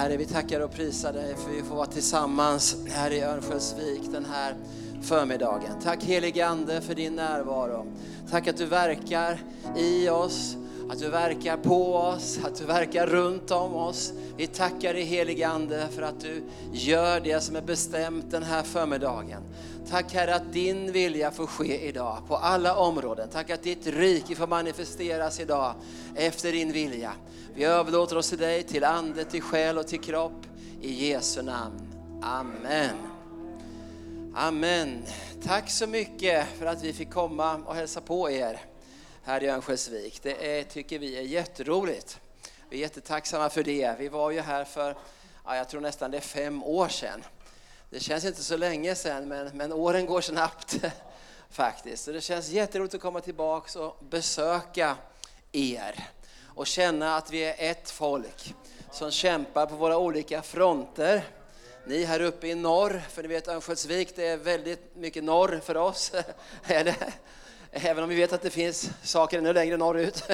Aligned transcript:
Herre, 0.00 0.16
vi 0.16 0.26
tackar 0.26 0.60
och 0.60 0.72
prisar 0.72 1.12
dig 1.12 1.36
för 1.36 1.50
vi 1.50 1.62
får 1.62 1.76
vara 1.76 1.86
tillsammans 1.86 2.76
här 2.88 3.10
i 3.10 3.20
Örnsköldsvik 3.20 4.00
den 4.12 4.24
här 4.24 4.54
förmiddagen. 5.02 5.80
Tack 5.82 6.04
helige 6.04 6.46
Ande 6.46 6.80
för 6.80 6.94
din 6.94 7.16
närvaro. 7.16 7.86
Tack 8.30 8.48
att 8.48 8.56
du 8.56 8.66
verkar 8.66 9.40
i 9.76 10.08
oss, 10.08 10.56
att 10.90 10.98
du 10.98 11.08
verkar 11.08 11.56
på 11.56 11.94
oss, 11.94 12.38
att 12.44 12.56
du 12.56 12.64
verkar 12.64 13.06
runt 13.06 13.50
om 13.50 13.74
oss. 13.74 14.12
Vi 14.36 14.46
tackar 14.46 14.94
dig 14.94 15.02
helige 15.02 15.48
Ande 15.48 15.88
för 15.90 16.02
att 16.02 16.20
du 16.20 16.42
gör 16.72 17.20
det 17.20 17.40
som 17.40 17.56
är 17.56 17.62
bestämt 17.62 18.30
den 18.30 18.42
här 18.42 18.62
förmiddagen. 18.62 19.42
Tack 19.90 20.14
Herre 20.14 20.34
att 20.34 20.52
din 20.52 20.92
vilja 20.92 21.30
får 21.30 21.46
ske 21.46 21.88
idag 21.88 22.18
på 22.28 22.36
alla 22.36 22.76
områden. 22.76 23.28
Tack 23.32 23.50
att 23.50 23.62
ditt 23.62 23.86
rike 23.86 24.34
får 24.34 24.46
manifesteras 24.46 25.40
idag 25.40 25.74
efter 26.14 26.52
din 26.52 26.72
vilja. 26.72 27.12
Vi 27.54 27.64
överlåter 27.64 28.18
oss 28.18 28.28
till 28.28 28.38
dig, 28.38 28.62
till 28.62 28.84
ande, 28.84 29.24
till 29.24 29.42
själ 29.42 29.78
och 29.78 29.86
till 29.86 30.00
kropp. 30.00 30.46
I 30.82 31.08
Jesu 31.08 31.42
namn. 31.42 31.80
Amen. 32.22 33.09
Amen. 34.34 35.06
Tack 35.44 35.70
så 35.70 35.86
mycket 35.86 36.46
för 36.58 36.66
att 36.66 36.82
vi 36.82 36.92
fick 36.92 37.10
komma 37.10 37.56
och 37.66 37.74
hälsa 37.74 38.00
på 38.00 38.30
er 38.30 38.60
här 39.22 39.42
i 39.42 39.48
Örnsköldsvik. 39.48 40.22
Det 40.22 40.58
är, 40.58 40.64
tycker 40.64 40.98
vi 40.98 41.18
är 41.18 41.22
jätteroligt. 41.22 42.20
Vi 42.68 42.76
är 42.76 42.80
jättetacksamma 42.80 43.50
för 43.50 43.62
det. 43.62 43.96
Vi 43.98 44.08
var 44.08 44.30
ju 44.30 44.40
här 44.40 44.64
för, 44.64 44.96
ja, 45.44 45.56
jag 45.56 45.68
tror 45.68 45.80
nästan 45.80 46.10
det 46.10 46.16
är 46.16 46.20
fem 46.20 46.64
år 46.64 46.88
sedan. 46.88 47.24
Det 47.90 48.00
känns 48.00 48.24
inte 48.24 48.42
så 48.42 48.56
länge 48.56 48.94
sedan, 48.94 49.28
men, 49.28 49.56
men 49.56 49.72
åren 49.72 50.06
går 50.06 50.20
snabbt 50.20 50.76
faktiskt. 51.50 52.04
Så 52.04 52.12
det 52.12 52.20
känns 52.20 52.48
jätteroligt 52.48 52.94
att 52.94 53.00
komma 53.00 53.20
tillbaka 53.20 53.80
och 53.80 54.04
besöka 54.04 54.96
er 55.52 56.08
och 56.46 56.66
känna 56.66 57.16
att 57.16 57.30
vi 57.30 57.44
är 57.44 57.70
ett 57.70 57.90
folk 57.90 58.54
som 58.92 59.10
kämpar 59.10 59.66
på 59.66 59.76
våra 59.76 59.98
olika 59.98 60.42
fronter. 60.42 61.24
Ni 61.84 62.04
här 62.04 62.20
uppe 62.20 62.48
i 62.48 62.54
norr, 62.54 63.02
för 63.10 63.22
ni 63.22 63.28
vet 63.28 63.48
Örnsköldsvik 63.48 64.16
det 64.16 64.26
är 64.26 64.36
väldigt 64.36 64.96
mycket 64.96 65.24
norr 65.24 65.60
för 65.64 65.76
oss. 65.76 66.12
Även 67.72 68.04
om 68.04 68.08
vi 68.08 68.16
vet 68.16 68.32
att 68.32 68.42
det 68.42 68.50
finns 68.50 68.90
saker 69.02 69.38
ännu 69.38 69.52
längre 69.52 69.76
norrut. 69.76 70.24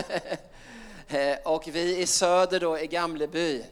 Eh, 1.09 1.39
och 1.45 1.69
vi 1.69 1.99
i 1.99 2.07
söder 2.07 2.61
då 2.61 2.79
i 2.79 2.87
Gamleby 2.87 3.65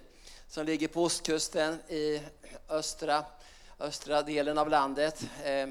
som 0.48 0.66
ligger 0.66 0.88
på 0.88 1.02
ostkusten 1.02 1.78
i 1.88 2.20
östra, 2.68 3.24
östra 3.80 4.22
delen 4.22 4.58
av 4.58 4.68
landet. 4.68 5.26
Eh, 5.44 5.68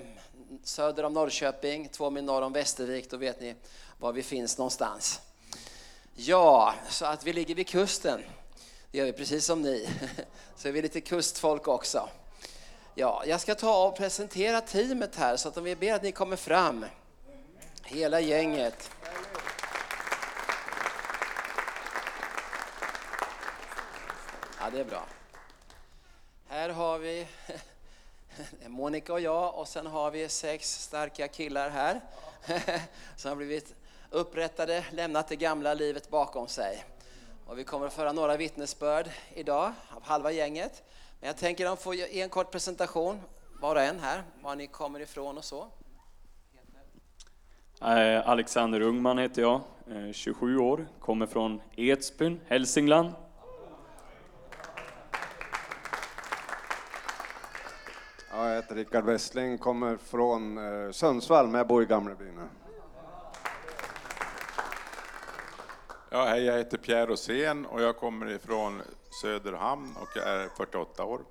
söder 0.63 1.03
om 1.03 1.13
Norrköping, 1.13 1.89
två 1.89 2.09
mil 2.09 2.23
norr 2.23 2.41
om 2.41 2.53
Västervik, 2.53 3.09
då 3.09 3.17
vet 3.17 3.41
ni 3.41 3.55
var 3.97 4.13
vi 4.13 4.23
finns 4.23 4.57
någonstans. 4.57 5.21
Ja, 6.15 6.73
så 6.89 7.05
att 7.05 7.23
vi 7.23 7.33
ligger 7.33 7.55
vid 7.55 7.67
kusten. 7.67 8.23
Det 8.94 8.99
gör 8.99 9.05
vi 9.05 9.13
precis 9.13 9.45
som 9.45 9.61
ni. 9.61 9.89
Så 10.55 10.67
är 10.67 10.72
vi 10.72 10.81
lite 10.81 11.02
kustfolk 11.02 11.67
också. 11.67 12.09
Ja, 12.95 13.23
jag 13.25 13.41
ska 13.41 13.55
ta 13.55 13.88
och 13.88 13.97
presentera 13.97 14.61
teamet 14.61 15.16
här 15.16 15.38
så 15.38 15.47
att 15.47 15.58
om 15.58 15.63
vi 15.63 15.75
ber 15.75 15.94
att 15.94 16.03
ni 16.03 16.11
kommer 16.11 16.36
fram. 16.36 16.86
Hela 17.83 18.19
gänget. 18.19 18.91
Ja, 24.59 24.70
det 24.71 24.80
är 24.80 24.86
bra. 24.86 25.05
Här 26.48 26.70
har 26.70 26.99
vi 26.99 27.27
Monica 28.67 29.14
och 29.14 29.21
jag 29.21 29.55
och 29.55 29.67
sen 29.67 29.87
har 29.87 30.11
vi 30.11 30.30
sex 30.30 30.83
starka 30.83 31.27
killar 31.27 31.70
här 31.70 32.02
som 33.17 33.30
har 33.30 33.36
blivit 33.36 33.75
upprättade, 34.10 34.86
lämnat 34.92 35.27
det 35.27 35.36
gamla 35.36 35.73
livet 35.73 36.10
bakom 36.10 36.48
sig. 36.48 36.83
Och 37.45 37.59
vi 37.59 37.64
kommer 37.64 37.87
att 37.87 37.93
föra 37.93 38.11
några 38.11 38.37
vittnesbörd 38.37 39.09
idag 39.33 39.71
av 39.89 40.04
halva 40.04 40.31
gänget. 40.31 40.83
Men 41.20 41.27
jag 41.27 41.37
tänker 41.37 41.65
att 41.65 41.77
de 41.77 41.83
får 41.83 41.95
ge 41.95 42.21
en 42.21 42.30
kort 42.30 42.52
presentation, 42.52 43.21
var 43.61 43.76
och 43.76 43.81
en 43.81 43.99
här, 43.99 44.23
var 44.42 44.55
ni 44.55 44.67
kommer 44.67 44.99
ifrån 44.99 45.37
och 45.37 45.43
så. 45.43 45.67
Eh, 47.81 48.30
Alexander 48.30 48.81
Ungman 48.81 49.17
heter 49.17 49.42
jag, 49.42 49.61
eh, 49.92 50.11
27 50.11 50.58
år, 50.58 50.87
kommer 50.99 51.26
från 51.26 51.61
Edsbyn, 51.76 52.39
Hälsingland. 52.48 53.11
Ja, 58.31 58.49
jag 58.49 58.55
heter 58.55 58.75
Rickard 58.75 59.04
Westling, 59.04 59.58
kommer 59.58 59.98
från 59.98 60.58
eh, 60.58 60.92
Sundsvall, 60.92 61.48
men 61.48 61.55
jag 61.55 61.67
bor 61.67 61.83
i 61.83 61.86
Gamleby 61.86 62.25
nu. 62.25 62.62
Ja, 66.15 66.25
hej, 66.25 66.43
jag 66.43 66.57
heter 66.57 66.77
Pierre 66.77 67.05
Rosén 67.05 67.65
och 67.65 67.81
jag 67.81 67.97
kommer 67.97 68.29
ifrån 68.29 68.81
Söderhamn 69.21 69.95
och 69.97 70.09
jag 70.15 70.27
är 70.27 70.49
48 70.57 71.03
år. 71.05 71.21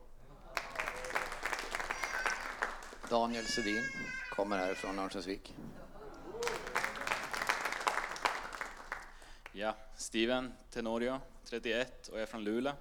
Daniel 3.11 3.45
Sedin 3.45 3.83
kommer 4.37 4.59
härifrån 4.59 4.99
Örnsköldsvik. 4.99 5.55
Ja, 9.53 9.75
Steven 9.97 10.53
Tenorio, 10.71 11.21
31 11.45 12.09
och 12.09 12.21
är 12.21 12.27
från 12.27 12.45
Luleå. 12.45 12.73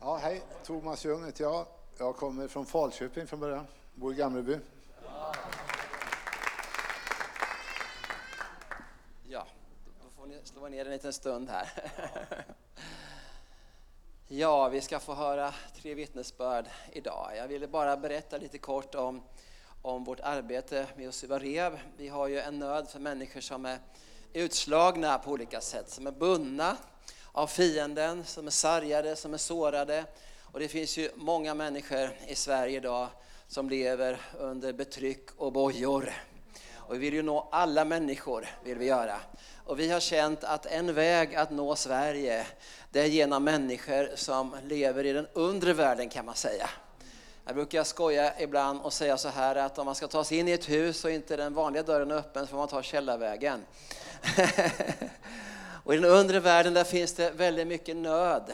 Ja, 0.00 0.16
hej, 0.16 0.42
Thomas 0.64 1.04
Ljung 1.04 1.24
heter 1.24 1.44
jag. 1.44 1.66
Jag 1.98 2.16
kommer 2.16 2.48
från 2.48 2.66
Falköping 2.66 3.26
från 3.26 3.40
början, 3.40 3.66
bor 3.94 4.12
i 4.12 4.16
Gamleby. 4.16 4.58
Ja, 9.28 9.46
då 10.53 10.53
får 10.64 10.70
ner 10.70 10.84
en 10.84 10.92
liten 10.92 11.12
stund 11.12 11.50
här. 11.50 11.68
Ja, 14.28 14.68
vi 14.68 14.80
ska 14.80 15.00
få 15.00 15.14
höra 15.14 15.54
tre 15.82 15.94
vittnesbörd 15.94 16.66
idag. 16.92 17.32
Jag 17.36 17.48
ville 17.48 17.66
bara 17.68 17.96
berätta 17.96 18.38
lite 18.38 18.58
kort 18.58 18.94
om, 18.94 19.22
om 19.82 20.04
vårt 20.04 20.20
arbete 20.20 20.86
med 20.96 21.04
Josua 21.04 21.38
Rev. 21.38 21.80
Vi 21.96 22.08
har 22.08 22.28
ju 22.28 22.40
en 22.40 22.58
nöd 22.58 22.88
för 22.88 22.98
människor 22.98 23.40
som 23.40 23.66
är 23.66 23.78
utslagna 24.32 25.18
på 25.18 25.30
olika 25.30 25.60
sätt, 25.60 25.90
som 25.90 26.06
är 26.06 26.12
bundna 26.12 26.76
av 27.32 27.46
fienden, 27.46 28.24
som 28.24 28.46
är 28.46 28.50
sargade, 28.50 29.16
som 29.16 29.34
är 29.34 29.38
sårade. 29.38 30.04
Och 30.52 30.60
det 30.60 30.68
finns 30.68 30.96
ju 30.96 31.10
många 31.14 31.54
människor 31.54 32.10
i 32.26 32.34
Sverige 32.34 32.76
idag 32.76 33.08
som 33.48 33.68
lever 33.68 34.20
under 34.38 34.72
betryck 34.72 35.30
och 35.36 35.52
bojor. 35.52 36.12
Och 36.88 36.94
vi 36.94 36.98
vill 36.98 37.14
ju 37.14 37.22
nå 37.22 37.48
alla 37.52 37.84
människor, 37.84 38.46
vill 38.64 38.78
vi 38.78 38.86
göra. 38.86 39.16
Och 39.64 39.80
vi 39.80 39.90
har 39.90 40.00
känt 40.00 40.44
att 40.44 40.66
en 40.66 40.94
väg 40.94 41.34
att 41.34 41.50
nå 41.50 41.76
Sverige, 41.76 42.46
det 42.90 43.00
är 43.00 43.06
genom 43.06 43.44
människor 43.44 44.10
som 44.14 44.56
lever 44.64 45.06
i 45.06 45.12
den 45.12 45.26
undre 45.32 45.72
världen 45.72 46.08
kan 46.08 46.24
man 46.24 46.34
säga. 46.34 46.70
Jag 47.46 47.54
brukar 47.54 47.84
skoja 47.84 48.40
ibland 48.40 48.80
och 48.80 48.92
säga 48.92 49.16
så 49.16 49.28
här 49.28 49.56
att 49.56 49.78
om 49.78 49.86
man 49.86 49.94
ska 49.94 50.06
ta 50.06 50.24
sig 50.24 50.38
in 50.38 50.48
i 50.48 50.52
ett 50.52 50.68
hus 50.68 51.04
och 51.04 51.10
inte 51.10 51.36
den 51.36 51.54
vanliga 51.54 51.82
dörren 51.82 52.10
är 52.10 52.14
öppen 52.14 52.46
så 52.46 52.50
får 52.50 52.56
man 52.56 52.68
ta 52.68 52.82
källarvägen. 52.82 53.60
och 55.84 55.94
i 55.94 55.96
den 55.96 56.10
undre 56.10 56.40
världen 56.40 56.74
där 56.74 56.84
finns 56.84 57.12
det 57.12 57.30
väldigt 57.30 57.66
mycket 57.66 57.96
nöd. 57.96 58.52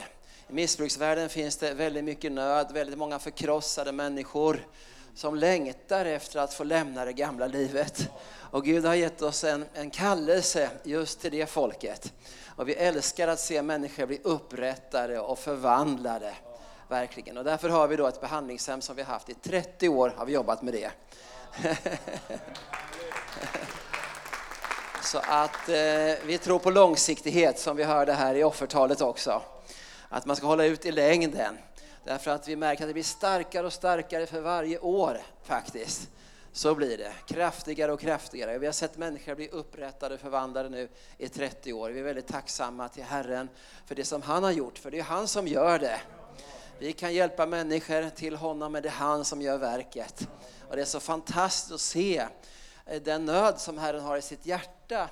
I 0.49 0.53
missbruksvärlden 0.53 1.29
finns 1.29 1.57
det 1.57 1.73
väldigt 1.73 2.03
mycket 2.03 2.31
nöd, 2.31 2.71
väldigt 2.73 2.97
många 2.97 3.19
förkrossade 3.19 3.91
människor 3.91 4.65
som 5.15 5.35
längtar 5.35 6.05
efter 6.05 6.39
att 6.39 6.53
få 6.53 6.63
lämna 6.63 7.05
det 7.05 7.13
gamla 7.13 7.47
livet. 7.47 8.09
Och 8.51 8.65
Gud 8.65 8.85
har 8.85 8.95
gett 8.95 9.21
oss 9.21 9.43
en, 9.43 9.65
en 9.73 9.89
kallelse 9.89 10.69
just 10.83 11.21
till 11.21 11.31
det 11.31 11.45
folket. 11.45 12.13
Och 12.55 12.69
vi 12.69 12.73
älskar 12.73 13.27
att 13.27 13.39
se 13.39 13.61
människor 13.61 14.05
bli 14.05 14.19
upprättade 14.23 15.19
och 15.19 15.39
förvandlade. 15.39 16.33
Verkligen. 16.87 17.37
Och 17.37 17.43
därför 17.43 17.69
har 17.69 17.87
vi 17.87 17.95
då 17.95 18.07
ett 18.07 18.21
behandlingshem 18.21 18.81
som 18.81 18.95
vi 18.95 19.01
har 19.01 19.13
haft 19.13 19.29
i 19.29 19.33
30 19.33 19.89
år, 19.89 20.13
har 20.17 20.25
vi 20.25 20.33
jobbat 20.33 20.61
med 20.61 20.73
det. 20.73 20.91
Så 25.03 25.17
att 25.17 25.69
eh, 25.69 26.25
vi 26.25 26.39
tror 26.43 26.59
på 26.59 26.69
långsiktighet 26.69 27.59
som 27.59 27.77
vi 27.77 27.83
hörde 27.83 28.13
här 28.13 28.35
i 28.35 28.43
offertalet 28.43 29.01
också. 29.01 29.41
Att 30.09 30.25
man 30.25 30.35
ska 30.35 30.47
hålla 30.47 30.65
ut 30.65 30.85
i 30.85 30.91
längden. 30.91 31.57
Därför 32.03 32.31
att 32.31 32.47
vi 32.47 32.55
märker 32.55 32.83
att 32.83 32.89
det 32.89 32.93
blir 32.93 33.03
starkare 33.03 33.65
och 33.65 33.73
starkare 33.73 34.25
för 34.25 34.41
varje 34.41 34.79
år 34.79 35.21
faktiskt. 35.43 36.09
Så 36.53 36.75
blir 36.75 36.97
det, 36.97 37.13
kraftigare 37.27 37.91
och 37.91 37.99
kraftigare. 37.99 38.57
Vi 38.57 38.65
har 38.65 38.73
sett 38.73 38.97
människor 38.97 39.35
bli 39.35 39.49
upprättade 39.49 40.15
och 40.15 40.21
förvandlade 40.21 40.69
nu 40.69 40.89
i 41.17 41.29
30 41.29 41.73
år. 41.73 41.89
Vi 41.89 41.99
är 41.99 42.03
väldigt 42.03 42.27
tacksamma 42.27 42.89
till 42.89 43.03
Herren 43.03 43.49
för 43.85 43.95
det 43.95 44.05
som 44.05 44.21
han 44.21 44.43
har 44.43 44.51
gjort, 44.51 44.77
för 44.77 44.91
det 44.91 44.99
är 44.99 45.03
han 45.03 45.27
som 45.27 45.47
gör 45.47 45.79
det. 45.79 46.01
Vi 46.79 46.93
kan 46.93 47.13
hjälpa 47.13 47.45
människor 47.45 48.09
till 48.09 48.35
honom, 48.35 48.71
men 48.71 48.83
det 48.83 48.89
är 48.89 48.93
han 48.93 49.25
som 49.25 49.41
gör 49.41 49.57
verket. 49.57 50.27
Och 50.69 50.75
det 50.75 50.81
är 50.81 50.85
så 50.85 50.99
fantastiskt 50.99 51.71
att 51.71 51.81
se 51.81 52.27
eh, 52.85 53.01
den 53.01 53.25
nöd 53.25 53.59
som 53.59 53.77
Herren 53.77 54.01
har 54.03 54.17
i 54.17 54.21
sitt 54.21 54.45
hjärta. 54.45 55.09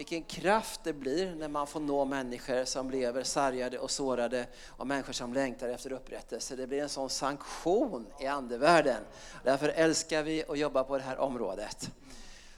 Vilken 0.00 0.22
kraft 0.22 0.80
det 0.84 0.92
blir 0.92 1.34
när 1.34 1.48
man 1.48 1.66
får 1.66 1.80
nå 1.80 2.04
människor 2.04 2.64
som 2.64 2.90
lever 2.90 3.22
sargade 3.22 3.78
och 3.78 3.90
sårade 3.90 4.46
och 4.66 4.86
människor 4.86 5.12
som 5.12 5.34
längtar 5.34 5.68
efter 5.68 5.92
upprättelse. 5.92 6.56
Det 6.56 6.66
blir 6.66 6.82
en 6.82 6.88
sån 6.88 7.10
sanktion 7.10 8.06
i 8.20 8.26
andevärlden. 8.26 9.02
Därför 9.44 9.68
älskar 9.68 10.22
vi 10.22 10.44
att 10.48 10.58
jobba 10.58 10.84
på 10.84 10.98
det 10.98 11.04
här 11.04 11.18
området. 11.18 11.90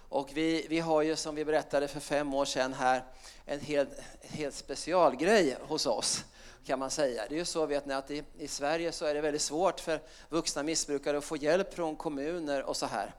Och 0.08 0.30
vi, 0.34 0.66
vi 0.68 0.80
har 0.80 1.02
ju 1.02 1.16
som 1.16 1.34
vi 1.34 1.44
berättade 1.44 1.88
för 1.88 2.00
fem 2.00 2.34
år 2.34 2.44
sedan 2.44 2.72
här 2.72 3.04
en 3.44 3.60
helt, 3.60 3.90
helt 4.20 4.54
specialgrej 4.54 5.56
hos 5.60 5.86
oss 5.86 6.24
kan 6.64 6.78
man 6.78 6.90
säga. 6.90 7.22
Det 7.28 7.34
är 7.34 7.38
ju 7.38 7.44
så 7.44 7.66
vet 7.66 7.86
ni 7.86 7.94
att 7.94 8.10
i, 8.10 8.24
i 8.38 8.48
Sverige 8.48 8.92
så 8.92 9.04
är 9.04 9.14
det 9.14 9.20
väldigt 9.20 9.42
svårt 9.42 9.80
för 9.80 10.00
vuxna 10.28 10.62
missbrukare 10.62 11.18
att 11.18 11.24
få 11.24 11.36
hjälp 11.36 11.74
från 11.74 11.96
kommuner 11.96 12.62
och 12.62 12.76
så 12.76 12.86
här. 12.86 13.14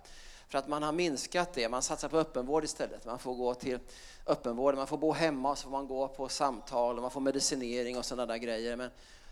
För 0.54 0.58
att 0.60 0.68
man 0.68 0.84
har 0.84 0.92
minskat 0.92 1.54
det, 1.54 1.70
man 1.70 1.82
satsar 1.82 2.10
på 2.10 2.18
öppenvård 2.18 2.64
istället. 2.64 3.06
Man 3.06 3.20
får 3.20 3.34
gå 3.34 3.54
till 3.54 3.80
öppenvård, 4.26 4.76
man 4.76 4.88
får 4.88 4.98
bo 4.98 5.12
hemma 5.12 5.52
och 5.52 5.58
så 5.58 5.64
får 5.64 5.72
man 5.72 5.88
gå 5.88 6.08
på 6.08 6.30
samtal 6.30 6.96
och 6.96 7.02
man 7.02 7.12
får 7.12 7.22
medicinering 7.22 7.98
och 7.98 8.06
sådana 8.06 8.26
där 8.26 8.38
grejer. 8.38 8.76
Men 8.76 8.90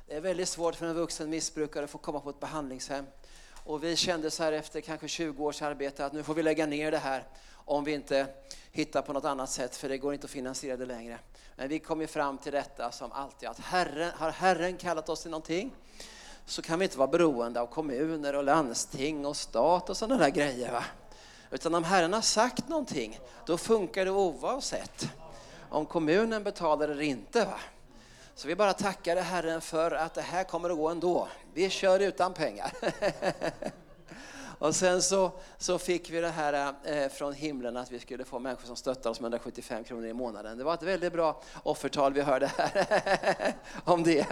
det 0.07 0.15
är 0.15 0.21
väldigt 0.21 0.49
svårt 0.49 0.75
för 0.75 0.85
en 0.85 0.93
vuxen 0.93 1.29
missbrukare 1.29 1.83
att 1.83 1.89
få 1.89 1.97
komma 1.97 2.19
på 2.19 2.29
ett 2.29 2.39
behandlingshem. 2.39 3.05
Och 3.65 3.83
vi 3.83 3.95
kände 3.95 4.31
så 4.31 4.43
här 4.43 4.53
efter 4.53 4.81
kanske 4.81 5.07
20 5.07 5.45
års 5.45 5.61
arbete 5.61 6.05
att 6.05 6.13
nu 6.13 6.23
får 6.23 6.33
vi 6.33 6.43
lägga 6.43 6.65
ner 6.65 6.91
det 6.91 6.97
här 6.97 7.27
om 7.53 7.83
vi 7.83 7.93
inte 7.93 8.27
hittar 8.71 9.01
på 9.01 9.13
något 9.13 9.25
annat 9.25 9.49
sätt 9.49 9.75
för 9.75 9.89
det 9.89 9.97
går 9.97 10.13
inte 10.13 10.25
att 10.25 10.31
finansiera 10.31 10.77
det 10.77 10.85
längre. 10.85 11.19
Men 11.55 11.69
vi 11.69 11.79
kom 11.79 12.01
ju 12.01 12.07
fram 12.07 12.37
till 12.37 12.51
detta 12.51 12.91
som 12.91 13.11
alltid 13.11 13.49
att 13.49 13.59
Herren, 13.59 14.11
har 14.15 14.31
Herren 14.31 14.77
kallat 14.77 15.09
oss 15.09 15.21
till 15.21 15.31
någonting 15.31 15.75
så 16.45 16.61
kan 16.61 16.79
vi 16.79 16.85
inte 16.85 16.97
vara 16.97 17.07
beroende 17.07 17.61
av 17.61 17.67
kommuner 17.67 18.35
och 18.35 18.43
landsting 18.43 19.25
och 19.25 19.37
stat 19.37 19.89
och 19.89 19.97
sådana 19.97 20.23
där 20.23 20.29
grejer. 20.29 20.71
Va? 20.71 20.83
Utan 21.51 21.75
om 21.75 21.83
Herren 21.83 22.13
har 22.13 22.21
sagt 22.21 22.69
någonting, 22.69 23.19
då 23.45 23.57
funkar 23.57 24.05
det 24.05 24.11
oavsett 24.11 25.09
om 25.69 25.85
kommunen 25.85 26.43
betalar 26.43 26.89
eller 26.89 27.01
inte. 27.01 27.45
Va? 27.45 27.59
Så 28.35 28.47
vi 28.47 28.55
bara 28.55 28.73
tackade 28.73 29.21
Herren 29.21 29.61
för 29.61 29.91
att 29.91 30.13
det 30.13 30.21
här 30.21 30.43
kommer 30.43 30.69
att 30.69 30.77
gå 30.77 30.89
ändå. 30.89 31.27
Vi 31.53 31.69
kör 31.69 31.99
utan 31.99 32.33
pengar. 32.33 32.71
Och 34.61 34.75
sen 34.75 35.01
så, 35.01 35.31
så 35.57 35.79
fick 35.79 36.09
vi 36.09 36.21
det 36.21 36.29
här 36.29 36.73
eh, 36.83 37.09
från 37.09 37.33
himlen 37.33 37.77
att 37.77 37.91
vi 37.91 37.99
skulle 37.99 38.25
få 38.25 38.39
människor 38.39 38.67
som 38.67 38.75
stöttar 38.75 39.09
oss 39.09 39.19
med 39.19 39.27
175 39.27 39.83
kronor 39.83 40.07
i 40.07 40.13
månaden. 40.13 40.57
Det 40.57 40.63
var 40.63 40.73
ett 40.73 40.83
väldigt 40.83 41.13
bra 41.13 41.41
offertal 41.63 42.13
vi 42.13 42.21
hörde 42.21 42.51
här 42.57 43.53
om 43.85 44.03
det. 44.03 44.25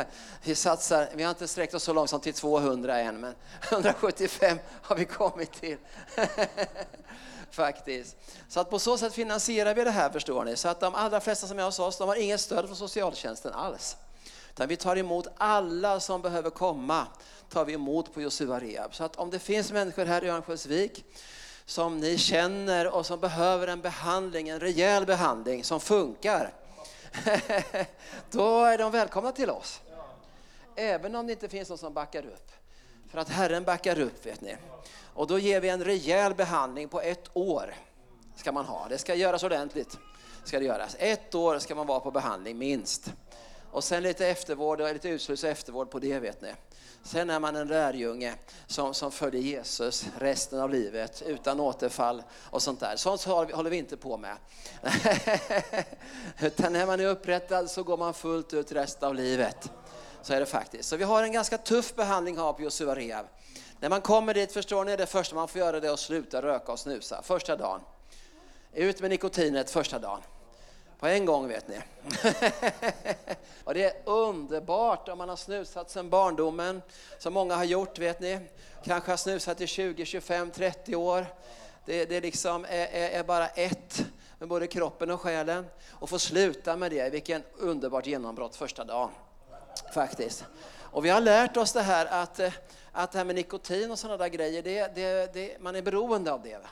Vi 0.44 0.56
satsar, 0.56 1.10
vi 1.16 1.24
har 1.24 1.30
inte 1.30 1.48
sträckt 1.48 1.74
oss 1.74 1.84
så 1.84 1.94
långt 1.94 2.10
som 2.10 2.20
till 2.20 2.34
200 2.34 3.00
än, 3.00 3.20
men 3.20 3.34
175 3.72 4.58
har 4.82 4.96
vi 4.96 5.06
kommit 5.06 5.52
till. 5.52 5.78
Faktiskt. 7.52 8.18
Så 8.50 8.60
att 8.60 8.70
på 8.70 8.80
så 8.80 8.98
sätt 8.98 9.14
finansierar 9.14 9.76
vi 9.76 9.84
det 9.84 9.92
här 9.92 10.10
förstår 10.10 10.44
ni. 10.46 10.56
Så 10.56 10.70
att 10.70 10.80
de 10.80 10.96
allra 10.96 11.20
flesta 11.20 11.48
som 11.48 11.60
är 11.60 11.64
hos 11.64 11.80
oss, 11.80 11.98
de 11.98 12.08
har 12.08 12.16
inget 12.16 12.42
stöd 12.42 12.66
från 12.66 12.76
socialtjänsten 12.76 13.54
alls. 13.54 13.98
Utan 14.50 14.68
vi 14.68 14.78
tar 14.78 14.96
emot 14.96 15.28
alla 15.38 16.00
som 16.00 16.22
behöver 16.22 16.50
komma, 16.50 17.08
tar 17.50 17.66
vi 17.66 17.74
emot 17.74 18.14
på 18.14 18.22
Josua 18.22 18.60
Rehab. 18.60 18.96
Så 18.96 19.04
att 19.04 19.16
om 19.16 19.30
det 19.30 19.40
finns 19.40 19.72
människor 19.72 20.06
här 20.06 20.24
i 20.24 20.30
Örnsköldsvik 20.30 21.06
som 21.66 22.00
ni 22.00 22.18
känner 22.18 22.96
och 22.96 23.06
som 23.06 23.20
behöver 23.20 23.68
en 23.68 23.82
behandling, 23.82 24.50
en 24.50 24.60
rejäl 24.60 25.06
behandling 25.06 25.64
som 25.64 25.80
funkar, 25.80 26.54
då 28.32 28.64
är 28.64 28.78
de 28.78 28.92
välkomna 28.92 29.32
till 29.32 29.50
oss. 29.50 29.82
Även 30.76 31.16
om 31.16 31.28
det 31.28 31.34
inte 31.34 31.50
finns 31.50 31.70
någon 31.70 31.78
som 31.78 31.94
backar 31.94 32.26
upp. 32.26 32.52
För 33.10 33.20
att 33.20 33.30
Herren 33.30 33.64
backar 33.64 34.00
upp 34.00 34.26
vet 34.26 34.42
ni. 34.42 34.56
Och 35.14 35.28
då 35.28 35.40
ger 35.40 35.62
vi 35.62 35.70
en 35.70 35.84
rejäl 35.84 36.36
behandling 36.36 36.90
på 36.90 37.02
ett 37.02 37.30
år. 37.34 37.76
Ska 38.36 38.52
man 38.52 38.66
ha. 38.66 38.88
Det 38.90 38.98
ska 38.98 39.16
göras 39.16 39.44
ordentligt. 39.44 39.98
Ska 40.44 40.60
det 40.60 40.66
göras. 40.66 40.96
Ett 41.00 41.36
år 41.36 41.60
ska 41.60 41.76
man 41.76 41.88
vara 41.88 42.00
på 42.00 42.12
behandling 42.12 42.58
minst. 42.58 43.14
Och 43.72 43.84
sen 43.84 44.04
lite 44.04 44.28
eftervård 44.28 44.82
och 44.82 44.94
lite 44.94 45.10
utslut 45.10 45.44
och 45.44 45.50
eftervård 45.50 45.92
på 45.92 46.00
det 46.00 46.20
vet 46.20 46.42
ni. 46.42 46.54
Sen 47.04 47.30
är 47.30 47.40
man 47.40 47.56
en 47.56 47.68
lärjunge 47.68 48.36
som, 48.68 48.94
som 48.94 49.12
följer 49.12 49.42
Jesus 49.42 50.06
resten 50.20 50.60
av 50.60 50.70
livet 50.70 51.24
utan 51.26 51.60
återfall 51.60 52.24
och 52.44 52.62
sånt 52.62 52.80
där. 52.80 52.96
Sånt 52.96 53.24
håller 53.24 53.70
vi 53.70 53.78
inte 53.78 53.98
på 53.98 54.18
med. 54.18 54.38
Utan 56.40 56.74
när 56.74 56.86
man 56.86 57.00
är 57.00 57.06
upprättad 57.06 57.70
så 57.70 57.84
går 57.84 57.98
man 57.98 58.14
fullt 58.14 58.54
ut 58.54 58.72
resten 58.72 59.08
av 59.08 59.16
livet. 59.16 59.72
Så 60.22 60.34
är 60.34 60.40
det 60.40 60.46
faktiskt. 60.46 60.90
Så 60.90 60.98
vi 60.98 61.04
har 61.04 61.24
en 61.24 61.32
ganska 61.32 61.58
tuff 61.58 61.96
behandling 61.96 62.38
här 62.38 62.54
på 62.54 62.62
Josua 62.62 62.96
Rehab. 62.96 63.26
När 63.80 63.90
man 63.90 64.02
kommer 64.02 64.34
dit 64.34 64.52
förstår 64.52 64.86
ni, 64.86 64.96
det 64.96 65.06
första 65.06 65.36
man 65.36 65.48
får 65.48 65.60
göra 65.60 65.80
det 65.80 65.88
är 65.88 65.92
att 65.92 66.00
sluta 66.00 66.42
röka 66.42 66.72
och 66.72 66.80
snusa 66.80 67.22
första 67.22 67.56
dagen. 67.56 67.82
Ut 68.74 69.02
med 69.02 69.10
nikotinet 69.10 69.70
första 69.70 70.00
dagen. 70.00 70.22
På 71.00 71.08
en 71.08 71.26
gång 71.26 71.48
vet 71.48 71.68
ni. 71.68 71.78
och 73.64 73.74
det 73.74 73.84
är 73.84 73.94
underbart 74.06 75.10
om 75.10 75.18
man 75.18 75.30
har 75.30 75.36
snusat 75.36 75.90
sedan 75.90 76.10
barndomen, 76.10 76.82
som 77.18 77.34
många 77.34 77.56
har 77.56 77.64
gjort 77.64 78.00
vet 78.00 78.20
ni. 78.20 78.40
Kanske 78.84 79.12
har 79.12 79.18
snusat 79.18 79.62
i 79.62 79.68
20, 79.68 80.06
25, 80.06 80.52
30 80.52 80.96
år. 80.96 81.26
Det, 81.86 82.06
det 82.06 82.22
liksom 82.22 82.66
är, 82.66 82.88
är, 82.88 83.10
är 83.10 83.24
bara 83.24 83.48
ett 83.48 84.06
med 84.40 84.50
både 84.50 84.68
kroppen 84.68 85.12
och 85.12 85.22
själen. 85.22 85.66
Och 85.92 86.10
få 86.10 86.20
sluta 86.20 86.76
med 86.76 86.92
det, 86.92 87.10
vilken 87.10 87.44
underbart 87.58 88.08
genombrott 88.08 88.56
första 88.56 88.84
dagen. 88.84 89.10
Faktiskt. 89.94 90.46
Och 90.92 91.06
vi 91.06 91.10
har 91.10 91.22
lärt 91.22 91.58
oss 91.58 91.74
det 91.74 91.82
här 91.82 92.06
att, 92.06 92.40
eh, 92.40 92.54
att 92.92 93.12
det 93.12 93.18
här 93.18 93.26
med 93.26 93.36
nikotin 93.36 93.92
och 93.92 94.00
sådana 94.00 94.18
där 94.18 94.28
grejer, 94.28 94.64
det, 94.64 94.96
det, 94.96 95.34
det, 95.34 95.62
man 95.62 95.76
är 95.76 95.82
beroende 95.82 96.32
av 96.32 96.42
det. 96.42 96.58
Va? 96.58 96.70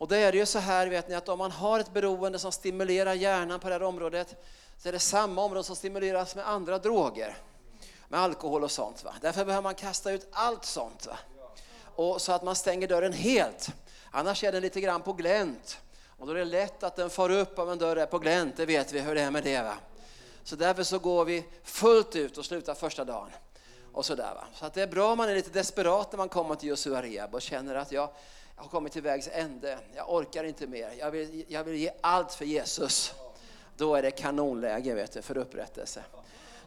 Och 0.00 0.08
det 0.08 0.18
är 0.18 0.32
det 0.32 0.38
ju 0.38 0.46
så 0.46 0.58
här 0.58 0.86
vet 0.86 1.08
ni 1.08 1.14
att 1.14 1.28
om 1.28 1.38
man 1.38 1.50
har 1.50 1.80
ett 1.80 1.92
beroende 1.92 2.38
som 2.38 2.52
stimulerar 2.52 3.14
hjärnan 3.14 3.60
på 3.60 3.68
det 3.68 3.74
här 3.74 3.82
området 3.82 4.34
så 4.78 4.88
är 4.88 4.92
det 4.92 4.98
samma 4.98 5.44
område 5.44 5.64
som 5.64 5.76
stimuleras 5.76 6.34
med 6.34 6.48
andra 6.48 6.78
droger. 6.78 7.36
Med 8.08 8.20
alkohol 8.20 8.64
och 8.64 8.70
sånt. 8.70 9.04
Va? 9.04 9.14
Därför 9.20 9.44
behöver 9.44 9.62
man 9.62 9.74
kasta 9.74 10.10
ut 10.10 10.28
allt 10.32 10.64
sånt. 10.64 11.06
Va? 11.06 11.18
Och 11.94 12.20
så 12.20 12.32
att 12.32 12.42
man 12.42 12.56
stänger 12.56 12.88
dörren 12.88 13.12
helt. 13.12 13.68
Annars 14.10 14.44
är 14.44 14.52
den 14.52 14.62
lite 14.62 14.80
grann 14.80 15.02
på 15.02 15.12
glänt. 15.12 15.78
Och 16.18 16.26
då 16.26 16.32
är 16.32 16.36
det 16.36 16.44
lätt 16.44 16.82
att 16.82 16.96
den 16.96 17.10
far 17.10 17.30
upp 17.30 17.58
om 17.58 17.68
en 17.68 17.78
dörr 17.78 17.96
är 17.96 18.06
på 18.06 18.18
glänt, 18.18 18.56
det 18.56 18.66
vet 18.66 18.92
vi 18.92 19.00
hur 19.00 19.14
det 19.14 19.20
är 19.20 19.30
med 19.30 19.44
det. 19.44 19.62
Va? 19.62 19.74
Så 20.44 20.56
därför 20.56 20.82
så 20.82 20.98
går 20.98 21.24
vi 21.24 21.44
fullt 21.64 22.16
ut 22.16 22.38
och 22.38 22.44
slutar 22.44 22.74
första 22.74 23.04
dagen. 23.04 23.30
Och 23.92 24.04
sådär, 24.04 24.34
va? 24.34 24.44
så 24.54 24.66
att 24.66 24.74
det 24.74 24.82
är 24.82 24.86
bra 24.86 25.12
om 25.12 25.18
man 25.18 25.28
är 25.28 25.34
lite 25.34 25.50
desperat 25.50 26.12
när 26.12 26.18
man 26.18 26.28
kommer 26.28 26.54
till 26.54 26.68
Josua 26.68 27.02
Rehab 27.02 27.34
och 27.34 27.42
känner 27.42 27.74
att 27.74 27.92
jag, 27.92 28.08
jag 28.60 28.64
har 28.64 28.70
kommit 28.70 28.92
till 28.92 29.02
vägs 29.02 29.28
ände, 29.32 29.78
jag 29.94 30.14
orkar 30.14 30.44
inte 30.44 30.66
mer, 30.66 30.92
jag 30.98 31.10
vill, 31.10 31.44
jag 31.48 31.64
vill 31.64 31.74
ge 31.74 31.90
allt 32.00 32.32
för 32.32 32.44
Jesus. 32.44 33.14
Då 33.76 33.94
är 33.94 34.02
det 34.02 34.10
kanonläge 34.10 34.94
vet 34.94 35.12
du, 35.12 35.22
för 35.22 35.36
upprättelse. 35.36 36.04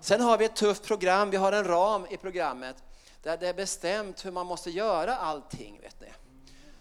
Sen 0.01 0.21
har 0.21 0.37
vi 0.37 0.45
ett 0.45 0.55
tufft 0.55 0.83
program, 0.83 1.29
vi 1.29 1.37
har 1.37 1.51
en 1.51 1.63
ram 1.63 2.05
i 2.09 2.17
programmet 2.17 2.75
där 3.23 3.37
det 3.37 3.47
är 3.47 3.53
bestämt 3.53 4.25
hur 4.25 4.31
man 4.31 4.45
måste 4.45 4.69
göra 4.69 5.15
allting. 5.15 5.79
Vet 5.81 6.01
ni. 6.01 6.07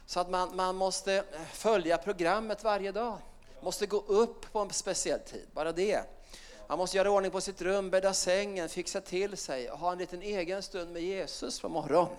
Så 0.06 0.20
att 0.20 0.30
man, 0.30 0.56
man 0.56 0.76
måste 0.76 1.24
följa 1.52 1.98
programmet 1.98 2.64
varje 2.64 2.92
dag. 2.92 3.18
Måste 3.60 3.86
gå 3.86 3.98
upp 3.98 4.52
på 4.52 4.58
en 4.58 4.70
speciell 4.70 5.20
tid, 5.20 5.48
bara 5.52 5.72
det. 5.72 6.02
Man 6.68 6.78
måste 6.78 6.96
göra 6.96 7.10
ordning 7.10 7.30
på 7.30 7.40
sitt 7.40 7.62
rum, 7.62 7.90
bädda 7.90 8.14
sängen, 8.14 8.68
fixa 8.68 9.00
till 9.00 9.36
sig 9.36 9.70
och 9.70 9.78
ha 9.78 9.92
en 9.92 9.98
liten 9.98 10.22
egen 10.22 10.62
stund 10.62 10.92
med 10.92 11.02
Jesus 11.02 11.60
på 11.60 11.68
morgonen. 11.68 12.16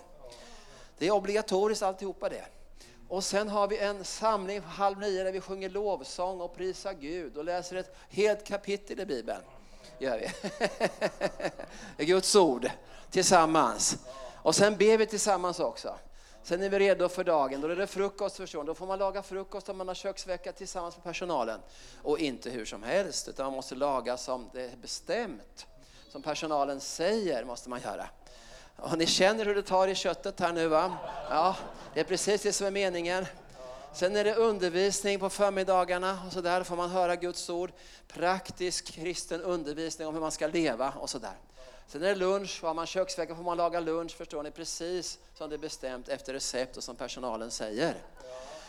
Det 0.97 1.07
är 1.07 1.11
obligatoriskt 1.11 1.83
alltihopa 1.83 2.29
det. 2.29 2.45
Och 3.13 3.23
sen 3.23 3.49
har 3.49 3.67
vi 3.67 3.77
en 3.77 4.03
samling 4.03 4.61
halv 4.61 4.99
nio 4.99 5.23
där 5.23 5.31
vi 5.31 5.41
sjunger 5.41 5.69
lovsång 5.69 6.41
och 6.41 6.55
prisar 6.55 6.93
Gud 6.93 7.37
och 7.37 7.45
läser 7.45 7.75
ett 7.75 7.95
helt 8.09 8.43
kapitel 8.43 8.99
i 8.99 9.05
Bibeln. 9.05 9.41
Gör 9.99 10.19
vi. 10.19 10.27
Det 11.97 12.03
är 12.03 12.05
Guds 12.05 12.35
ord 12.35 12.69
tillsammans. 13.09 13.97
Och 14.35 14.55
sen 14.55 14.77
ber 14.77 14.97
vi 14.97 15.05
tillsammans 15.05 15.59
också. 15.59 15.95
Sen 16.43 16.63
är 16.63 16.69
vi 16.69 16.79
redo 16.79 17.09
för 17.09 17.23
dagen. 17.23 17.61
Då 17.61 17.67
är 17.67 17.75
det 17.75 17.87
frukost 17.87 18.37
förstår 18.37 18.63
Då 18.63 18.75
får 18.75 18.87
man 18.87 18.99
laga 18.99 19.23
frukost 19.23 19.69
om 19.69 19.77
man 19.77 19.87
har 19.87 19.95
köksvecka 19.95 20.51
tillsammans 20.51 20.95
med 20.95 21.03
personalen. 21.03 21.59
Och 22.01 22.19
inte 22.19 22.49
hur 22.49 22.65
som 22.65 22.83
helst, 22.83 23.27
utan 23.27 23.45
man 23.45 23.53
måste 23.53 23.75
laga 23.75 24.17
som 24.17 24.49
det 24.53 24.61
är 24.61 24.77
bestämt. 24.77 25.67
Som 26.09 26.21
personalen 26.21 26.79
säger 26.79 27.45
måste 27.45 27.69
man 27.69 27.81
göra. 27.81 28.07
Och 28.75 28.97
ni 28.97 29.05
känner 29.05 29.45
hur 29.45 29.55
det 29.55 29.63
tar 29.63 29.87
i 29.87 29.95
köttet 29.95 30.39
här 30.39 30.53
nu 30.53 30.67
va? 30.67 30.97
Ja, 31.29 31.55
det 31.93 31.99
är 31.99 32.03
precis 32.03 32.41
det 32.41 32.53
som 32.53 32.67
är 32.67 32.71
meningen. 32.71 33.25
Sen 33.93 34.15
är 34.15 34.23
det 34.23 34.35
undervisning 34.35 35.19
på 35.19 35.29
förmiddagarna 35.29 36.19
och 36.27 36.33
så 36.33 36.41
där 36.41 36.63
får 36.63 36.75
man 36.75 36.89
höra 36.89 37.15
Guds 37.15 37.49
ord. 37.49 37.71
Praktisk 38.07 38.93
kristen 38.93 39.41
undervisning 39.41 40.07
om 40.07 40.13
hur 40.13 40.21
man 40.21 40.31
ska 40.31 40.47
leva 40.47 40.93
och 40.99 41.09
så 41.09 41.19
där. 41.19 41.37
Sen 41.87 42.03
är 42.03 42.07
det 42.07 42.15
lunch, 42.15 42.63
har 42.63 42.73
man 42.73 42.85
köksvecka 42.85 43.35
får 43.35 43.43
man 43.43 43.57
laga 43.57 43.79
lunch 43.79 44.17
förstår 44.17 44.43
ni 44.43 44.51
precis 44.51 45.19
som 45.37 45.49
det 45.49 45.55
är 45.55 45.57
bestämt 45.57 46.09
efter 46.09 46.33
recept 46.33 46.77
och 46.77 46.83
som 46.83 46.95
personalen 46.95 47.51
säger. 47.51 47.95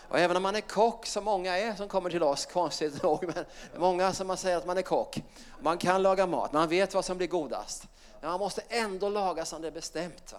Och 0.09 0.19
även 0.19 0.37
om 0.37 0.43
man 0.43 0.57
är 0.57 0.61
kock, 0.61 1.07
som 1.07 1.25
många 1.25 1.59
är 1.59 1.75
som 1.75 1.89
kommer 1.89 2.11
till 2.11 2.23
oss, 2.23 2.47
konstigt 2.47 3.03
nog, 3.03 3.25
men 3.35 3.45
många 3.77 4.13
som 4.13 4.27
man 4.27 4.37
säger 4.37 4.57
att 4.57 4.67
man 4.67 4.79
är 4.79 4.83
kock. 4.83 5.23
Man 5.61 5.79
kan 5.79 6.03
laga 6.03 6.27
mat, 6.27 6.53
man 6.53 6.69
vet 6.69 6.95
vad 6.95 7.05
som 7.05 7.17
blir 7.17 7.29
godast. 7.29 7.87
Men 8.25 8.31
man 8.31 8.41
måste 8.41 8.63
ändå 8.69 9.09
laga 9.09 9.45
som 9.45 9.63
det 9.63 9.69
är 9.69 9.73
bestämt. 9.73 10.33
Va? 10.33 10.39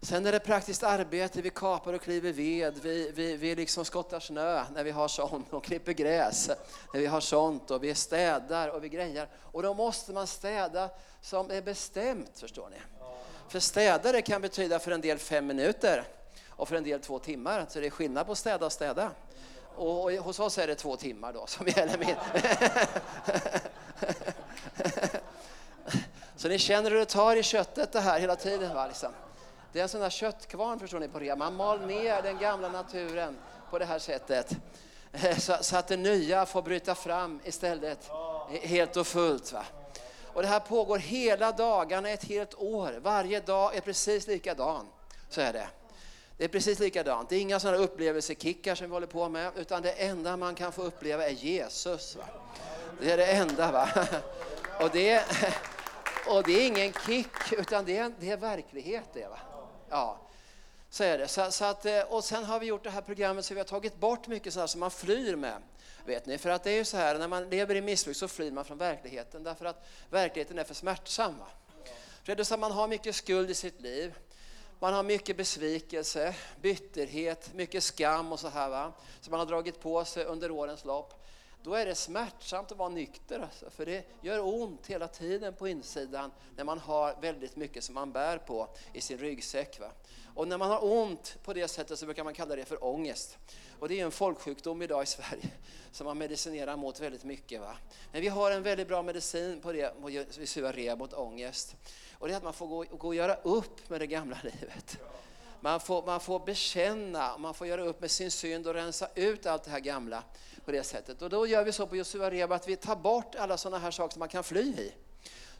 Sen 0.00 0.26
är 0.26 0.32
det 0.32 0.40
praktiskt 0.40 0.82
arbete, 0.82 1.42
vi 1.42 1.50
kapar 1.50 1.92
och 1.92 2.02
kliver 2.02 2.32
ved, 2.32 2.78
vi, 2.82 3.10
vi, 3.10 3.36
vi 3.36 3.54
liksom 3.54 3.84
skottar 3.84 4.20
snö 4.20 4.64
när 4.74 4.84
vi 4.84 4.90
har 4.90 5.08
sånt 5.08 5.52
och 5.52 5.64
klipper 5.64 5.92
gräs 5.92 6.50
när 6.94 7.00
vi 7.00 7.06
har 7.06 7.20
sånt 7.20 7.70
och 7.70 7.84
vi 7.84 7.94
städar 7.94 8.68
och 8.68 8.84
vi 8.84 8.88
grejar. 8.88 9.28
Och 9.42 9.62
då 9.62 9.74
måste 9.74 10.12
man 10.12 10.26
städa 10.26 10.90
som 11.20 11.50
är 11.50 11.62
bestämt, 11.62 12.38
förstår 12.38 12.70
ni. 12.70 12.76
För 13.48 13.60
städare 13.60 14.22
kan 14.22 14.42
betyda 14.42 14.78
för 14.78 14.90
en 14.90 15.00
del 15.00 15.18
fem 15.18 15.46
minuter 15.46 16.04
och 16.48 16.68
för 16.68 16.76
en 16.76 16.84
del 16.84 17.00
två 17.00 17.18
timmar, 17.18 17.66
så 17.68 17.80
det 17.80 17.86
är 17.86 17.90
skillnad 17.90 18.26
på 18.26 18.34
städa 18.34 18.66
och 18.66 18.72
städa. 18.72 19.10
Och, 19.76 20.04
och 20.04 20.12
hos 20.12 20.40
oss 20.40 20.58
är 20.58 20.66
det 20.66 20.74
två 20.74 20.96
timmar 20.96 21.32
då 21.32 21.46
som 21.46 21.66
gäller. 21.66 21.98
Min. 21.98 22.16
Så 26.38 26.48
ni 26.48 26.58
känner 26.58 26.90
hur 26.90 26.98
det 26.98 27.04
tar 27.04 27.36
i 27.36 27.42
köttet 27.42 27.92
det 27.92 28.00
här 28.00 28.20
hela 28.20 28.36
tiden. 28.36 28.74
Va? 28.74 28.86
Liksom. 28.86 29.12
Det 29.72 29.78
är 29.78 29.82
en 29.82 29.88
sån 29.88 30.00
där 30.00 30.10
köttkvarn 30.10 30.78
förstår 30.78 31.00
ni 31.00 31.08
på 31.08 31.18
rea. 31.18 31.36
Man 31.36 31.54
mal 31.54 31.86
ner 31.86 32.22
den 32.22 32.38
gamla 32.38 32.68
naturen 32.68 33.38
på 33.70 33.78
det 33.78 33.84
här 33.84 33.98
sättet. 33.98 34.56
Eh, 35.12 35.38
så, 35.38 35.56
så 35.60 35.76
att 35.76 35.88
det 35.88 35.96
nya 35.96 36.46
får 36.46 36.62
bryta 36.62 36.94
fram 36.94 37.40
istället 37.44 38.10
helt 38.62 38.96
och 38.96 39.06
fullt. 39.06 39.52
Va? 39.52 39.64
Och 40.24 40.42
det 40.42 40.48
här 40.48 40.60
pågår 40.60 40.98
hela 40.98 41.52
dagarna, 41.52 42.10
ett 42.10 42.24
helt 42.24 42.54
år. 42.54 43.00
Varje 43.02 43.40
dag 43.40 43.76
är 43.76 43.80
precis 43.80 44.26
likadan. 44.26 44.86
Så 45.28 45.40
är 45.40 45.52
det. 45.52 45.68
Det 46.36 46.44
är 46.44 46.48
precis 46.48 46.78
likadant. 46.78 47.28
Det 47.28 47.36
är 47.36 47.40
inga 47.40 47.60
sådana 47.60 47.78
upplevelsekickar 47.78 48.74
som 48.74 48.86
vi 48.86 48.92
håller 48.92 49.06
på 49.06 49.28
med, 49.28 49.52
utan 49.56 49.82
det 49.82 49.92
enda 49.92 50.36
man 50.36 50.54
kan 50.54 50.72
få 50.72 50.82
uppleva 50.82 51.24
är 51.28 51.32
Jesus. 51.32 52.16
Va? 52.16 52.24
Det 53.00 53.10
är 53.10 53.16
det 53.16 53.26
enda. 53.26 53.72
Va? 53.72 53.88
Och, 54.80 54.90
det, 54.92 55.24
och 56.28 56.42
det 56.42 56.52
är 56.52 56.66
ingen 56.66 56.92
kick, 56.92 57.52
utan 57.52 57.84
det 57.84 57.96
är, 57.96 58.12
det 58.20 58.30
är 58.30 58.36
verklighet. 58.36 59.08
Det, 59.12 59.28
va? 59.28 59.38
Ja, 59.90 60.18
så 60.90 61.04
är 61.04 61.18
det. 61.18 61.28
Så, 61.28 61.50
så 61.50 61.64
att, 61.64 61.86
eh, 61.86 62.00
och 62.00 62.24
sen 62.24 62.44
har 62.44 62.60
vi 62.60 62.66
gjort 62.66 62.84
det 62.84 62.90
här 62.90 63.00
programmet 63.00 63.44
så 63.44 63.54
vi 63.54 63.60
har 63.60 63.64
tagit 63.64 63.96
bort 63.96 64.26
mycket 64.26 64.52
sådant 64.52 64.70
som 64.70 64.80
man 64.80 64.90
flyr 64.90 65.36
med. 65.36 65.62
Vet 66.04 66.26
ni? 66.26 66.38
För 66.38 66.50
att 66.50 66.64
det 66.64 66.70
är 66.70 66.76
ju 66.76 66.84
så 66.84 66.96
här, 66.96 67.18
när 67.18 67.28
man 67.28 67.50
lever 67.50 67.74
i 67.74 67.80
missbruk 67.80 68.16
så 68.16 68.28
flyr 68.28 68.50
man 68.50 68.64
från 68.64 68.78
verkligheten 68.78 69.42
därför 69.42 69.64
att 69.64 69.86
verkligheten 70.10 70.58
är 70.58 70.64
för 70.64 70.74
smärtsam. 70.74 71.38
Va? 71.38 71.46
För 72.22 72.34
det 72.34 72.42
är 72.42 72.44
så 72.44 72.54
att 72.54 72.60
man 72.60 72.72
har 72.72 72.88
mycket 72.88 73.14
skuld 73.14 73.50
i 73.50 73.54
sitt 73.54 73.80
liv. 73.80 74.14
Man 74.78 74.94
har 74.94 75.02
mycket 75.02 75.36
besvikelse, 75.36 76.34
bitterhet, 76.60 77.54
mycket 77.54 77.82
skam 77.82 78.32
och 78.32 78.40
så 78.40 78.48
här 78.48 78.68
va. 78.68 78.92
Som 79.20 79.30
man 79.30 79.40
har 79.40 79.46
dragit 79.46 79.80
på 79.80 80.04
sig 80.04 80.24
under 80.24 80.50
årens 80.50 80.84
lopp. 80.84 81.17
Då 81.68 81.74
är 81.74 81.86
det 81.86 81.94
smärtsamt 81.94 82.72
att 82.72 82.78
vara 82.78 82.88
nykter 82.88 83.40
alltså, 83.40 83.70
för 83.70 83.86
det 83.86 84.04
gör 84.20 84.40
ont 84.62 84.86
hela 84.86 85.08
tiden 85.08 85.54
på 85.54 85.68
insidan 85.68 86.30
när 86.56 86.64
man 86.64 86.78
har 86.78 87.16
väldigt 87.20 87.56
mycket 87.56 87.84
som 87.84 87.94
man 87.94 88.12
bär 88.12 88.38
på 88.38 88.68
i 88.92 89.00
sin 89.00 89.18
ryggsäck. 89.18 89.80
Va? 89.80 89.90
Och 90.34 90.48
när 90.48 90.58
man 90.58 90.70
har 90.70 90.84
ont 90.84 91.38
på 91.44 91.52
det 91.52 91.68
sättet 91.68 91.98
så 91.98 92.06
brukar 92.06 92.24
man 92.24 92.34
kalla 92.34 92.56
det 92.56 92.64
för 92.64 92.84
ångest. 92.84 93.38
Och 93.78 93.88
det 93.88 94.00
är 94.00 94.04
en 94.04 94.10
folksjukdom 94.10 94.82
idag 94.82 95.02
i 95.02 95.06
Sverige 95.06 95.50
som 95.92 96.04
man 96.04 96.18
medicinerar 96.18 96.76
mot 96.76 97.00
väldigt 97.00 97.24
mycket. 97.24 97.60
Va? 97.60 97.76
Men 98.12 98.20
vi 98.20 98.28
har 98.28 98.50
en 98.50 98.62
väldigt 98.62 98.88
bra 98.88 99.02
medicin 99.02 99.60
på 99.60 99.72
det, 99.72 99.94
vi 100.38 100.46
Sua 100.46 100.96
mot 100.96 101.12
ångest. 101.12 101.76
Och 102.12 102.28
det 102.28 102.34
är 102.34 102.36
att 102.36 102.44
man 102.44 102.52
får 102.52 102.66
gå, 102.66 102.84
gå 102.84 103.08
och 103.08 103.14
göra 103.14 103.34
upp 103.34 103.90
med 103.90 104.00
det 104.00 104.06
gamla 104.06 104.38
livet. 104.42 104.98
Man 105.60 105.80
får, 105.80 106.06
man 106.06 106.20
får 106.20 106.40
bekänna, 106.40 107.38
man 107.38 107.54
får 107.54 107.66
göra 107.66 107.82
upp 107.82 108.00
med 108.00 108.10
sin 108.10 108.30
synd 108.30 108.66
och 108.66 108.74
rensa 108.74 109.08
ut 109.14 109.46
allt 109.46 109.64
det 109.64 109.70
här 109.70 109.80
gamla 109.80 110.22
på 110.64 110.72
det 110.72 110.82
sättet. 110.82 111.22
Och 111.22 111.30
då 111.30 111.46
gör 111.46 111.64
vi 111.64 111.72
så 111.72 111.86
på 111.86 111.96
Josua 111.96 112.30
Reba 112.30 112.54
att 112.54 112.68
vi 112.68 112.76
tar 112.76 112.96
bort 112.96 113.34
alla 113.34 113.56
sådana 113.56 113.78
här 113.78 113.90
saker 113.90 114.12
som 114.12 114.20
man 114.20 114.28
kan 114.28 114.44
fly 114.44 114.60
i. 114.60 114.92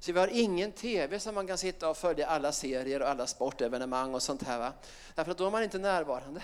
Så 0.00 0.12
vi 0.12 0.20
har 0.20 0.28
ingen 0.28 0.72
TV 0.72 1.20
som 1.20 1.34
man 1.34 1.46
kan 1.46 1.58
sitta 1.58 1.88
och 1.88 1.96
följa 1.96 2.26
alla 2.26 2.52
serier 2.52 3.02
och 3.02 3.08
alla 3.08 3.26
sportevenemang 3.26 4.14
och 4.14 4.22
sånt 4.22 4.42
här. 4.42 4.58
Va? 4.58 4.72
Därför 5.14 5.30
att 5.30 5.38
då 5.38 5.46
är 5.46 5.50
man 5.50 5.62
inte 5.62 5.78
närvarande. 5.78 6.42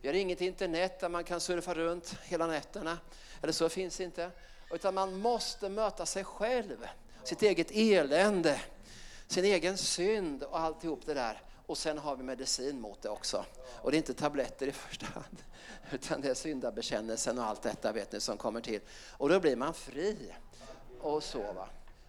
Vi 0.00 0.08
har 0.08 0.14
inget 0.14 0.40
internet 0.40 1.00
där 1.00 1.08
man 1.08 1.24
kan 1.24 1.40
surfa 1.40 1.74
runt 1.74 2.14
hela 2.24 2.46
nätterna. 2.46 2.98
Eller 3.42 3.52
så 3.52 3.68
finns 3.68 4.00
inte. 4.00 4.30
Utan 4.70 4.94
man 4.94 5.18
måste 5.18 5.68
möta 5.68 6.06
sig 6.06 6.24
själv, 6.24 6.86
sitt 7.24 7.42
eget 7.42 7.70
elände, 7.70 8.60
sin 9.26 9.44
egen 9.44 9.76
synd 9.76 10.42
och 10.42 10.60
alltihop 10.60 11.06
det 11.06 11.14
där. 11.14 11.42
Och 11.68 11.78
sen 11.78 11.98
har 11.98 12.16
vi 12.16 12.22
medicin 12.22 12.80
mot 12.80 13.02
det 13.02 13.08
också. 13.08 13.44
Och 13.82 13.90
det 13.90 13.96
är 13.96 13.98
inte 13.98 14.14
tabletter 14.14 14.66
i 14.66 14.72
första 14.72 15.06
hand, 15.06 15.42
utan 15.90 16.20
det 16.20 16.30
är 16.30 16.34
syndabekännelsen 16.34 17.38
och 17.38 17.44
allt 17.44 17.62
detta 17.62 17.92
vet 17.92 18.12
ni 18.12 18.20
som 18.20 18.36
kommer 18.36 18.60
till. 18.60 18.80
Och 19.10 19.28
då 19.28 19.40
blir 19.40 19.56
man 19.56 19.74
fri. 19.74 20.34
Och 21.00 21.22
så 21.22 21.52
va. 21.52 21.68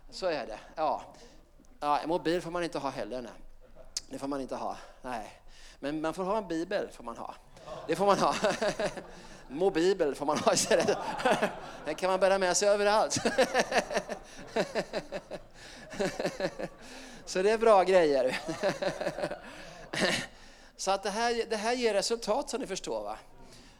Så 0.09 0.25
är 0.25 0.47
det. 0.47 0.59
Ja. 0.75 1.03
ja, 1.79 1.99
en 1.99 2.09
mobil 2.09 2.41
får 2.41 2.51
man 2.51 2.63
inte 2.63 2.79
ha 2.79 2.89
heller. 2.89 3.21
Nej. 3.21 3.31
Det 4.09 4.19
får 4.19 4.27
man 4.27 4.41
inte 4.41 4.55
ha. 4.55 4.77
Nej. 5.01 5.41
Men 5.79 6.01
man 6.01 6.13
får 6.13 6.23
ha 6.23 6.37
en 6.37 6.47
bibel. 6.47 6.89
får 6.89 7.03
man 7.03 7.17
ha. 7.17 7.35
Det 7.87 7.95
får 7.95 8.05
man 8.05 8.19
ha. 8.19 8.35
Mobibel 9.47 10.15
får 10.15 10.25
man 10.25 10.37
ha 10.37 10.53
istället. 10.53 10.97
Den 11.85 11.95
kan 11.95 12.09
man 12.09 12.19
bära 12.19 12.37
med 12.37 12.57
sig 12.57 12.69
överallt. 12.69 13.17
Så 17.29 17.41
det 17.41 17.51
är 17.51 17.57
bra 17.57 17.83
grejer. 17.83 18.39
Så 20.77 20.91
att 20.91 21.03
det 21.03 21.09
här, 21.09 21.45
det 21.49 21.55
här 21.55 21.73
ger 21.73 21.93
resultat 21.93 22.49
som 22.49 22.61
ni 22.61 22.67
förstår. 22.67 23.03
va? 23.03 23.17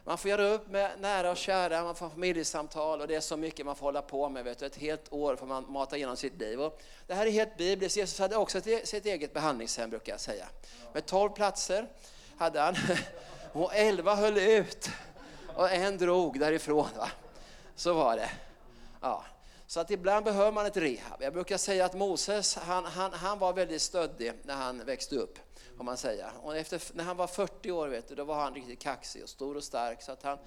Man 0.04 0.18
får 0.18 0.30
göra 0.30 0.48
upp 0.48 0.68
med 0.68 0.90
nära 1.00 1.30
och 1.30 1.36
kära, 1.36 1.82
man 1.84 1.94
får 1.94 2.08
familjesamtal 2.08 3.00
och 3.00 3.08
det 3.08 3.14
är 3.14 3.20
så 3.20 3.36
mycket 3.36 3.66
man 3.66 3.76
får 3.76 3.86
hålla 3.86 4.02
på 4.02 4.28
med. 4.28 4.44
Vet 4.44 4.58
du. 4.58 4.66
Ett 4.66 4.76
helt 4.76 5.12
år 5.12 5.36
får 5.36 5.46
man 5.46 5.72
mata 5.72 5.96
igenom 5.96 6.16
sitt 6.16 6.38
liv. 6.38 6.60
Och 6.60 6.82
det 7.06 7.14
här 7.14 7.26
är 7.26 7.30
helt 7.30 7.56
bibliskt. 7.56 7.96
Jesus 7.96 8.18
hade 8.18 8.36
också 8.36 8.68
e, 8.68 8.80
sitt 8.84 9.06
eget 9.06 9.34
behandlingshem 9.34 9.90
brukar 9.90 10.12
jag 10.12 10.20
säga. 10.20 10.46
Med 10.92 11.06
tolv 11.06 11.30
platser 11.30 11.86
hade 12.38 12.60
han 12.60 12.76
och 13.52 13.74
elva 13.74 14.14
höll 14.14 14.38
ut 14.38 14.90
och 15.54 15.70
en 15.70 15.98
drog 15.98 16.40
därifrån. 16.40 16.88
Va? 16.96 17.10
Så 17.76 17.92
var 17.92 18.16
det. 18.16 18.30
Ja. 19.00 19.24
Så 19.70 19.80
att 19.80 19.90
ibland 19.90 20.24
behöver 20.24 20.52
man 20.52 20.66
ett 20.66 20.76
rehab. 20.76 21.22
Jag 21.22 21.32
brukar 21.32 21.56
säga 21.56 21.84
att 21.84 21.94
Moses 21.94 22.56
han, 22.56 22.84
han, 22.84 23.12
han 23.12 23.38
var 23.38 23.52
väldigt 23.52 23.82
stöddig 23.82 24.32
när 24.42 24.54
han 24.54 24.84
växte 24.84 25.16
upp. 25.16 25.38
Om 25.78 25.86
man 25.86 25.96
säger. 25.96 26.30
Och 26.42 26.56
efter, 26.56 26.82
när 26.92 27.04
han 27.04 27.16
var 27.16 27.26
40 27.26 27.70
år 27.70 27.88
vet 27.88 28.08
du, 28.08 28.14
då 28.14 28.24
var 28.24 28.40
han 28.40 28.54
riktigt 28.54 28.78
kaxig 28.78 29.22
och 29.22 29.28
stor 29.28 29.56
och 29.56 29.64
stark. 29.64 30.02
Så 30.02 30.12
att 30.12 30.22
han, 30.22 30.38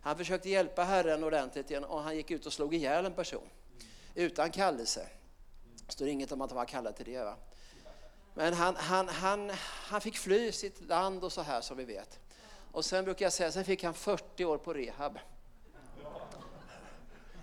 han 0.00 0.16
försökte 0.16 0.48
hjälpa 0.48 0.84
Herren 0.84 1.24
ordentligt 1.24 1.70
igen 1.70 1.84
och 1.84 2.02
han 2.02 2.16
gick 2.16 2.30
ut 2.30 2.46
och 2.46 2.52
slog 2.52 2.74
ihjäl 2.74 3.06
en 3.06 3.12
person. 3.12 3.48
Utan 4.14 4.50
kallelse. 4.50 5.08
Det 5.86 5.92
står 5.92 6.08
inget 6.08 6.32
om 6.32 6.40
att 6.40 6.50
han 6.50 6.56
var 6.56 6.64
kallad 6.64 6.96
till 6.96 7.06
det. 7.06 7.24
Va? 7.24 7.36
Men 8.34 8.54
han, 8.54 8.76
han, 8.76 9.08
han, 9.08 9.52
han 9.62 10.00
fick 10.00 10.16
fly 10.16 10.52
sitt 10.52 10.80
land 10.80 11.24
och 11.24 11.32
så 11.32 11.42
här 11.42 11.60
som 11.60 11.76
vi 11.76 11.84
vet. 11.84 12.18
Och 12.72 12.84
sen 12.84 13.04
brukar 13.04 13.26
jag 13.26 13.32
säga, 13.32 13.52
sen 13.52 13.64
fick 13.64 13.84
han 13.84 13.94
40 13.94 14.44
år 14.44 14.58
på 14.58 14.74
rehab. 14.74 15.18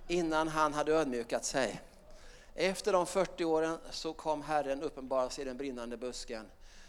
Innan 0.08 0.48
han 0.48 0.74
hade 0.74 0.94
ödmjukat 0.94 1.46
sig. 1.46 1.82
Efter 2.56 2.94
de 2.94 3.06
40 3.06 3.46
åren 3.46 3.78
så 3.92 4.14
kom 4.14 4.42
Herren 4.42 4.82
uppenbara 4.82 5.30
sig 5.30 5.42
i 5.42 5.46
den 5.46 5.58
brinnande 5.58 5.98
busken. 5.98 6.46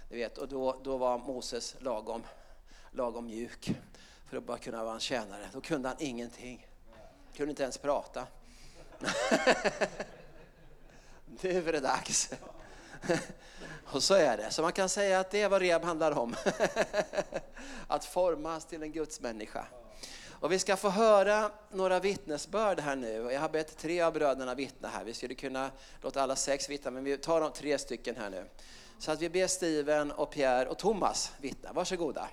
Du 0.08 0.16
vet, 0.16 0.38
och 0.38 0.48
då, 0.48 0.80
då 0.82 0.96
var 0.96 1.18
Moses 1.18 1.76
lagom, 1.80 2.22
lagom 2.90 3.26
mjuk 3.26 3.70
för 4.30 4.36
att 4.36 4.44
bara 4.44 4.58
kunna 4.58 4.84
vara 4.84 4.94
en 4.94 5.00
tjänare. 5.00 5.48
Då 5.52 5.60
kunde 5.60 5.88
han 5.88 5.96
ingenting. 6.00 6.66
Kunde 7.36 7.50
inte 7.50 7.62
ens 7.62 7.78
prata. 7.78 8.26
nu 11.26 11.68
är 11.68 11.72
det 11.72 11.80
dags. 11.80 12.30
Och 13.84 14.02
så 14.02 14.14
är 14.14 14.36
det. 14.36 14.50
Så 14.50 14.62
man 14.62 14.72
kan 14.72 14.88
säga 14.88 15.20
att 15.20 15.30
det 15.30 15.40
är 15.40 15.48
vad 15.48 15.62
rehab 15.62 15.84
handlar 15.84 16.18
om. 16.18 16.34
att 17.88 18.04
formas 18.04 18.64
till 18.64 18.82
en 18.82 18.92
gudsmänniska. 18.92 19.66
Och 20.44 20.52
vi 20.52 20.58
ska 20.58 20.76
få 20.76 20.88
höra 20.88 21.50
några 21.70 22.00
vittnesbörd 22.00 22.80
här 22.80 22.96
nu. 22.96 23.28
Jag 23.32 23.40
har 23.40 23.48
bett 23.48 23.76
tre 23.76 24.00
av 24.00 24.12
bröderna 24.12 24.54
vittna 24.54 24.88
här. 24.88 25.04
Vi 25.04 25.14
skulle 25.14 25.34
kunna 25.34 25.70
låta 26.02 26.22
alla 26.22 26.36
sex 26.36 26.68
vittna, 26.68 26.90
men 26.90 27.04
vi 27.04 27.18
tar 27.18 27.40
de 27.40 27.52
tre 27.52 27.78
stycken 27.78 28.16
här 28.16 28.30
nu. 28.30 28.44
Så 28.98 29.12
att 29.12 29.22
vi 29.22 29.28
ber 29.28 29.46
Steven 29.46 30.12
och 30.12 30.30
Pierre 30.30 30.68
och 30.68 30.78
Thomas 30.78 31.32
vittna. 31.40 31.72
Varsågoda. 31.72 32.28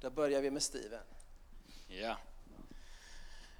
Då 0.00 0.10
börjar 0.10 0.40
vi 0.40 0.50
med 0.50 0.62
Steven. 0.62 1.04
Ja. 1.88 2.16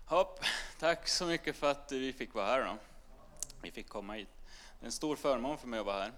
Hopp, 0.07 0.41
tack 0.79 1.09
så 1.09 1.27
mycket 1.27 1.57
för 1.57 1.71
att 1.71 1.93
vi 1.93 2.13
fick 2.13 2.35
vara 2.35 2.47
här 2.47 2.65
då. 2.65 2.77
Vi 3.63 3.71
fick 3.71 3.89
komma 3.89 4.13
hit. 4.13 4.29
Det 4.81 4.85
är 4.85 4.87
en 4.87 4.93
stor 4.93 5.17
förmån 5.17 5.59
för 5.59 5.69
mig 5.69 5.81
att 5.81 5.87
vara 5.87 6.03
här. 6.03 6.13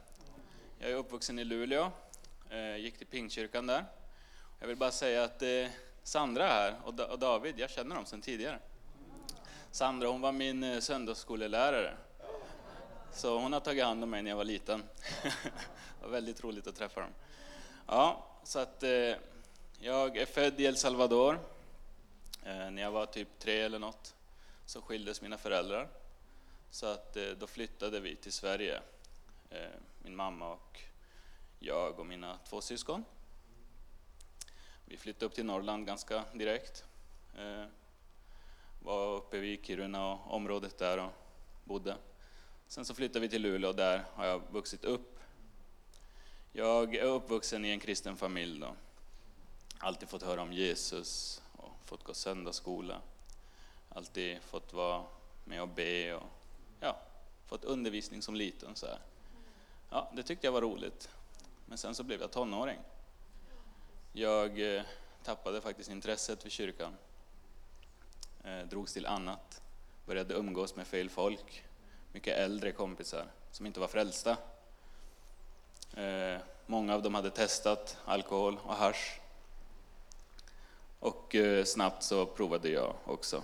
Jag 0.78 0.90
är 0.90 0.94
uppvuxen 0.94 1.38
i 1.38 1.44
Luleå, 1.44 1.92
eh, 2.50 2.76
gick 2.76 2.98
till 2.98 3.06
Pingstkyrkan 3.06 3.66
där. 3.66 3.84
Jag 4.58 4.68
vill 4.68 4.76
bara 4.76 4.90
säga 4.90 5.24
att 5.24 5.42
eh, 5.42 5.66
Sandra 6.02 6.46
här 6.46 6.74
och 6.84 7.18
David, 7.18 7.54
jag 7.58 7.70
känner 7.70 7.94
dem 7.94 8.06
sedan 8.06 8.20
tidigare. 8.20 8.58
Sandra 9.70 10.08
hon 10.08 10.20
var 10.20 10.32
min 10.32 10.64
eh, 10.64 10.80
söndagsskolelärare 10.80 11.94
Så 13.12 13.38
hon 13.38 13.52
har 13.52 13.60
tagit 13.60 13.84
hand 13.84 14.04
om 14.04 14.10
mig 14.10 14.22
när 14.22 14.30
jag 14.30 14.36
var 14.36 14.44
liten. 14.44 14.82
det 16.00 16.02
var 16.02 16.08
väldigt 16.08 16.44
roligt 16.44 16.66
att 16.66 16.76
träffa 16.76 17.00
dem. 17.00 17.10
Ja, 17.86 18.26
så 18.44 18.58
att 18.58 18.84
jag 19.80 20.16
är 20.16 20.26
född 20.26 20.60
i 20.60 20.64
El 20.64 20.76
Salvador. 20.76 21.38
När 22.44 22.82
jag 22.82 22.90
var 22.90 23.06
typ 23.06 23.28
tre 23.38 23.60
eller 23.60 23.78
något 23.78 24.14
så 24.66 24.82
skildes 24.82 25.22
mina 25.22 25.38
föräldrar. 25.38 25.88
Så 26.70 26.86
att 26.86 27.16
eh, 27.16 27.28
då 27.38 27.46
flyttade 27.46 28.00
vi 28.00 28.16
till 28.16 28.32
Sverige. 28.32 28.80
Eh, 29.50 29.68
min 30.02 30.16
mamma 30.16 30.52
och 30.52 30.80
jag 31.58 31.98
och 31.98 32.06
mina 32.06 32.38
två 32.48 32.60
syskon. 32.60 33.04
Vi 34.84 34.96
flyttade 34.96 35.26
upp 35.26 35.34
till 35.34 35.44
Norrland 35.44 35.86
ganska 35.86 36.24
direkt. 36.32 36.84
Eh, 37.38 37.64
var 38.82 39.16
uppe 39.16 39.38
vid 39.38 39.66
Kiruna 39.66 40.12
och 40.12 40.34
området 40.34 40.78
där 40.78 40.98
och 40.98 41.12
bodde. 41.64 41.96
Sen 42.66 42.84
så 42.84 42.94
flyttade 42.94 43.20
vi 43.20 43.28
till 43.28 43.42
Luleå 43.42 43.70
och 43.70 43.76
där 43.76 44.04
har 44.14 44.26
jag 44.26 44.42
vuxit 44.50 44.84
upp. 44.84 45.18
Jag 46.52 46.94
är 46.94 47.04
uppvuxen 47.04 47.64
i 47.64 47.70
en 47.70 47.80
kristen 47.80 48.16
familj. 48.16 48.60
Då. 48.60 48.74
Alltid 49.78 50.08
fått 50.08 50.22
höra 50.22 50.42
om 50.42 50.52
Jesus 50.52 51.42
och 51.56 51.72
fått 51.84 52.04
gå 52.04 52.14
söndagsskola. 52.14 53.00
Alltid 53.88 54.42
fått 54.42 54.72
vara 54.72 55.04
med 55.44 55.62
och 55.62 55.68
be 55.68 56.14
och 56.14 56.39
ja, 56.80 56.96
fått 57.46 57.64
undervisning 57.64 58.22
som 58.22 58.34
liten. 58.34 58.76
Så 58.76 58.86
här. 58.86 58.98
Ja, 59.90 60.10
det 60.16 60.22
tyckte 60.22 60.46
jag 60.46 60.52
var 60.52 60.62
roligt. 60.62 61.10
Men 61.66 61.78
sen 61.78 61.94
så 61.94 62.02
blev 62.02 62.20
jag 62.20 62.30
tonåring. 62.30 62.78
Jag 64.12 64.76
eh, 64.76 64.82
tappade 65.24 65.60
faktiskt 65.60 65.90
intresset 65.90 66.42
för 66.42 66.50
kyrkan. 66.50 66.96
Eh, 68.44 68.60
drogs 68.60 68.92
till 68.92 69.06
annat. 69.06 69.62
Började 70.06 70.34
umgås 70.34 70.76
med 70.76 70.86
fel 70.86 71.10
folk. 71.10 71.64
Mycket 72.12 72.38
äldre 72.38 72.72
kompisar 72.72 73.26
som 73.50 73.66
inte 73.66 73.80
var 73.80 73.88
frälsta. 73.88 74.36
Eh, 75.94 76.40
många 76.66 76.94
av 76.94 77.02
dem 77.02 77.14
hade 77.14 77.30
testat 77.30 77.96
alkohol 78.04 78.58
och 78.64 78.74
hash. 78.74 79.20
Och 80.98 81.34
eh, 81.34 81.64
snabbt 81.64 82.02
så 82.02 82.26
provade 82.26 82.68
jag 82.68 82.94
också. 83.04 83.42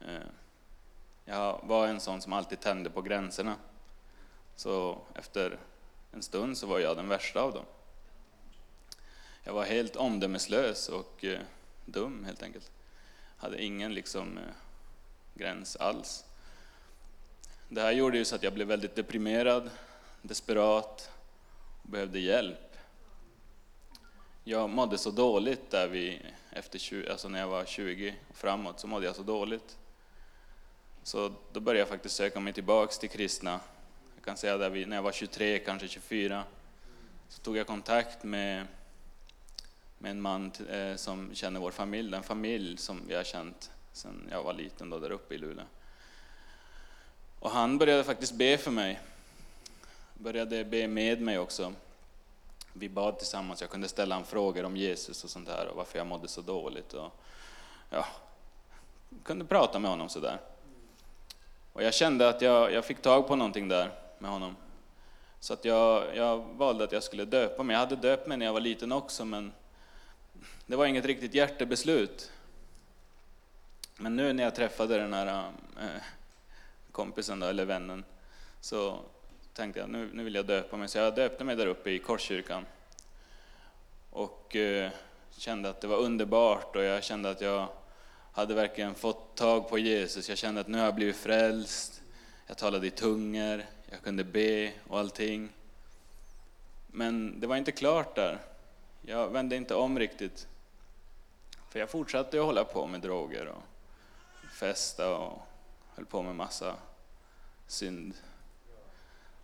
Eh, 0.00 0.28
jag 1.30 1.60
var 1.62 1.86
en 1.86 2.00
sån 2.00 2.20
som 2.20 2.32
alltid 2.32 2.60
tände 2.60 2.90
på 2.90 3.02
gränserna. 3.02 3.56
Så 4.56 4.98
efter 5.14 5.58
en 6.12 6.22
stund 6.22 6.58
så 6.58 6.66
var 6.66 6.78
jag 6.78 6.96
den 6.96 7.08
värsta 7.08 7.40
av 7.40 7.52
dem. 7.52 7.64
Jag 9.44 9.52
var 9.52 9.64
helt 9.64 9.96
omdömeslös 9.96 10.88
och 10.88 11.24
eh, 11.24 11.40
dum 11.84 12.24
helt 12.24 12.42
enkelt. 12.42 12.70
Hade 13.36 13.62
ingen 13.62 13.94
liksom, 13.94 14.38
eh, 14.38 14.44
gräns 15.34 15.76
alls. 15.76 16.24
Det 17.68 17.80
här 17.80 17.92
gjorde 17.92 18.18
ju 18.18 18.24
så 18.24 18.34
att 18.34 18.42
jag 18.42 18.54
blev 18.54 18.66
väldigt 18.66 18.94
deprimerad, 18.94 19.70
desperat 20.22 21.10
och 21.82 21.88
behövde 21.90 22.18
hjälp. 22.18 22.76
Jag 24.44 24.70
mådde 24.70 24.98
så 24.98 25.10
dåligt 25.10 25.70
där 25.70 25.88
vi, 25.88 26.22
efter 26.50 26.78
20, 26.78 27.10
alltså 27.10 27.28
när 27.28 27.38
jag 27.38 27.48
var 27.48 27.64
20 27.64 28.14
och 28.28 28.36
framåt, 28.36 28.80
så 28.80 28.86
mådde 28.86 29.06
jag 29.06 29.16
så 29.16 29.22
dåligt. 29.22 29.78
Så 31.08 31.32
då 31.52 31.60
började 31.60 31.78
jag 31.78 31.88
faktiskt 31.88 32.16
söka 32.16 32.40
mig 32.40 32.52
tillbaks 32.52 32.98
till 32.98 33.10
kristna. 33.10 33.60
Jag 34.14 34.24
kan 34.24 34.36
säga 34.36 34.58
där 34.58 34.70
vi, 34.70 34.86
när 34.86 34.96
jag 34.96 35.02
var 35.02 35.12
23, 35.12 35.58
kanske 35.58 35.88
24, 35.88 36.44
så 37.28 37.42
tog 37.42 37.56
jag 37.56 37.66
kontakt 37.66 38.24
med, 38.24 38.66
med 39.98 40.10
en 40.10 40.20
man 40.20 40.52
eh, 40.70 40.96
som 40.96 41.34
känner 41.34 41.60
vår 41.60 41.70
familj, 41.70 42.10
den 42.10 42.22
familj 42.22 42.76
som 42.76 43.00
vi 43.08 43.14
har 43.14 43.24
känt 43.24 43.70
sedan 43.92 44.28
jag 44.30 44.42
var 44.42 44.52
liten 44.52 44.90
då, 44.90 44.98
där 44.98 45.10
uppe 45.10 45.34
i 45.34 45.38
Luleå. 45.38 45.64
Och 47.40 47.50
han 47.50 47.78
började 47.78 48.04
faktiskt 48.04 48.32
be 48.32 48.58
för 48.58 48.70
mig. 48.70 49.00
Började 50.14 50.64
be 50.64 50.88
med 50.88 51.20
mig 51.20 51.38
också. 51.38 51.72
Vi 52.72 52.88
bad 52.88 53.18
tillsammans, 53.18 53.60
jag 53.60 53.70
kunde 53.70 53.88
ställa 53.88 54.14
honom 54.14 54.28
frågor 54.28 54.64
om 54.64 54.76
Jesus 54.76 55.24
och 55.24 55.30
sånt 55.30 55.46
där 55.46 55.68
och 55.68 55.76
varför 55.76 55.98
jag 55.98 56.06
mådde 56.06 56.28
så 56.28 56.40
dåligt. 56.40 56.92
Och, 56.92 57.12
ja, 57.90 58.06
kunde 59.22 59.44
prata 59.44 59.78
med 59.78 59.90
honom 59.90 60.08
sådär. 60.08 60.38
Och 61.78 61.84
jag 61.84 61.94
kände 61.94 62.28
att 62.28 62.42
jag, 62.42 62.72
jag 62.72 62.84
fick 62.84 63.02
tag 63.02 63.26
på 63.26 63.36
någonting 63.36 63.68
där 63.68 63.90
med 64.18 64.30
honom. 64.30 64.56
Så 65.40 65.52
att 65.52 65.64
jag, 65.64 66.16
jag 66.16 66.38
valde 66.38 66.84
att 66.84 66.92
jag 66.92 67.02
skulle 67.02 67.24
döpa 67.24 67.62
mig. 67.62 67.74
Jag 67.74 67.80
hade 67.80 67.96
döpt 67.96 68.26
mig 68.26 68.38
när 68.38 68.46
jag 68.46 68.52
var 68.52 68.60
liten 68.60 68.92
också, 68.92 69.24
men 69.24 69.52
det 70.66 70.76
var 70.76 70.86
inget 70.86 71.04
riktigt 71.04 71.34
hjärtebeslut. 71.34 72.32
Men 73.96 74.16
nu 74.16 74.32
när 74.32 74.44
jag 74.44 74.54
träffade 74.54 74.98
den 74.98 75.12
här 75.12 75.52
äh, 75.80 76.02
kompisen, 76.92 77.40
då, 77.40 77.46
eller 77.46 77.64
vännen, 77.64 78.04
så 78.60 78.98
tänkte 79.54 79.80
jag 79.80 79.90
nu, 79.90 80.10
nu 80.12 80.24
vill 80.24 80.34
jag 80.34 80.46
döpa 80.46 80.76
mig. 80.76 80.88
Så 80.88 80.98
jag 80.98 81.14
döpte 81.14 81.44
mig 81.44 81.56
där 81.56 81.66
uppe 81.66 81.90
i 81.90 81.98
Korskyrkan. 81.98 82.66
Och 84.10 84.56
äh, 84.56 84.90
kände 85.30 85.68
att 85.68 85.80
det 85.80 85.86
var 85.86 85.98
underbart 85.98 86.76
och 86.76 86.84
jag 86.84 87.04
kände 87.04 87.30
att 87.30 87.40
jag 87.40 87.68
hade 88.32 88.54
verkligen 88.54 88.94
fått 88.94 89.36
tag 89.36 89.68
på 89.68 89.78
Jesus. 89.78 90.28
Jag 90.28 90.38
kände 90.38 90.60
att 90.60 90.68
nu 90.68 90.78
har 90.78 90.84
jag 90.84 90.94
blivit 90.94 91.16
frälst. 91.16 92.02
Jag 92.46 92.56
talade 92.56 92.86
i 92.86 92.90
tungor, 92.90 93.64
jag 93.90 94.02
kunde 94.02 94.24
be 94.24 94.72
och 94.88 94.98
allting. 94.98 95.48
Men 96.86 97.40
det 97.40 97.46
var 97.46 97.56
inte 97.56 97.72
klart 97.72 98.14
där. 98.14 98.38
Jag 99.00 99.28
vände 99.28 99.56
inte 99.56 99.74
om 99.74 99.98
riktigt. 99.98 100.46
För 101.68 101.78
jag 101.78 101.90
fortsatte 101.90 102.38
att 102.38 102.46
hålla 102.46 102.64
på 102.64 102.86
med 102.86 103.00
droger 103.00 103.46
och 103.46 103.62
festa 104.52 105.16
och 105.16 105.42
höll 105.94 106.06
på 106.06 106.22
med 106.22 106.34
massa 106.34 106.74
synd. 107.66 108.14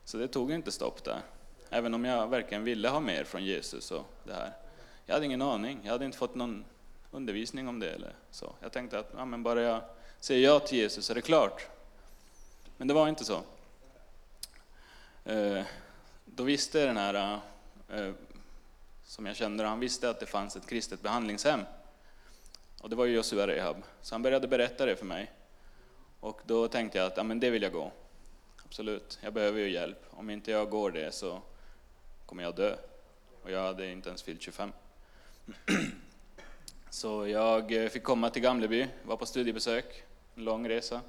Så 0.04 0.16
det 0.16 0.28
tog 0.28 0.52
inte 0.52 0.72
stopp 0.72 1.04
där. 1.04 1.20
Även 1.70 1.94
om 1.94 2.04
jag 2.04 2.28
verkligen 2.28 2.64
ville 2.64 2.88
ha 2.88 3.00
mer 3.00 3.24
från 3.24 3.44
Jesus 3.44 3.90
och 3.90 4.04
det 4.24 4.34
här. 4.34 4.52
Jag 5.06 5.14
hade 5.14 5.26
ingen 5.26 5.42
aning. 5.42 5.80
Jag 5.82 5.92
hade 5.92 6.04
inte 6.04 6.18
fått 6.18 6.34
någon 6.34 6.64
undervisning 7.14 7.68
om 7.68 7.80
det 7.80 7.90
eller 7.90 8.14
så. 8.30 8.54
Jag 8.60 8.72
tänkte 8.72 8.98
att 8.98 9.10
ja, 9.16 9.24
men 9.24 9.42
bara 9.42 9.62
jag 9.62 9.82
säger 10.20 10.48
ja 10.48 10.60
till 10.60 10.78
Jesus 10.78 11.10
är 11.10 11.14
det 11.14 11.20
klart. 11.20 11.66
Men 12.76 12.88
det 12.88 12.94
var 12.94 13.08
inte 13.08 13.24
så. 13.24 13.42
Eh, 15.24 15.64
då 16.24 16.42
visste 16.42 16.86
den 16.86 16.96
här 16.96 17.40
eh, 17.88 18.12
som 19.04 19.26
jag 19.26 19.36
kände, 19.36 19.64
han 19.64 19.80
visste 19.80 20.10
att 20.10 20.20
det 20.20 20.26
fanns 20.26 20.56
ett 20.56 20.66
kristet 20.66 21.02
behandlingshem. 21.02 21.60
Och 22.80 22.90
det 22.90 22.96
var 22.96 23.04
ju 23.04 23.14
Josua 23.14 23.46
Rehab. 23.46 23.76
Så 24.02 24.14
han 24.14 24.22
började 24.22 24.48
berätta 24.48 24.86
det 24.86 24.96
för 24.96 25.06
mig. 25.06 25.32
Och 26.20 26.40
då 26.44 26.68
tänkte 26.68 26.98
jag 26.98 27.06
att 27.06 27.16
ja, 27.16 27.22
men 27.22 27.40
det 27.40 27.50
vill 27.50 27.62
jag 27.62 27.72
gå. 27.72 27.92
Absolut, 28.64 29.18
jag 29.22 29.32
behöver 29.32 29.60
ju 29.60 29.70
hjälp. 29.70 30.06
Om 30.10 30.30
inte 30.30 30.50
jag 30.50 30.70
går 30.70 30.90
det 30.90 31.14
så 31.14 31.42
kommer 32.26 32.42
jag 32.42 32.56
dö. 32.56 32.76
Och 33.42 33.50
jag 33.50 33.62
hade 33.62 33.86
inte 33.86 34.08
ens 34.08 34.22
fyllt 34.22 34.42
25. 34.42 34.72
Så 36.94 37.28
jag 37.28 37.84
eh, 37.84 37.88
fick 37.88 38.02
komma 38.02 38.30
till 38.30 38.42
Gamleby, 38.42 38.86
var 39.02 39.16
på 39.16 39.26
studiebesök, 39.26 40.04
en 40.34 40.44
lång 40.44 40.68
resa. 40.68 41.00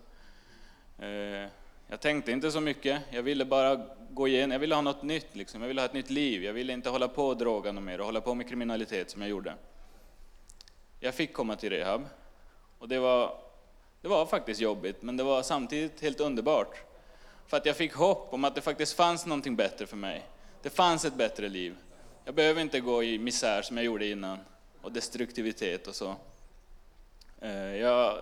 Eh, 0.99 1.49
jag 1.87 1.99
tänkte 1.99 2.31
inte 2.31 2.51
så 2.51 2.61
mycket, 2.61 3.01
jag 3.09 3.23
ville 3.23 3.45
bara 3.45 3.87
gå 4.09 4.27
igen, 4.27 4.51
jag 4.51 4.59
ville 4.59 4.75
ha 4.75 4.81
något 4.81 5.03
nytt, 5.03 5.35
liksom. 5.35 5.61
jag 5.61 5.67
ville 5.67 5.81
ha 5.81 5.85
ett 5.85 5.93
nytt 5.93 6.09
liv. 6.09 6.43
Jag 6.43 6.53
ville 6.53 6.73
inte 6.73 6.89
hålla 6.89 7.07
på 7.07 7.27
och 7.27 7.37
droga 7.37 7.71
något 7.71 7.83
mer 7.83 7.99
och 7.99 8.05
hålla 8.05 8.21
på 8.21 8.33
med 8.33 8.49
kriminalitet 8.49 9.11
som 9.11 9.21
jag 9.21 9.29
gjorde. 9.29 9.53
Jag 10.99 11.13
fick 11.13 11.33
komma 11.33 11.55
till 11.55 11.69
rehab 11.69 12.05
och 12.79 12.87
det 12.87 12.99
var, 12.99 13.37
det 14.01 14.07
var 14.07 14.25
faktiskt 14.25 14.61
jobbigt, 14.61 15.01
men 15.01 15.17
det 15.17 15.23
var 15.23 15.43
samtidigt 15.43 16.01
helt 16.01 16.19
underbart. 16.19 16.77
För 17.47 17.57
att 17.57 17.65
jag 17.65 17.75
fick 17.75 17.93
hopp 17.93 18.33
om 18.33 18.43
att 18.43 18.55
det 18.55 18.61
faktiskt 18.61 18.93
fanns 18.93 19.25
någonting 19.25 19.55
bättre 19.55 19.85
för 19.85 19.97
mig. 19.97 20.25
Det 20.61 20.69
fanns 20.69 21.05
ett 21.05 21.15
bättre 21.15 21.49
liv. 21.49 21.75
Jag 22.23 22.35
behöver 22.35 22.61
inte 22.61 22.79
gå 22.79 23.03
i 23.03 23.19
misär 23.19 23.61
som 23.61 23.77
jag 23.77 23.85
gjorde 23.85 24.07
innan 24.07 24.39
och 24.85 24.91
destruktivitet 24.91 25.87
och 25.87 25.95
så. 25.95 26.15
Eh, 27.41 27.75
jag 27.75 28.21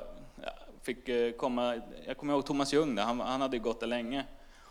fick 0.82 1.10
eh, 1.10 1.32
komma, 1.32 1.82
jag 2.06 2.18
kommer 2.18 2.34
ihåg 2.34 2.46
Thomas 2.46 2.74
Ljung, 2.74 2.96
där, 2.96 3.04
han, 3.04 3.20
han 3.20 3.42
hade 3.42 3.58
gått 3.60 3.80
där 3.80 3.88
länge. 3.88 4.26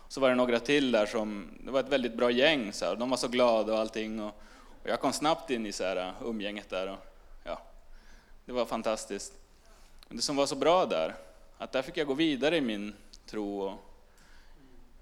Så 0.07 0.21
var 0.21 0.29
det 0.29 0.35
några 0.35 0.59
till 0.59 0.91
där 0.91 1.05
som, 1.05 1.49
det 1.65 1.71
var 1.71 1.79
ett 1.79 1.89
väldigt 1.89 2.13
bra 2.13 2.31
gäng, 2.31 2.73
så 2.73 2.85
här, 2.85 2.95
de 2.95 3.09
var 3.09 3.17
så 3.17 3.27
glada 3.27 3.73
och 3.73 3.79
allting. 3.79 4.19
Och, 4.19 4.41
och 4.83 4.89
jag 4.89 4.99
kom 4.99 5.13
snabbt 5.13 5.49
in 5.49 5.65
i 5.65 5.71
så 5.71 5.83
här, 5.83 5.95
eh, 5.95 6.13
umgänget 6.23 6.69
där. 6.69 6.87
Och, 6.87 6.97
ja, 7.43 7.61
det 8.45 8.51
var 8.51 8.65
fantastiskt. 8.65 9.33
Men 10.07 10.17
det 10.17 10.23
som 10.23 10.35
var 10.35 10.45
så 10.45 10.55
bra 10.55 10.85
där, 10.85 11.15
att 11.57 11.71
där 11.71 11.81
fick 11.81 11.97
jag 11.97 12.07
gå 12.07 12.13
vidare 12.13 12.57
i 12.57 12.61
min 12.61 12.93
tro 13.25 13.61
och 13.61 13.73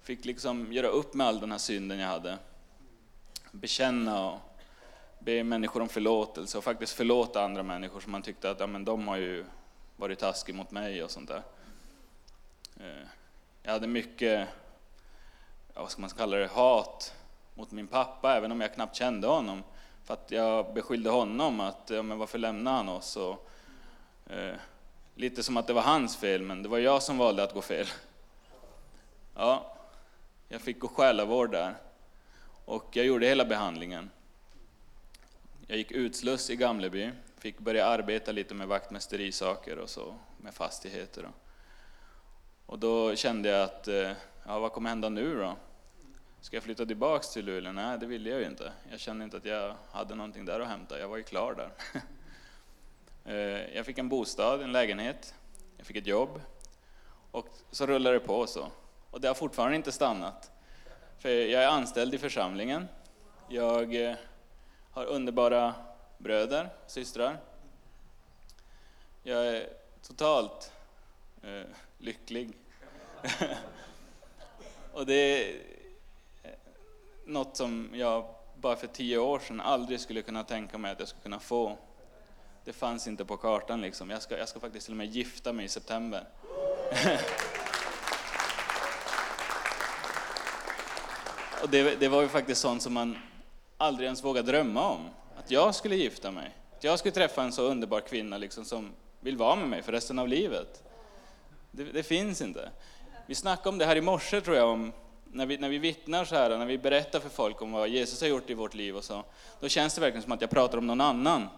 fick 0.02 0.24
liksom 0.24 0.72
göra 0.72 0.88
upp 0.88 1.14
med 1.14 1.26
all 1.26 1.40
den 1.40 1.50
här 1.50 1.58
synden 1.58 1.98
jag 1.98 2.08
hade. 2.08 2.38
Bekänna 3.50 4.30
och 4.30 4.51
be 5.24 5.44
människor 5.44 5.82
om 5.82 5.88
förlåtelse 5.88 6.58
och 6.58 6.64
faktiskt 6.64 6.92
förlåta 6.92 7.44
andra 7.44 7.62
människor 7.62 8.00
som 8.00 8.12
man 8.12 8.22
tyckte 8.22 8.50
att 8.50 8.60
ja, 8.60 8.66
men 8.66 8.84
de 8.84 9.08
har 9.08 9.16
ju 9.16 9.44
varit 9.96 10.18
taskiga 10.18 10.56
mot 10.56 10.70
mig 10.70 11.04
och 11.04 11.10
sånt 11.10 11.28
där. 11.28 11.42
Eh, 12.80 13.06
jag 13.62 13.72
hade 13.72 13.86
mycket, 13.86 14.48
vad 15.74 15.90
ska 15.90 16.00
man 16.00 16.10
kalla 16.10 16.36
det, 16.36 16.46
hat 16.46 17.14
mot 17.54 17.70
min 17.70 17.86
pappa, 17.86 18.36
även 18.36 18.52
om 18.52 18.60
jag 18.60 18.74
knappt 18.74 18.96
kände 18.96 19.26
honom. 19.26 19.62
För 20.04 20.14
att 20.14 20.30
jag 20.30 20.74
beskyllde 20.74 21.10
honom 21.10 21.60
att, 21.60 21.90
ja, 21.90 22.02
men 22.02 22.18
varför 22.18 22.38
lämnade 22.38 22.76
han 22.76 22.88
oss? 22.88 23.16
Och, 23.16 23.48
eh, 24.26 24.54
lite 25.14 25.42
som 25.42 25.56
att 25.56 25.66
det 25.66 25.72
var 25.72 25.82
hans 25.82 26.16
fel, 26.16 26.42
men 26.42 26.62
det 26.62 26.68
var 26.68 26.78
jag 26.78 27.02
som 27.02 27.18
valde 27.18 27.42
att 27.42 27.54
gå 27.54 27.62
fel. 27.62 27.86
Ja, 29.34 29.76
Jag 30.48 30.60
fick 30.60 30.78
gå 30.78 30.88
själavård 30.88 31.50
där. 31.50 31.74
Och 32.64 32.88
jag 32.92 33.06
gjorde 33.06 33.26
hela 33.26 33.44
behandlingen. 33.44 34.10
Jag 35.72 35.78
gick 35.78 35.92
utsluss 35.92 36.50
i 36.50 36.56
Gamleby, 36.56 37.10
fick 37.38 37.58
börja 37.58 37.86
arbeta 37.86 38.32
lite 38.32 38.54
med 38.54 38.68
vaktmästerisaker 38.68 39.78
och 39.78 39.90
så 39.90 40.14
med 40.36 40.54
fastigheter. 40.54 41.28
Och 42.66 42.78
då 42.78 43.14
kände 43.14 43.48
jag 43.48 43.62
att, 43.62 43.88
eh, 43.88 44.12
ja 44.46 44.58
vad 44.58 44.72
kommer 44.72 44.88
hända 44.88 45.08
nu 45.08 45.36
då? 45.36 45.56
Ska 46.40 46.56
jag 46.56 46.62
flytta 46.62 46.86
tillbaks 46.86 47.32
till 47.32 47.44
Luleå? 47.44 47.72
Nej, 47.72 47.98
det 47.98 48.06
ville 48.06 48.30
jag 48.30 48.40
ju 48.40 48.46
inte. 48.46 48.72
Jag 48.90 49.00
kände 49.00 49.24
inte 49.24 49.36
att 49.36 49.44
jag 49.44 49.74
hade 49.90 50.14
någonting 50.14 50.44
där 50.44 50.60
att 50.60 50.68
hämta, 50.68 50.98
jag 50.98 51.08
var 51.08 51.16
ju 51.16 51.22
klar 51.22 51.54
där. 51.54 51.70
Eh, 53.24 53.76
jag 53.76 53.86
fick 53.86 53.98
en 53.98 54.08
bostad, 54.08 54.62
en 54.62 54.72
lägenhet, 54.72 55.34
jag 55.76 55.86
fick 55.86 55.96
ett 55.96 56.06
jobb 56.06 56.40
och 57.30 57.48
så 57.70 57.86
rullade 57.86 58.16
det 58.16 58.26
på 58.26 58.46
så. 58.46 58.68
Och 59.10 59.20
det 59.20 59.28
har 59.28 59.34
fortfarande 59.34 59.76
inte 59.76 59.92
stannat. 59.92 60.50
För 61.18 61.28
jag 61.28 61.62
är 61.62 61.68
anställd 61.68 62.14
i 62.14 62.18
församlingen. 62.18 62.88
Jag 63.48 63.94
eh, 63.94 64.16
har 64.92 65.04
underbara 65.04 65.74
bröder 66.18 66.70
och 66.84 66.90
systrar. 66.90 67.38
Jag 69.22 69.46
är 69.46 69.68
totalt 70.02 70.72
eh, 71.42 71.62
lycklig. 71.98 72.52
och 74.92 75.06
det 75.06 75.14
är 75.14 75.60
eh, 76.42 76.50
något 77.24 77.56
som 77.56 77.90
jag 77.92 78.34
bara 78.56 78.76
för 78.76 78.86
tio 78.86 79.18
år 79.18 79.38
sedan 79.38 79.60
aldrig 79.60 80.00
skulle 80.00 80.22
kunna 80.22 80.44
tänka 80.44 80.78
mig 80.78 80.92
att 80.92 80.98
jag 80.98 81.08
skulle 81.08 81.22
kunna 81.22 81.40
få. 81.40 81.78
Det 82.64 82.72
fanns 82.72 83.06
inte 83.06 83.24
på 83.24 83.36
kartan 83.36 83.80
liksom. 83.80 84.10
Jag 84.10 84.22
ska, 84.22 84.38
jag 84.38 84.48
ska 84.48 84.60
faktiskt 84.60 84.86
till 84.86 84.92
och 84.92 84.98
med 84.98 85.06
gifta 85.06 85.52
mig 85.52 85.64
i 85.64 85.68
september. 85.68 86.28
och 91.62 91.68
det, 91.68 92.00
det 92.00 92.08
var 92.08 92.22
ju 92.22 92.28
faktiskt 92.28 92.60
sånt 92.60 92.82
som 92.82 92.92
man 92.92 93.18
aldrig 93.82 94.06
ens 94.06 94.24
vågat 94.24 94.46
drömma 94.46 94.88
om. 94.88 95.08
Att 95.36 95.50
jag 95.50 95.74
skulle 95.74 95.96
gifta 95.96 96.30
mig. 96.30 96.56
Att 96.76 96.84
jag 96.84 96.98
skulle 96.98 97.12
träffa 97.12 97.42
en 97.42 97.52
så 97.52 97.62
underbar 97.62 98.00
kvinna 98.00 98.38
liksom, 98.38 98.64
som 98.64 98.92
vill 99.20 99.36
vara 99.36 99.56
med 99.56 99.68
mig 99.68 99.82
för 99.82 99.92
resten 99.92 100.18
av 100.18 100.28
livet. 100.28 100.82
Det, 101.70 101.84
det 101.84 102.02
finns 102.02 102.40
inte. 102.40 102.70
Vi 103.26 103.34
snackade 103.34 103.68
om 103.68 103.78
det 103.78 103.86
här 103.86 103.96
i 103.96 104.00
morse 104.00 104.40
tror 104.40 104.56
jag, 104.56 104.68
om 104.68 104.92
när 105.24 105.46
vi, 105.46 105.58
när 105.58 105.68
vi 105.68 105.78
vittnar 105.78 106.24
så 106.24 106.34
här, 106.34 106.58
när 106.58 106.66
vi 106.66 106.78
berättar 106.78 107.20
för 107.20 107.28
folk 107.28 107.62
om 107.62 107.72
vad 107.72 107.88
Jesus 107.88 108.20
har 108.20 108.28
gjort 108.28 108.50
i 108.50 108.54
vårt 108.54 108.74
liv 108.74 108.96
och 108.96 109.04
så, 109.04 109.24
då 109.60 109.68
känns 109.68 109.94
det 109.94 110.00
verkligen 110.00 110.22
som 110.22 110.32
att 110.32 110.40
jag 110.40 110.50
pratar 110.50 110.78
om 110.78 110.86
någon 110.86 111.00
annan. 111.00 111.48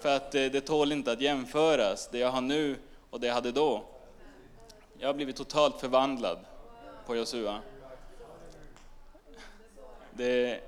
För 0.00 0.16
att 0.16 0.32
det, 0.32 0.48
det 0.48 0.60
tål 0.60 0.92
inte 0.92 1.12
att 1.12 1.20
jämföras, 1.20 2.08
det 2.12 2.18
jag 2.18 2.30
har 2.30 2.40
nu 2.40 2.76
och 3.10 3.20
det 3.20 3.26
jag 3.26 3.34
hade 3.34 3.52
då. 3.52 3.84
Jag 4.98 5.08
har 5.08 5.14
blivit 5.14 5.36
totalt 5.36 5.80
förvandlad 5.80 6.38
på 7.06 7.16
Josua. 7.16 7.58
Det, 10.10 10.60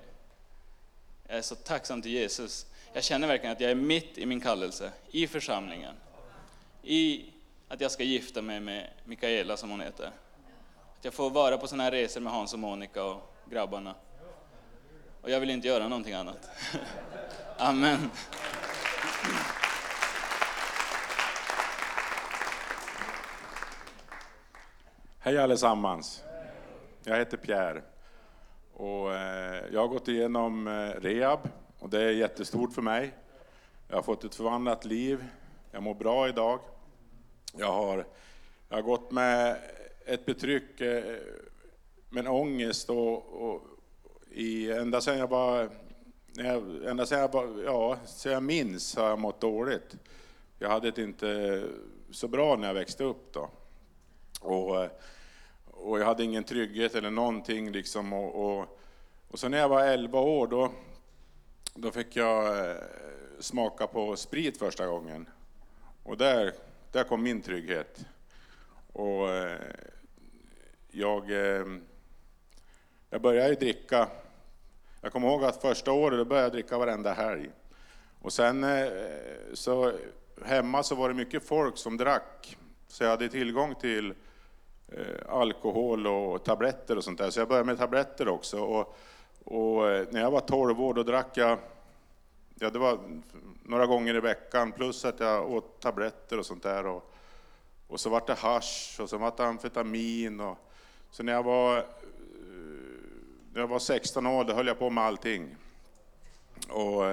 jag 1.31 1.39
är 1.39 1.43
så 1.43 1.55
tacksam 1.55 2.03
till 2.03 2.11
Jesus. 2.11 2.67
Jag 2.93 3.05
känner 3.05 3.29
verkligen 3.29 3.53
att 3.53 3.61
jag 3.61 3.71
är 3.71 3.75
mitt 3.75 4.19
i 4.19 4.27
min 4.27 4.41
kallelse, 4.41 4.93
i 5.11 5.27
församlingen. 5.27 5.95
I 6.83 7.25
att 7.69 7.81
jag 7.81 7.91
ska 7.91 8.03
gifta 8.03 8.43
mig 8.43 8.61
med 8.61 8.91
Mikaela 9.05 9.57
som 9.57 9.71
hon 9.71 9.81
heter. 9.81 10.07
Att 10.99 11.05
jag 11.05 11.15
får 11.15 11.31
vara 11.31 11.59
på 11.59 11.67
sådana 11.67 11.83
här 11.83 11.91
resor 11.91 12.21
med 12.21 12.33
Hans 12.33 12.53
och 12.53 12.59
Monica 12.59 13.05
och 13.05 13.35
grabbarna. 13.51 13.95
Och 15.21 15.31
jag 15.31 15.41
vill 15.41 15.51
inte 15.51 15.69
göra 15.69 15.89
någonting 15.89 16.15
annat. 16.15 16.51
Amen. 17.57 18.11
Hej 25.19 25.39
allesammans. 25.39 26.23
Jag 27.05 27.19
heter 27.19 27.37
Pierre 27.37 27.83
och 28.81 29.15
eh, 29.15 29.65
jag 29.73 29.81
har 29.81 29.89
gått 29.89 30.09
igenom 30.09 30.67
eh, 30.67 31.01
rehab 31.01 31.49
och 31.79 31.91
det 31.91 32.03
är 32.03 32.11
jättestort 32.11 32.73
för 32.73 32.83
mig. 32.83 33.15
Jag 33.89 33.97
har 33.97 34.03
fått 34.03 34.25
ett 34.25 34.35
förvandlat 34.35 34.85
liv. 34.85 35.25
Jag 35.71 35.83
mår 35.83 35.95
bra 35.95 36.29
idag. 36.29 36.61
Jag 37.57 37.73
har, 37.73 38.07
jag 38.69 38.77
har 38.77 38.83
gått 38.83 39.11
med 39.11 39.57
ett 40.07 40.27
betryck, 40.27 40.81
eh, 40.81 41.05
med 42.09 42.21
en 42.21 42.33
ångest 42.33 42.91
och, 42.91 43.27
och 43.27 43.63
i, 44.31 44.73
ända 44.73 45.01
sedan 45.01 45.19
jag 45.19 45.29
var 45.29 45.71
ända 46.87 47.07
sedan 47.07 47.19
jag, 47.19 47.33
var, 47.33 47.63
ja, 47.65 47.99
sedan 48.07 48.33
jag 48.33 48.43
minns 48.43 48.97
har 48.97 49.09
jag 49.09 49.19
mått 49.19 49.41
dåligt. 49.41 49.97
Jag 50.59 50.69
hade 50.69 50.91
det 50.91 51.03
inte 51.03 51.63
så 52.11 52.29
bra 52.29 52.57
när 52.57 52.67
jag 52.67 52.75
växte 52.75 53.05
upp 53.05 53.33
då. 53.33 53.51
Och, 54.41 54.89
och 55.83 56.01
jag 56.01 56.07
hade 56.07 56.25
ingen 56.25 56.45
trygghet 56.45 56.95
eller 56.95 57.11
någonting 57.11 57.73
liksom. 57.73 58.13
Och, 58.13 58.59
och, 58.59 58.79
och 59.29 59.39
så 59.39 59.49
när 59.49 59.59
jag 59.59 59.69
var 59.69 59.85
11 59.85 60.21
år 60.21 60.47
då, 60.47 60.73
då 61.75 61.91
fick 61.91 62.17
jag 62.17 62.59
eh, 62.71 62.77
smaka 63.41 63.87
på 63.87 64.17
sprit 64.17 64.59
första 64.59 64.87
gången. 64.87 65.29
Och 66.03 66.17
där, 66.17 66.53
där 66.93 67.05
kom 67.05 67.23
min 67.23 67.43
trygghet. 67.43 68.07
Och 68.93 69.29
eh, 69.29 69.59
jag, 70.91 71.31
eh, 71.31 71.67
jag 73.11 73.23
började 73.23 73.55
dricka. 73.55 74.09
Jag 75.01 75.13
kommer 75.13 75.29
ihåg 75.29 75.45
att 75.45 75.63
första 75.63 75.93
året 75.93 76.19
då 76.19 76.25
började 76.25 76.47
jag 76.47 76.53
dricka 76.53 76.79
varenda 76.79 77.13
helg. 77.13 77.51
Och 78.23 78.33
sen 78.33 78.67
så 79.55 79.93
hemma 80.45 80.83
så 80.83 80.95
var 80.95 81.09
det 81.09 81.15
mycket 81.15 81.49
folk 81.49 81.79
som 81.79 81.97
drack. 81.97 82.57
Så 82.89 83.05
jag 83.05 83.11
hade 83.11 83.29
tillgång 83.29 83.75
till 83.75 84.15
Eh, 84.93 85.35
alkohol 85.35 86.07
och 86.07 86.45
tabletter 86.45 86.97
och 86.97 87.05
sånt 87.05 87.19
där. 87.19 87.31
Så 87.31 87.41
jag 87.41 87.49
började 87.49 87.67
med 87.67 87.79
tabletter 87.79 88.29
också. 88.29 88.61
Och, 88.61 88.97
och 89.45 89.91
eh, 89.91 90.07
när 90.11 90.21
jag 90.21 90.31
var 90.31 90.41
12 90.41 90.81
år 90.81 90.95
då 90.95 91.03
drack 91.03 91.37
jag 91.37 91.59
Ja, 92.63 92.71
det 92.71 92.79
var 92.79 92.99
några 93.63 93.87
gånger 93.87 94.15
i 94.15 94.21
veckan 94.21 94.73
plus 94.73 95.05
att 95.05 95.21
jag 95.21 95.51
åt 95.51 95.81
tabletter 95.81 96.39
och 96.39 96.47
sånt 96.47 96.63
där. 96.63 96.87
Och, 96.87 97.13
och 97.89 98.01
så 98.01 98.11
var 98.11 98.23
det 98.27 98.35
hash 98.35 99.01
och 99.01 99.11
så 99.11 99.19
var 99.19 99.33
det 99.37 99.45
amfetamin. 99.47 100.41
Och, 100.41 100.59
så 101.11 101.23
när 101.23 101.33
jag 101.33 101.43
var, 101.43 101.79
eh, 101.79 101.85
när 103.53 103.61
jag 103.61 103.69
var 103.69 103.79
16 103.79 104.27
år 104.27 104.45
då 104.45 104.53
höll 104.53 104.67
jag 104.67 104.79
på 104.79 104.91
med 104.91 105.05
allting. 105.05 105.57
Och, 106.69 107.05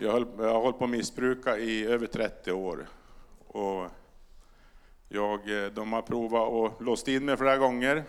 jag, 0.00 0.12
höll, 0.12 0.26
jag 0.38 0.52
har 0.52 0.60
hållit 0.60 0.78
på 0.78 0.84
att 0.84 0.90
missbruka 0.90 1.58
i 1.58 1.86
över 1.86 2.06
30 2.06 2.52
år. 2.52 2.86
Och 3.48 3.86
jag, 5.14 5.64
eh, 5.64 5.72
de 5.72 5.92
har 5.92 6.02
provat 6.02 6.48
och 6.48 6.82
låst 6.82 7.08
in 7.08 7.24
mig 7.24 7.36
flera 7.36 7.56
gånger. 7.56 8.04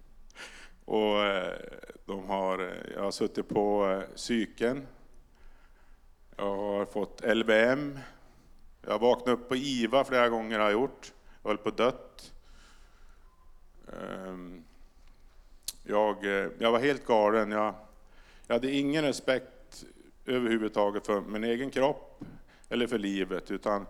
och 0.84 1.24
eh, 1.24 1.54
de 2.06 2.28
har, 2.28 2.58
eh, 2.58 2.92
jag 2.94 3.02
har 3.02 3.10
suttit 3.10 3.48
på 3.48 4.02
psyken 4.16 4.86
jag 6.36 6.56
har 6.56 6.84
fått 6.84 7.20
LVM. 7.24 7.98
Jag 8.82 8.90
har 8.92 8.98
vaknat 8.98 9.28
upp 9.28 9.48
på 9.48 9.56
IVA 9.56 10.04
flera 10.04 10.28
gånger 10.28 10.58
har 10.58 10.64
jag 10.64 10.72
gjort. 10.72 11.12
Jag 11.42 11.48
höll 11.50 11.58
på 11.58 11.70
dött. 11.70 12.32
Ehm, 13.92 14.64
jag, 15.84 16.24
jag 16.58 16.72
var 16.72 16.78
helt 16.78 17.06
galen. 17.06 17.50
Jag, 17.50 17.74
jag 18.46 18.54
hade 18.54 18.70
ingen 18.70 19.04
respekt 19.04 19.84
överhuvudtaget 20.26 21.06
för 21.06 21.20
min 21.20 21.44
egen 21.44 21.70
kropp 21.70 22.24
eller 22.68 22.86
för 22.86 22.98
livet. 22.98 23.50
Utan, 23.50 23.86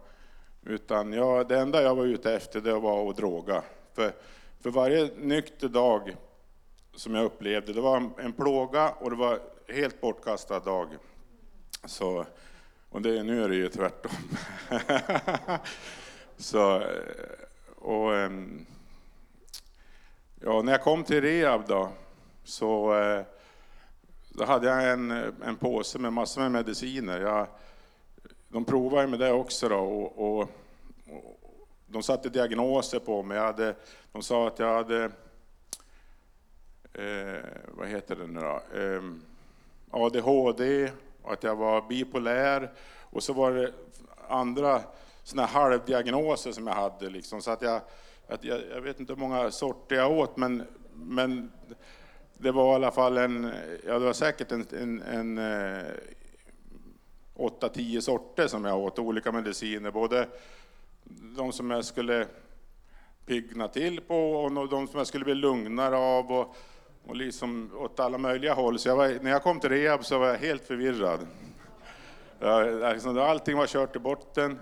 utan 0.63 1.13
jag, 1.13 1.49
det 1.49 1.59
enda 1.59 1.83
jag 1.83 1.95
var 1.95 2.05
ute 2.05 2.35
efter 2.35 2.61
det 2.61 2.79
var 2.79 3.11
att 3.11 3.17
droga. 3.17 3.63
För, 3.95 4.13
för 4.61 4.71
varje 4.71 5.11
nykter 5.17 5.69
dag 5.69 6.17
som 6.95 7.15
jag 7.15 7.25
upplevde, 7.25 7.73
det 7.73 7.81
var 7.81 8.11
en 8.19 8.33
plåga 8.33 8.91
och 8.91 9.11
det 9.11 9.17
var 9.17 9.41
helt 9.69 10.01
bortkastad 10.01 10.61
dag. 10.61 10.89
Så, 11.85 12.27
och 12.91 13.03
det, 13.03 13.23
nu 13.23 13.45
är 13.45 13.49
det 13.49 13.57
ju 13.57 13.69
tvärtom. 13.69 14.13
så, 16.37 16.83
och, 17.77 18.17
ehm, 18.17 18.67
ja, 20.41 20.63
när 20.63 20.73
jag 20.73 20.83
kom 20.83 21.05
till 21.05 21.21
rehab 21.21 21.69
då, 21.69 21.89
så 22.45 23.01
eh, 23.01 23.23
då 24.29 24.45
hade 24.45 24.69
jag 24.69 24.93
en, 24.93 25.11
en 25.45 25.57
påse 25.57 25.99
med 25.99 26.13
massor 26.13 26.41
med 26.41 26.53
mediciner. 26.53 27.21
Jag, 27.21 27.47
de 28.53 28.65
provade 28.65 29.07
med 29.07 29.19
det 29.19 29.33
också 29.33 29.69
då, 29.69 29.79
och, 29.79 30.19
och, 30.19 30.41
och 30.41 30.49
de 31.87 32.03
satte 32.03 32.29
diagnoser 32.29 32.99
på 32.99 33.23
mig. 33.23 33.37
Jag 33.37 33.45
hade, 33.45 33.75
de 34.13 34.23
sa 34.23 34.47
att 34.47 34.59
jag 34.59 34.75
hade, 34.75 35.05
eh, 36.93 37.45
vad 37.69 37.89
heter 37.89 38.17
det 38.17 38.27
nu 38.27 38.41
då, 38.41 38.79
eh, 38.79 39.03
ADHD, 39.91 40.91
och 41.23 41.33
att 41.33 41.43
jag 41.43 41.57
var 41.57 41.89
bipolär. 41.89 42.71
Och 43.01 43.23
så 43.23 43.33
var 43.33 43.53
det 43.53 43.73
andra 44.29 44.83
såna 45.23 45.47
halvdiagnoser 45.47 46.53
som 46.53 46.67
jag 46.67 46.75
hade. 46.75 47.11
Liksom, 47.11 47.43
så 47.43 47.51
att 47.51 47.63
jag, 47.63 47.81
att 48.29 48.45
jag, 48.45 48.61
jag, 48.75 48.81
vet 48.81 49.01
inte 49.01 49.13
hur 49.13 49.21
många 49.21 49.51
sorter 49.51 49.97
jag 49.97 50.13
åt, 50.13 50.37
men, 50.37 50.63
men 50.95 51.53
det 52.39 52.53
var 52.53 52.73
i 52.73 52.75
alla 52.75 52.91
fall 52.91 53.19
en, 53.19 53.53
ja 53.87 53.99
det 53.99 54.05
var 54.05 54.13
säkert 54.13 54.53
en, 54.53 54.67
en, 54.73 55.03
en 55.03 55.39
eh, 55.39 55.93
8-10 57.37 58.01
sorter 58.01 58.47
som 58.47 58.65
jag 58.65 58.79
åt, 58.79 58.99
olika 58.99 59.33
mediciner. 59.33 59.91
Både 59.91 60.29
de 61.37 61.53
som 61.53 61.71
jag 61.71 61.85
skulle 61.85 62.27
piggna 63.27 63.69
till 63.69 64.01
på 64.01 64.33
och 64.33 64.69
de 64.69 64.89
som 64.89 64.99
jag 64.99 65.07
skulle 65.07 65.25
bli 65.25 65.35
lugnare 65.35 65.97
av 65.97 66.33
och, 66.33 66.57
och 67.07 67.17
liksom 67.17 67.71
åt 67.77 68.01
alla 68.01 68.19
möjliga 68.19 68.55
håll. 68.55 68.79
Så 68.79 68.89
jag 68.89 68.97
var, 68.97 69.19
när 69.23 69.31
jag 69.31 69.43
kom 69.43 69.61
till 69.61 69.71
rehab 69.71 70.05
så 70.05 70.19
var 70.19 70.27
jag 70.27 70.39
helt 70.39 70.67
förvirrad. 70.67 71.27
Jag, 72.39 72.93
liksom, 72.95 73.19
allting 73.19 73.57
var 73.57 73.67
kört 73.67 73.97
i 73.97 73.99
botten. 73.99 74.59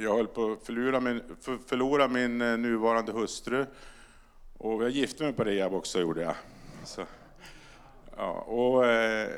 Jag 0.00 0.16
höll 0.16 0.26
på 0.26 0.52
att 0.52 0.66
förlora 0.66 1.00
min, 1.00 1.22
för, 1.40 1.58
förlora 1.66 2.08
min 2.08 2.42
eh, 2.42 2.56
nuvarande 2.58 3.12
hustru. 3.12 3.66
Och 4.58 4.84
jag 4.84 4.90
gifte 4.90 5.22
mig 5.22 5.32
på 5.32 5.44
rehab 5.44 5.74
också, 5.74 6.00
gjorde 6.00 6.22
jag. 6.22 6.34
Så, 6.84 7.04
ja, 8.16 8.30
och, 8.32 8.86
eh, 8.86 9.30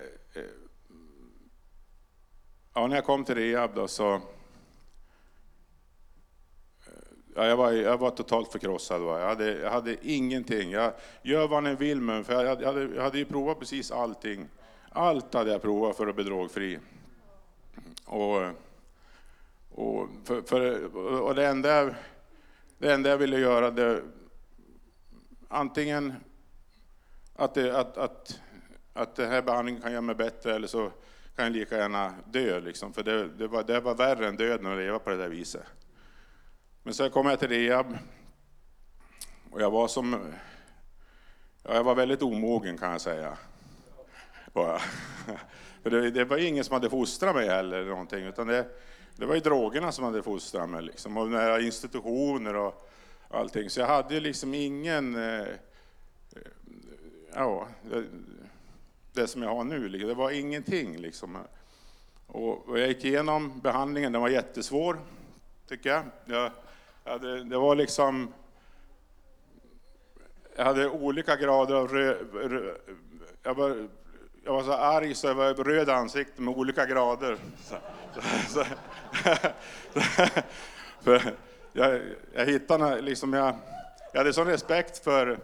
ja, 2.75 2.87
när 2.87 2.97
jag 2.97 3.05
kom 3.05 3.25
till 3.25 3.35
rehab 3.35 3.75
då 3.75 3.89
så... 3.89 4.15
Eh, 4.15 4.21
ja, 7.35 7.47
jag, 7.47 7.57
var, 7.57 7.73
jag 7.73 7.99
var 7.99 8.11
totalt 8.11 8.53
förkrossad. 8.53 9.03
Va? 9.03 9.21
Jag, 9.21 9.29
hade, 9.29 9.59
jag 9.59 9.71
hade 9.71 9.97
ingenting. 10.09 10.71
Jag 10.71 10.93
gör 11.23 11.49
vad 11.49 11.65
ni 11.65 11.75
vill 11.75 12.01
men 12.01 12.25
för 12.25 12.33
jag 12.33 12.63
jag, 12.63 12.67
hade, 12.67 12.95
jag 12.95 13.03
hade 13.03 13.19
ju 13.19 13.25
provat 13.25 13.59
precis 13.59 13.91
allting. 13.91 14.49
Allt 14.89 15.35
hade 15.35 15.51
jag 15.51 15.63
provat 15.63 15.97
för 15.97 16.07
att 16.07 16.15
bli 16.15 16.25
drogfri. 16.25 16.79
Och, 18.05 18.43
och, 19.71 20.09
för, 20.25 20.43
för, 20.43 20.97
och 21.23 21.35
det, 21.35 21.47
enda, 21.47 21.95
det 22.79 22.93
enda 22.93 23.11
jag 23.11 23.19
ville 23.19 23.39
göra, 23.39 23.71
det, 23.71 24.03
antingen 25.49 26.15
att, 27.37 27.55
det, 27.55 27.79
att, 27.79 27.97
att, 27.97 28.41
att 28.93 29.17
den 29.17 29.31
här 29.31 29.43
behandlingen 29.43 29.83
kan 29.83 29.93
göra 29.93 30.01
mig 30.01 30.15
bättre 30.15 30.55
eller 30.55 30.69
så 30.69 30.91
kan 31.37 31.45
jag 31.45 31.53
lika 31.53 31.77
gärna 31.77 32.15
dö. 32.27 32.61
Liksom. 32.61 32.93
För 32.93 33.03
det, 33.03 33.29
det, 33.29 33.49
var, 33.49 33.63
det 33.63 33.81
var 33.81 33.95
värre 33.95 34.29
än 34.29 34.37
döden 34.37 34.67
att 34.67 34.79
leva 34.79 34.99
på 34.99 35.11
det 35.11 35.17
där 35.17 35.29
viset. 35.29 35.63
Men 36.83 36.95
sen 36.95 37.11
kom 37.11 37.27
jag 37.27 37.39
till 37.39 37.49
rehab 37.49 37.99
och 39.51 39.61
jag 39.61 39.71
var 39.71 39.89
som... 39.89 40.33
Ja, 41.63 41.75
jag 41.75 41.85
var 41.85 41.95
väldigt 41.95 42.23
omogen 42.23 42.79
kan 42.79 42.93
jag 42.93 43.01
säga. 43.01 43.39
Bara. 44.53 44.79
För 45.83 45.91
det, 45.91 46.11
det 46.11 46.25
var 46.25 46.37
ingen 46.37 46.65
som 46.65 46.75
hade 46.75 46.91
fostrat 46.91 47.35
mig 47.35 47.49
heller, 47.49 47.79
eller 47.79 47.91
någonting, 47.91 48.25
utan 48.25 48.47
det, 48.47 48.67
det 49.17 49.27
var 49.27 49.35
ju 49.35 49.41
drogerna 49.41 49.93
som 49.93 50.05
hade 50.05 50.23
fostrat 50.23 50.69
mig, 50.69 50.83
liksom, 50.83 51.17
och 51.17 51.29
nära 51.29 51.61
institutioner 51.61 52.57
och 52.57 52.91
allting. 53.31 53.71
Så 53.71 53.81
jag 53.81 53.87
hade 53.87 54.21
liksom 54.21 54.55
ingen... 54.55 55.15
Eh, 55.15 55.47
ja, 57.35 57.69
det, 59.21 59.29
som 59.29 59.43
jag 59.43 59.55
har 59.55 59.65
nu, 59.65 59.89
liksom. 59.89 60.09
det 60.09 60.15
var 60.15 60.31
ingenting. 60.31 60.97
Liksom. 60.97 61.39
Och, 62.27 62.79
jag 62.79 62.89
gick 62.89 63.05
igenom 63.05 63.61
behandlingen, 63.61 64.13
den 64.13 64.23
var 64.23 64.29
jättesvår, 64.29 64.99
tycker 65.69 65.91
jag. 65.91 66.03
jag 66.25 66.51
hade, 67.05 67.45
det 67.45 67.59
var 67.59 67.75
liksom... 67.75 68.33
Jag 70.57 70.65
hade 70.65 70.89
olika 70.89 71.37
grader 71.37 71.75
av 71.75 71.89
rö, 71.89 72.15
rö, 72.33 72.75
jag, 73.43 73.55
var, 73.55 73.89
jag 74.45 74.53
var 74.53 74.63
så 74.63 74.73
arg 74.73 75.15
så 75.15 75.27
jag 75.27 75.35
var 75.35 75.55
röd 75.55 75.89
i 75.89 75.93
ansiktet 75.93 76.39
med 76.39 76.55
olika 76.55 76.87
grader. 76.87 77.37
Så, 77.65 77.77
så, 78.15 78.23
så, 78.49 78.65
för 81.01 81.35
jag, 81.73 82.01
jag 82.35 82.47
hittade 82.47 83.01
liksom, 83.01 83.33
jag, 83.33 83.55
jag 84.13 84.21
hade 84.21 84.33
sån 84.33 84.47
respekt 84.47 84.99
för, 84.99 85.39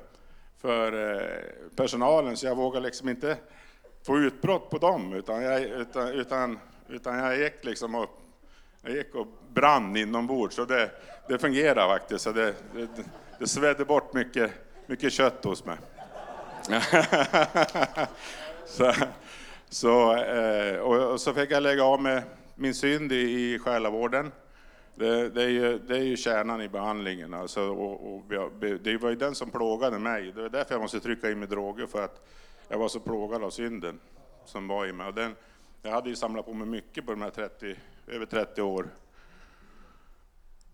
för 0.58 1.14
eh, 1.14 1.42
personalen 1.76 2.36
så 2.36 2.46
jag 2.46 2.56
vågade 2.56 2.86
liksom 2.86 3.08
inte 3.08 3.36
få 4.06 4.18
utbrott 4.18 4.70
på 4.70 4.78
dem 4.78 5.12
utan 5.12 5.42
jag, 5.42 5.62
utan, 5.62 6.08
utan, 6.08 6.58
utan 6.88 7.18
jag 7.18 7.38
gick 7.38 7.64
liksom 7.64 7.94
och, 7.94 8.10
jag 8.82 8.92
gick 8.92 9.14
och 9.14 9.26
brann 9.54 9.96
inombords. 9.96 10.56
Så 10.56 10.64
det, 10.64 10.90
det 11.28 11.38
fungerar 11.38 11.88
faktiskt. 11.88 12.24
Så 12.24 12.32
det, 12.32 12.54
det, 12.74 12.88
det 13.38 13.46
svedde 13.46 13.84
bort 13.84 14.12
mycket, 14.14 14.50
mycket 14.86 15.12
kött 15.12 15.44
hos 15.44 15.64
mig. 15.64 15.76
så, 18.66 18.92
så, 19.68 20.16
eh, 20.16 20.78
och, 20.78 21.20
så 21.20 21.34
fick 21.34 21.50
jag 21.50 21.62
lägga 21.62 21.84
av 21.84 22.02
med 22.02 22.22
min 22.54 22.74
synd 22.74 23.12
i, 23.12 23.54
i 23.54 23.58
själavården. 23.58 24.32
Det, 24.94 25.28
det, 25.28 25.42
är 25.42 25.48
ju, 25.48 25.78
det 25.78 25.96
är 25.96 26.02
ju 26.02 26.16
kärnan 26.16 26.62
i 26.62 26.68
behandlingen. 26.68 27.34
Alltså, 27.34 27.62
och, 27.62 28.14
och 28.14 28.22
det 28.80 28.96
var 28.96 29.10
ju 29.10 29.16
den 29.16 29.34
som 29.34 29.50
plågade 29.50 29.98
mig. 29.98 30.32
Det 30.32 30.42
var 30.42 30.48
därför 30.48 30.74
jag 30.74 30.80
måste 30.80 31.00
trycka 31.00 31.30
in 31.30 31.38
med 31.38 31.48
droger, 31.48 31.86
för 31.86 32.04
att 32.04 32.26
jag 32.68 32.78
var 32.78 32.88
så 32.88 33.00
plågad 33.00 33.44
av 33.44 33.50
synden 33.50 34.00
som 34.44 34.68
var 34.68 34.86
i 34.86 34.92
mig. 34.92 35.06
Och 35.06 35.14
den, 35.14 35.36
jag 35.82 35.90
hade 35.90 36.08
ju 36.08 36.16
samlat 36.16 36.46
på 36.46 36.52
mig 36.54 36.66
mycket 36.66 37.06
på 37.06 37.12
de 37.12 37.22
här 37.22 37.30
30, 37.30 37.76
över 38.06 38.26
30 38.26 38.62
år. 38.62 38.88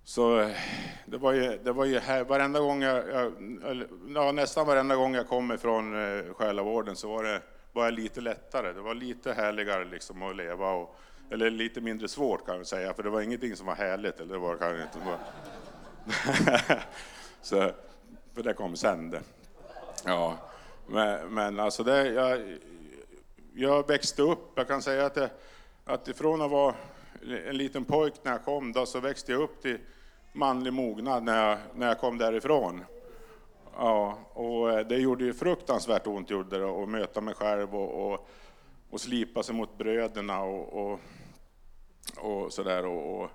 Så 0.04 0.40
eh, 0.40 0.56
det 1.06 1.18
var 1.18 1.32
ju, 1.32 1.58
det 1.64 1.72
var 1.72 1.84
ju 1.84 1.98
här, 1.98 2.24
varenda 2.24 2.60
gång 2.60 2.82
jag, 2.82 3.08
jag 3.08 3.32
eller, 3.70 3.88
ja, 4.14 4.32
nästan 4.32 4.66
varenda 4.66 4.96
gång 4.96 5.14
jag 5.14 5.28
kom 5.28 5.52
ifrån 5.52 6.16
eh, 6.18 6.34
själavården 6.34 6.96
så 6.96 7.08
var 7.08 7.24
det 7.24 7.42
var 7.72 7.84
jag 7.84 7.94
lite 7.94 8.20
lättare. 8.20 8.72
Det 8.72 8.80
var 8.80 8.94
lite 8.94 9.32
härligare 9.32 9.84
liksom 9.84 10.22
att 10.22 10.36
leva 10.36 10.72
och, 10.72 10.96
eller 11.30 11.50
lite 11.50 11.80
mindre 11.80 12.08
svårt 12.08 12.46
kan 12.46 12.56
jag 12.56 12.66
säga, 12.66 12.94
för 12.94 13.02
det 13.02 13.10
var 13.10 13.20
ingenting 13.20 13.56
som 13.56 13.66
var 13.66 13.74
härligt. 13.74 14.20
Eller 14.20 14.32
det 14.32 14.38
var 14.38 14.56
kanske 14.56 14.82
inte. 14.82 14.98
bara... 15.04 15.18
så, 17.42 17.70
för 18.34 18.42
det 18.42 18.54
kom 18.54 18.76
sen 18.76 19.10
det. 19.10 19.20
Ja, 20.04 20.38
men, 20.92 21.34
men 21.34 21.60
alltså 21.60 21.82
det, 21.82 22.12
jag, 22.12 22.58
jag 23.54 23.88
växte 23.88 24.22
upp, 24.22 24.52
jag 24.54 24.68
kan 24.68 24.82
säga 24.82 25.06
att, 25.06 25.14
det, 25.14 25.30
att 25.84 26.08
ifrån 26.08 26.42
att 26.42 26.50
vara 26.50 26.74
en 27.48 27.56
liten 27.56 27.84
pojk 27.84 28.14
när 28.22 28.32
jag 28.32 28.44
kom 28.44 28.72
då, 28.72 28.86
så 28.86 29.00
växte 29.00 29.32
jag 29.32 29.40
upp 29.40 29.62
till 29.62 29.78
manlig 30.32 30.72
mognad 30.72 31.22
när 31.22 31.48
jag, 31.48 31.58
när 31.74 31.86
jag 31.86 32.00
kom 32.00 32.18
därifrån. 32.18 32.84
Ja, 33.76 34.18
och 34.32 34.70
eh, 34.70 34.86
det 34.86 34.96
gjorde 34.96 35.24
ju 35.24 35.32
fruktansvärt 35.32 36.06
ont 36.06 36.30
gjorde 36.30 36.58
det, 36.58 36.82
att 36.82 36.88
möta 36.88 37.20
mig 37.20 37.34
själv 37.34 37.76
och, 37.76 38.12
och, 38.12 38.28
och 38.90 39.00
slipa 39.00 39.42
sig 39.42 39.54
mot 39.54 39.78
bröderna 39.78 40.42
och, 40.42 40.92
och, 40.92 41.00
och 42.16 42.52
sådär. 42.52 42.86
Och, 42.86 43.22
och, 43.22 43.30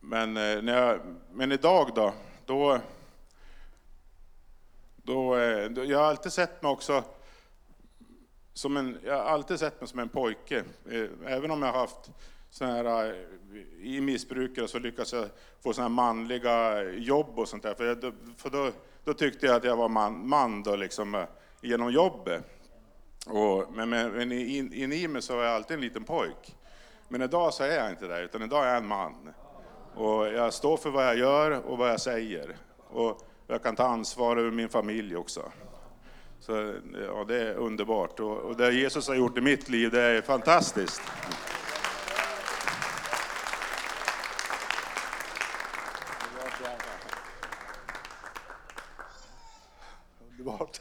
men, 0.00 0.36
eh, 0.36 0.62
när 0.62 0.86
jag, 0.86 1.00
men 1.32 1.52
idag 1.52 1.90
då, 1.94 2.12
då, 2.46 2.78
då, 5.04 5.36
eh, 5.36 5.70
då, 5.70 5.84
jag 5.84 5.98
har 5.98 6.04
alltid 6.04 6.32
sett 6.32 6.62
mig 6.62 6.72
också 6.72 7.04
som 8.52 8.76
en, 8.76 8.98
jag 9.04 9.14
har 9.14 9.22
alltid 9.22 9.58
sett 9.58 9.80
mig 9.80 9.88
som 9.88 9.98
en 9.98 10.08
pojke. 10.08 10.64
Eh, 10.90 11.32
även 11.32 11.50
om 11.50 11.62
jag 11.62 11.72
har 11.72 11.80
haft 11.80 12.10
såna 12.50 12.72
här, 12.72 13.08
eh, 13.08 13.14
i 13.80 14.00
missbrukare 14.00 14.68
så 14.68 14.78
lyckas 14.78 15.12
jag 15.12 15.28
få 15.62 15.72
såna 15.72 15.84
här 15.84 15.94
manliga 15.94 16.82
jobb 16.82 17.38
och 17.38 17.48
sånt 17.48 17.62
där. 17.62 17.74
För, 17.74 17.84
jag, 17.84 18.14
för 18.36 18.50
då, 18.50 18.70
då 19.04 19.14
tyckte 19.14 19.46
jag 19.46 19.56
att 19.56 19.64
jag 19.64 19.76
var 19.76 19.88
man, 19.88 20.28
man 20.28 20.62
då 20.62 20.76
liksom, 20.76 21.26
genom 21.60 21.92
jobbet. 21.92 22.44
Och, 23.26 23.72
men 23.72 23.88
men, 23.88 24.12
men 24.12 24.32
in, 24.32 24.72
in 24.72 24.92
i 24.92 25.08
mig 25.08 25.22
så 25.22 25.36
var 25.36 25.44
jag 25.44 25.54
alltid 25.54 25.74
en 25.74 25.80
liten 25.80 26.04
pojk. 26.04 26.56
Men 27.08 27.22
idag 27.22 27.54
så 27.54 27.64
är 27.64 27.76
jag 27.76 27.90
inte 27.90 28.06
det, 28.06 28.20
utan 28.20 28.42
idag 28.42 28.64
är 28.64 28.68
jag 28.68 28.76
en 28.76 28.86
man. 28.86 29.34
Och 29.94 30.26
jag 30.26 30.54
står 30.54 30.76
för 30.76 30.90
vad 30.90 31.06
jag 31.06 31.18
gör 31.18 31.50
och 31.66 31.78
vad 31.78 31.90
jag 31.90 32.00
säger. 32.00 32.56
Och 32.76 33.20
jag 33.46 33.62
kan 33.62 33.76
ta 33.76 33.84
ansvar 33.84 34.36
över 34.36 34.50
min 34.50 34.68
familj 34.68 35.16
också. 35.16 35.52
Så 36.40 36.74
ja, 37.06 37.24
det 37.28 37.40
är 37.40 37.54
underbart. 37.54 38.20
Och, 38.20 38.38
och 38.38 38.56
det 38.56 38.72
Jesus 38.72 39.08
har 39.08 39.14
gjort 39.14 39.38
i 39.38 39.40
mitt 39.40 39.68
liv, 39.68 39.90
det 39.90 40.02
är 40.02 40.22
fantastiskt. 40.22 41.02
Underbart. 50.30 50.80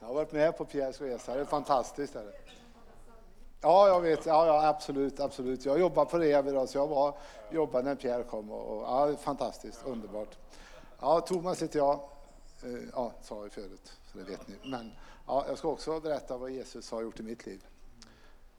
Jag 0.00 0.06
har 0.06 0.14
varit 0.14 0.32
med 0.32 0.58
på 0.58 0.64
Pierres 0.64 1.00
resa, 1.00 1.34
det 1.34 1.40
är 1.40 1.44
fantastiskt. 1.44 2.16
Är 2.16 2.24
det. 2.24 2.32
Ja, 3.60 3.88
jag 3.88 4.00
vet. 4.00 4.26
Ja, 4.26 4.46
ja, 4.46 4.66
absolut, 4.68 5.20
absolut. 5.20 5.64
Jag 5.64 5.80
jobbar 5.80 6.04
på 6.04 6.18
Revi, 6.18 6.50
idag, 6.50 6.68
så 6.68 6.78
jag 6.78 6.86
var, 6.86 7.14
jobbade 7.50 7.84
när 7.84 7.94
Pierre 7.94 8.22
kom. 8.22 8.50
Och, 8.50 8.76
och, 8.76 8.82
ja, 8.82 9.16
fantastiskt, 9.16 9.82
underbart. 9.86 10.38
Ja, 11.02 11.20
Thomas 11.20 11.62
heter 11.62 11.78
jag. 11.78 12.00
Eh, 12.62 12.88
ja, 12.92 13.12
sa 13.22 13.42
jag 13.42 13.52
förut, 13.52 13.92
så 14.12 14.18
det 14.18 14.24
vet 14.24 14.48
ni. 14.48 14.54
Men 14.64 14.92
ja, 15.26 15.44
jag 15.48 15.58
ska 15.58 15.68
också 15.68 16.00
berätta 16.00 16.36
vad 16.36 16.50
Jesus 16.50 16.90
har 16.90 17.02
gjort 17.02 17.20
i 17.20 17.22
mitt 17.22 17.46
liv. 17.46 17.64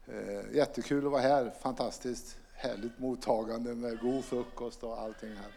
Eh, 0.06 0.56
jättekul 0.56 1.06
att 1.06 1.12
vara 1.12 1.22
här, 1.22 1.50
fantastiskt 1.60 2.36
härligt 2.52 2.98
mottagande 2.98 3.74
med 3.74 4.00
god 4.00 4.24
frukost 4.24 4.82
och 4.82 5.00
allting 5.00 5.34
här. 5.34 5.52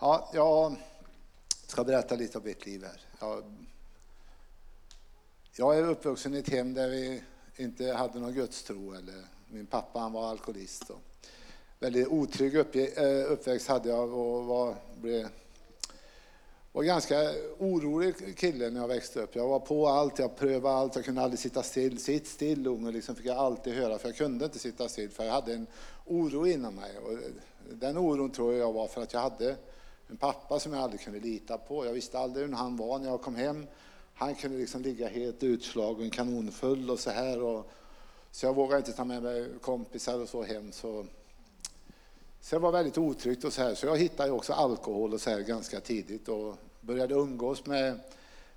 Ja, 0.00 0.30
jag 0.34 0.76
ska 1.66 1.84
berätta 1.84 2.14
lite 2.14 2.38
om 2.38 2.44
mitt 2.44 2.66
liv 2.66 2.84
här. 2.84 3.00
Jag, 3.20 3.44
jag 5.56 5.78
är 5.78 5.88
uppvuxen 5.88 6.34
i 6.34 6.38
ett 6.38 6.50
hem 6.50 6.74
där 6.74 6.88
vi 6.88 7.22
inte 7.56 7.92
hade 7.92 8.18
någon 8.18 8.32
gudstro. 8.32 8.92
Eller, 8.92 9.24
min 9.48 9.66
pappa 9.66 9.98
han 9.98 10.12
var 10.12 10.30
alkoholist. 10.30 10.90
Och 10.90 11.00
väldigt 11.78 12.08
otrygg 12.08 12.54
eh, 12.54 13.32
uppväxt 13.32 13.68
hade 13.68 13.88
jag 13.88 14.12
och 14.12 14.44
var, 14.44 14.76
blev, 15.00 15.28
var 16.76 16.82
ganska 16.82 17.14
orolig 17.58 18.38
kille 18.38 18.70
när 18.70 18.80
jag 18.80 18.88
växte 18.88 19.20
upp. 19.20 19.36
Jag 19.36 19.48
var 19.48 19.60
på 19.60 19.88
allt, 19.88 20.18
jag 20.18 20.36
prövade 20.36 20.76
allt, 20.76 20.96
jag 20.96 21.04
kunde 21.04 21.22
aldrig 21.22 21.38
sitta 21.38 21.62
still. 21.62 21.98
Sitt 21.98 22.26
still 22.26 22.66
unge, 22.66 22.92
liksom 22.92 23.14
fick 23.14 23.26
jag 23.26 23.36
alltid 23.36 23.74
höra, 23.74 23.98
för 23.98 24.08
jag 24.08 24.16
kunde 24.16 24.44
inte 24.44 24.58
sitta 24.58 24.88
still 24.88 25.10
för 25.10 25.24
jag 25.24 25.32
hade 25.32 25.54
en 25.54 25.66
oro 26.04 26.46
inom 26.46 26.74
mig. 26.74 26.98
Och 26.98 27.12
eh, 27.12 27.18
Den 27.70 27.96
oron 27.96 28.30
tror 28.30 28.54
jag 28.54 28.72
var 28.72 28.86
för 28.86 29.02
att 29.02 29.12
jag 29.12 29.20
hade 29.20 29.56
en 30.08 30.16
pappa 30.16 30.58
som 30.58 30.72
jag 30.72 30.82
aldrig 30.82 31.00
kunde 31.00 31.20
lita 31.20 31.58
på. 31.58 31.86
Jag 31.86 31.92
visste 31.92 32.18
aldrig 32.18 32.46
hur 32.46 32.54
han 32.54 32.76
var 32.76 32.98
när 32.98 33.08
jag 33.08 33.22
kom 33.22 33.34
hem. 33.34 33.66
Han 34.14 34.34
kunde 34.34 34.58
liksom 34.58 34.82
ligga 34.82 35.08
helt 35.08 35.42
utslagen, 35.42 36.10
kanonfull 36.10 36.90
och 36.90 36.98
så 36.98 37.10
här. 37.10 37.42
Och, 37.42 37.70
så 38.30 38.46
jag 38.46 38.54
vågade 38.54 38.78
inte 38.78 38.92
ta 38.92 39.04
med 39.04 39.22
mig 39.22 39.48
kompisar 39.60 40.20
och 40.20 40.28
så 40.28 40.42
hem. 40.42 40.72
Så, 40.72 41.06
så 42.46 42.56
det 42.56 42.60
var 42.60 42.72
väldigt 42.72 42.98
otryggt 42.98 43.44
och 43.44 43.52
så 43.52 43.62
här. 43.62 43.74
Så 43.74 43.86
jag 43.86 43.96
hittade 43.96 44.30
också 44.30 44.52
alkohol 44.52 45.14
och 45.14 45.20
så 45.20 45.30
här 45.30 45.40
ganska 45.40 45.80
tidigt 45.80 46.28
och 46.28 46.56
började 46.80 47.14
umgås 47.14 47.66
med, 47.66 48.00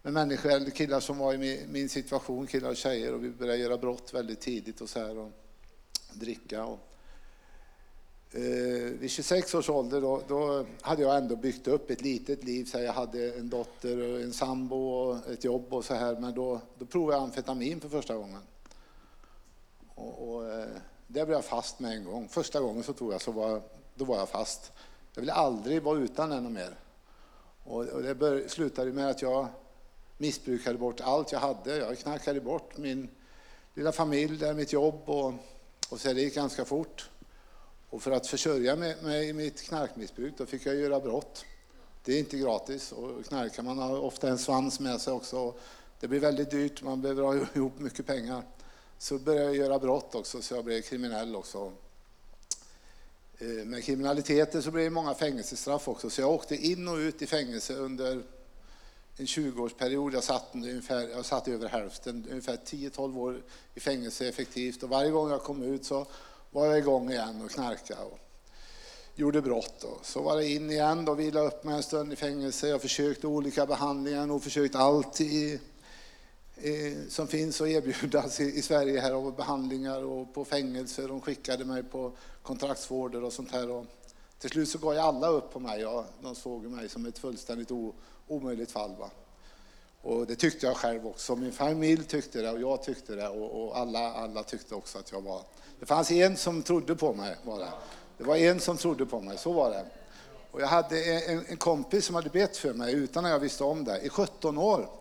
med 0.01 0.13
människor, 0.13 0.51
eller 0.51 0.69
killar 0.69 0.99
som 0.99 1.17
var 1.17 1.33
i 1.33 1.37
min, 1.37 1.71
min 1.71 1.89
situation, 1.89 2.47
killar 2.47 2.69
och 2.69 2.75
tjejer. 2.75 3.13
Och 3.13 3.23
vi 3.23 3.29
började 3.29 3.57
göra 3.57 3.77
brott 3.77 4.13
väldigt 4.13 4.39
tidigt 4.39 4.81
och 4.81 4.89
så 4.89 4.99
här. 4.99 5.17
Och 5.17 5.31
dricka. 6.13 6.65
Och, 6.65 6.79
eh, 8.31 8.91
vid 8.99 9.11
26 9.11 9.55
års 9.55 9.69
ålder 9.69 10.01
då, 10.01 10.21
då 10.27 10.65
hade 10.81 11.01
jag 11.01 11.17
ändå 11.17 11.35
byggt 11.35 11.67
upp 11.67 11.89
ett 11.89 12.01
litet 12.01 12.43
liv. 12.43 12.65
Så 12.65 12.79
jag 12.79 12.93
hade 12.93 13.33
en 13.33 13.49
dotter, 13.49 14.13
och 14.13 14.21
en 14.21 14.33
sambo 14.33 14.89
och 14.89 15.29
ett 15.29 15.43
jobb 15.43 15.73
och 15.73 15.85
så 15.85 15.93
här. 15.93 16.15
Men 16.15 16.33
då, 16.33 16.61
då 16.77 16.85
provade 16.85 17.17
jag 17.17 17.23
amfetamin 17.23 17.79
för 17.79 17.89
första 17.89 18.15
gången. 18.15 18.41
Och, 19.95 20.35
och, 20.35 20.51
eh, 20.51 20.67
där 21.11 21.25
blev 21.25 21.37
jag 21.37 21.45
fast 21.45 21.79
med 21.79 21.91
en 21.91 22.03
gång. 22.03 22.27
Första 22.27 22.59
gången 22.59 22.83
så 22.83 22.93
tror 22.93 23.11
jag 23.11 23.21
så 23.21 23.31
var, 23.31 23.61
då 23.95 24.05
var 24.05 24.17
jag 24.17 24.29
fast. 24.29 24.71
Jag 25.13 25.21
ville 25.21 25.33
aldrig 25.33 25.83
vara 25.83 25.99
utan 25.99 26.29
den 26.29 26.53
mer. 26.53 26.75
Och, 27.63 27.85
och 27.85 28.03
det 28.03 28.15
bör, 28.15 28.47
slutade 28.47 28.93
med 28.93 29.09
att 29.09 29.21
jag 29.21 29.47
missbrukade 30.17 30.77
bort 30.77 31.01
allt 31.01 31.31
jag 31.31 31.39
hade. 31.39 31.77
Jag 31.77 31.97
knarkade 31.97 32.41
bort 32.41 32.77
min 32.77 33.09
lilla 33.73 33.91
familj, 33.91 34.37
där 34.37 34.53
mitt 34.53 34.73
jobb 34.73 35.01
och, 35.05 35.33
och 35.89 35.99
så 35.99 36.13
det 36.13 36.21
gick 36.21 36.35
ganska 36.35 36.65
fort. 36.65 37.09
Och 37.89 38.01
för 38.01 38.11
att 38.11 38.27
försörja 38.27 38.75
mig 38.75 39.29
i 39.29 39.33
mitt 39.33 39.61
knarkmissbruk 39.61 40.33
då 40.37 40.45
fick 40.45 40.65
jag 40.65 40.75
göra 40.75 40.99
brott. 40.99 41.45
Det 42.03 42.13
är 42.13 42.19
inte 42.19 42.37
gratis 42.37 42.91
och 42.91 43.25
knarkar 43.25 43.63
man 43.63 43.77
har 43.77 43.99
ofta 43.99 44.29
en 44.29 44.37
svans 44.37 44.79
med 44.79 45.01
sig 45.01 45.13
också. 45.13 45.53
Det 45.99 46.07
blir 46.07 46.19
väldigt 46.19 46.51
dyrt, 46.51 46.81
man 46.81 47.01
behöver 47.01 47.23
ha 47.23 47.35
ihop 47.53 47.79
mycket 47.79 48.05
pengar. 48.05 48.43
Så 49.01 49.17
började 49.17 49.45
jag 49.45 49.55
göra 49.55 49.79
brott 49.79 50.15
också, 50.15 50.41
så 50.41 50.53
jag 50.55 50.65
blev 50.65 50.81
kriminell 50.81 51.35
också. 51.35 51.71
Eh, 53.37 53.47
med 53.47 53.83
kriminaliteten 53.83 54.63
så 54.63 54.71
blev 54.71 54.83
det 54.83 54.89
många 54.89 55.13
fängelsestraff 55.13 55.87
också, 55.87 56.09
så 56.09 56.21
jag 56.21 56.31
åkte 56.31 56.55
in 56.55 56.87
och 56.87 56.95
ut 56.95 57.21
i 57.21 57.27
fängelse 57.27 57.73
under 57.73 58.23
en 59.17 59.25
20-årsperiod. 59.25 60.13
Jag 60.13 60.23
satt, 60.23 60.49
ungefär, 60.53 61.09
jag 61.09 61.25
satt 61.25 61.47
över 61.47 61.67
hälften, 61.67 62.27
ungefär 62.29 62.57
10-12 62.65 63.17
år 63.17 63.41
i 63.75 63.79
fängelse 63.79 64.27
effektivt. 64.27 64.83
Och 64.83 64.89
varje 64.89 65.11
gång 65.11 65.29
jag 65.29 65.43
kom 65.43 65.63
ut 65.63 65.85
så 65.85 66.05
var 66.51 66.65
jag 66.65 66.77
igång 66.77 67.11
igen 67.11 67.41
och 67.41 67.51
knarkade 67.51 68.01
och 68.01 68.19
gjorde 69.15 69.41
brott. 69.41 69.73
Då. 69.81 69.99
så 70.03 70.21
var 70.21 70.37
det 70.37 70.47
in 70.47 70.71
igen 70.71 71.05
då 71.05 71.13
vila 71.13 71.39
upp 71.39 71.63
mig 71.63 71.75
en 71.75 71.83
stund 71.83 72.13
i 72.13 72.15
fängelse. 72.15 72.67
Jag 72.67 72.81
försökte 72.81 73.27
olika 73.27 73.65
behandlingar, 73.65 74.25
nog 74.25 74.43
försökt 74.43 74.75
allt 74.75 75.21
i, 75.21 75.59
Eh, 76.61 77.07
som 77.09 77.27
finns 77.27 77.61
att 77.61 77.67
erbjudas 77.67 78.39
i, 78.39 78.61
Sverige 78.61 78.99
här 78.99 79.11
av 79.11 79.35
behandlingar 79.35 80.03
och 80.03 80.33
på 80.33 80.45
fängelser. 80.45 81.07
De 81.07 81.21
skickade 81.21 81.65
mig 81.65 81.83
på 81.83 82.11
kontraktsvårder 82.41 83.23
och 83.23 83.33
sånt 83.33 83.51
här. 83.51 83.69
Och 83.69 83.85
till 84.39 84.49
slut 84.49 84.69
så 84.69 84.77
gav 84.77 84.93
jag 84.93 85.05
alla 85.05 85.27
upp 85.27 85.53
på 85.53 85.59
mig. 85.59 85.81
Ja, 85.81 86.05
de 86.21 86.35
såg 86.35 86.63
mig 86.63 86.89
som 86.89 87.05
ett 87.05 87.19
fullständigt 87.19 87.71
o, 87.71 87.93
omöjligt 88.27 88.71
fall. 88.71 88.95
Va? 88.99 89.09
Och 90.01 90.27
det 90.27 90.35
tyckte 90.35 90.65
jag 90.65 90.77
själv 90.77 91.07
också. 91.07 91.35
Min 91.35 91.51
familj 91.51 92.03
tyckte 92.03 92.41
det 92.41 92.51
och 92.51 92.61
jag 92.61 92.83
tyckte 92.83 93.15
det 93.15 93.27
och, 93.27 93.63
och 93.63 93.77
alla, 93.77 94.13
alla 94.13 94.43
tyckte 94.43 94.75
också 94.75 94.97
att 94.97 95.11
jag 95.11 95.21
var... 95.21 95.41
Det 95.79 95.85
fanns 95.85 96.11
en 96.11 96.37
som 96.37 96.63
trodde 96.63 96.95
på 96.95 97.13
mig. 97.13 97.35
Var 97.43 97.59
det. 97.59 97.69
det 98.17 98.23
var 98.23 98.35
en 98.35 98.59
som 98.59 98.77
trodde 98.77 99.05
på 99.05 99.21
mig, 99.21 99.37
så 99.37 99.51
var 99.51 99.69
det. 99.69 99.85
Och 100.51 100.61
jag 100.61 100.67
hade 100.67 101.03
en, 101.03 101.45
en 101.47 101.57
kompis 101.57 102.05
som 102.05 102.15
hade 102.15 102.29
bett 102.29 102.57
för 102.57 102.73
mig 102.73 102.93
utan 102.93 103.25
att 103.25 103.31
jag 103.31 103.39
visste 103.39 103.63
om 103.63 103.83
det 103.83 103.99
i 104.01 104.09
17 104.09 104.57
år. 104.57 104.98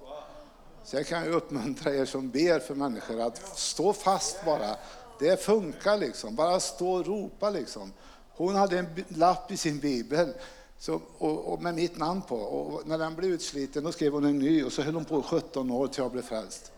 Så 0.88 0.96
jag 0.96 1.06
kan 1.06 1.24
ju 1.24 1.30
uppmuntra 1.30 1.94
er 1.94 2.04
som 2.04 2.30
ber 2.30 2.58
för 2.58 2.74
människor 2.74 3.20
att 3.20 3.58
stå 3.58 3.92
fast 3.92 4.44
bara. 4.44 4.76
Det 5.18 5.42
funkar 5.42 5.98
liksom. 5.98 6.34
Bara 6.34 6.60
stå 6.60 6.90
och 6.90 7.06
ropa 7.06 7.50
liksom. 7.50 7.92
Hon 8.30 8.54
hade 8.54 8.78
en 8.78 9.04
lapp 9.08 9.52
i 9.52 9.56
sin 9.56 9.78
bibel 9.78 10.32
så, 10.78 11.00
och, 11.18 11.52
och 11.52 11.62
med 11.62 11.74
mitt 11.74 11.98
namn 11.98 12.22
på. 12.22 12.36
Och 12.36 12.88
när 12.88 12.98
den 12.98 13.14
blev 13.14 13.30
utsliten 13.30 13.84
då 13.84 13.92
skrev 13.92 14.12
hon 14.12 14.24
en 14.24 14.38
ny 14.38 14.64
och 14.64 14.72
så 14.72 14.82
höll 14.82 14.94
hon 14.94 15.04
på 15.04 15.18
i 15.18 15.22
17 15.22 15.70
år 15.70 15.86
till 15.86 16.02
jag 16.02 16.12
blev 16.12 16.22
frälst. 16.22 16.72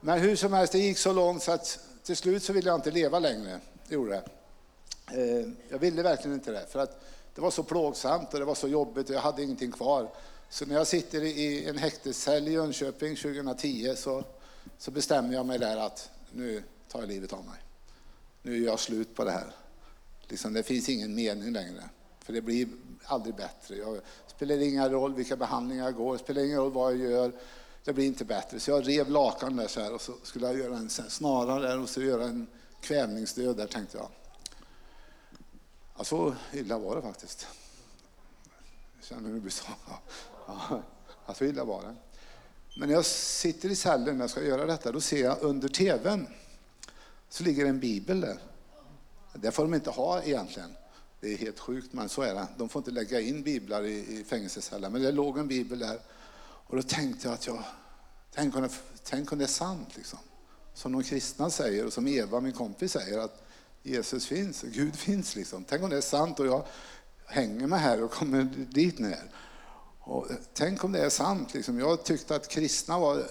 Men 0.00 0.20
hur 0.20 0.36
som 0.36 0.52
helst, 0.52 0.72
det 0.72 0.78
gick 0.78 0.98
så 0.98 1.12
långt 1.12 1.42
så 1.42 1.52
att 1.52 1.78
till 2.02 2.16
slut 2.16 2.42
så 2.42 2.52
ville 2.52 2.68
jag 2.68 2.78
inte 2.78 2.90
leva 2.90 3.18
längre. 3.18 3.60
Det 3.88 3.94
gjorde 3.94 4.14
jag. 4.14 4.24
Eh, 5.20 5.46
Jag 5.68 5.78
ville 5.78 6.02
verkligen 6.02 6.34
inte 6.34 6.52
det, 6.52 6.66
för 6.70 6.78
att 6.78 7.04
det 7.34 7.40
var 7.40 7.50
så 7.50 7.62
plågsamt 7.62 8.32
och 8.34 8.38
det 8.38 8.44
var 8.46 8.54
så 8.54 8.68
jobbigt 8.68 9.08
och 9.08 9.14
jag 9.14 9.20
hade 9.20 9.42
ingenting 9.42 9.72
kvar. 9.72 10.08
Så 10.48 10.66
när 10.66 10.74
jag 10.74 10.86
sitter 10.86 11.22
i 11.22 11.64
en 11.68 11.78
häktescell 11.78 12.48
i 12.48 12.52
Jönköping 12.52 13.16
2010 13.16 13.94
så, 13.96 14.24
så 14.78 14.90
bestämmer 14.90 15.34
jag 15.34 15.46
mig 15.46 15.58
där 15.58 15.76
att 15.76 16.10
nu 16.32 16.62
tar 16.88 17.00
jag 17.00 17.08
livet 17.08 17.32
av 17.32 17.44
mig. 17.44 17.58
Nu 18.42 18.58
gör 18.58 18.66
jag 18.66 18.80
slut 18.80 19.14
på 19.14 19.24
det 19.24 19.30
här. 19.30 19.52
Liksom, 20.28 20.52
det 20.52 20.62
finns 20.62 20.88
ingen 20.88 21.14
mening 21.14 21.52
längre, 21.52 21.84
för 22.20 22.32
det 22.32 22.40
blir 22.40 22.68
aldrig 23.04 23.34
bättre. 23.34 23.76
Jag, 23.76 23.94
det 23.94 24.02
spelar 24.26 24.58
ingen 24.58 24.90
roll 24.90 25.14
vilka 25.14 25.36
behandlingar 25.36 25.84
jag 25.84 25.94
går, 25.94 26.12
det 26.12 26.18
spelar 26.18 26.42
ingen 26.42 26.58
roll 26.58 26.72
vad 26.72 26.92
jag 26.92 27.10
gör. 27.10 27.32
Det 27.84 27.92
blir 27.92 28.06
inte 28.06 28.24
bättre. 28.24 28.60
Så 28.60 28.70
jag 28.70 28.88
rev 28.88 29.10
lakan 29.10 29.56
där 29.56 29.66
så 29.66 29.80
här 29.80 29.94
och 29.94 30.00
så 30.00 30.12
skulle 30.22 30.46
jag 30.46 30.58
göra 30.58 30.76
en 30.76 30.90
snara 30.90 31.58
där 31.58 31.80
och 31.80 31.88
så 31.88 32.02
göra 32.02 32.24
en 32.24 32.46
kvävningsdöd 32.80 33.56
där 33.56 33.66
tänkte 33.66 33.98
jag. 33.98 34.08
Ja, 35.98 36.04
så 36.04 36.34
illa 36.52 36.78
var 36.78 36.96
det 36.96 37.02
faktiskt. 37.02 37.46
Jag 38.96 39.04
känner 39.04 39.28
hur 39.28 39.34
det 39.34 39.40
blir 39.40 39.52
så. 39.52 39.64
Ja, 40.46 41.34
så 41.34 41.44
illa 41.44 41.64
var 41.64 41.82
det. 41.82 41.94
Men 42.78 42.88
när 42.88 42.94
jag 42.94 43.04
sitter 43.04 43.68
i 43.68 43.76
cellen 43.76 44.16
när 44.16 44.22
jag 44.22 44.30
ska 44.30 44.44
göra 44.44 44.66
detta, 44.66 44.92
då 44.92 45.00
ser 45.00 45.24
jag 45.24 45.42
under 45.42 45.68
tvn 45.68 46.26
så 47.28 47.44
ligger 47.44 47.66
en 47.66 47.80
bibel 47.80 48.20
där. 48.20 48.38
Det 49.34 49.50
får 49.50 49.62
de 49.62 49.74
inte 49.74 49.90
ha 49.90 50.22
egentligen. 50.22 50.76
Det 51.20 51.32
är 51.32 51.36
helt 51.36 51.58
sjukt, 51.58 51.92
men 51.92 52.08
så 52.08 52.22
är 52.22 52.34
det. 52.34 52.46
De 52.56 52.68
får 52.68 52.80
inte 52.80 52.90
lägga 52.90 53.20
in 53.20 53.42
biblar 53.42 53.82
i, 53.84 54.18
i 54.20 54.24
fängelseceller. 54.24 54.90
Men 54.90 55.02
det 55.02 55.12
låg 55.12 55.38
en 55.38 55.48
bibel 55.48 55.78
där. 55.78 55.98
Och 56.42 56.76
då 56.76 56.82
tänkte 56.82 57.28
jag 57.28 57.34
att 57.34 57.46
jag, 57.46 57.62
tänk 58.34 58.56
om 58.56 58.62
det, 58.62 58.70
tänk 59.04 59.32
om 59.32 59.38
det 59.38 59.44
är 59.44 59.48
sant 59.48 59.96
liksom. 59.96 60.18
Som 60.74 60.92
de 60.92 61.02
kristna 61.02 61.50
säger 61.50 61.86
och 61.86 61.92
som 61.92 62.08
Eva, 62.08 62.40
min 62.40 62.52
kompis, 62.52 62.92
säger 62.92 63.18
att 63.18 63.46
Jesus 63.82 64.26
finns, 64.26 64.62
Gud 64.62 64.96
finns 64.96 65.36
liksom. 65.36 65.64
Tänk 65.64 65.82
om 65.82 65.90
det 65.90 65.96
är 65.96 66.00
sant 66.00 66.40
och 66.40 66.46
jag 66.46 66.66
hänger 67.26 67.66
mig 67.66 67.78
här 67.78 68.02
och 68.02 68.10
kommer 68.10 68.44
dit 68.70 68.98
ner. 68.98 69.30
Och 70.06 70.30
eh, 70.30 70.36
tänk 70.54 70.84
om 70.84 70.92
det 70.92 71.04
är 71.04 71.10
sant 71.10 71.54
liksom. 71.54 71.78
Jag 71.78 72.04
tyckte 72.04 72.36
att 72.36 72.48
kristna 72.48 72.98
var 72.98 73.26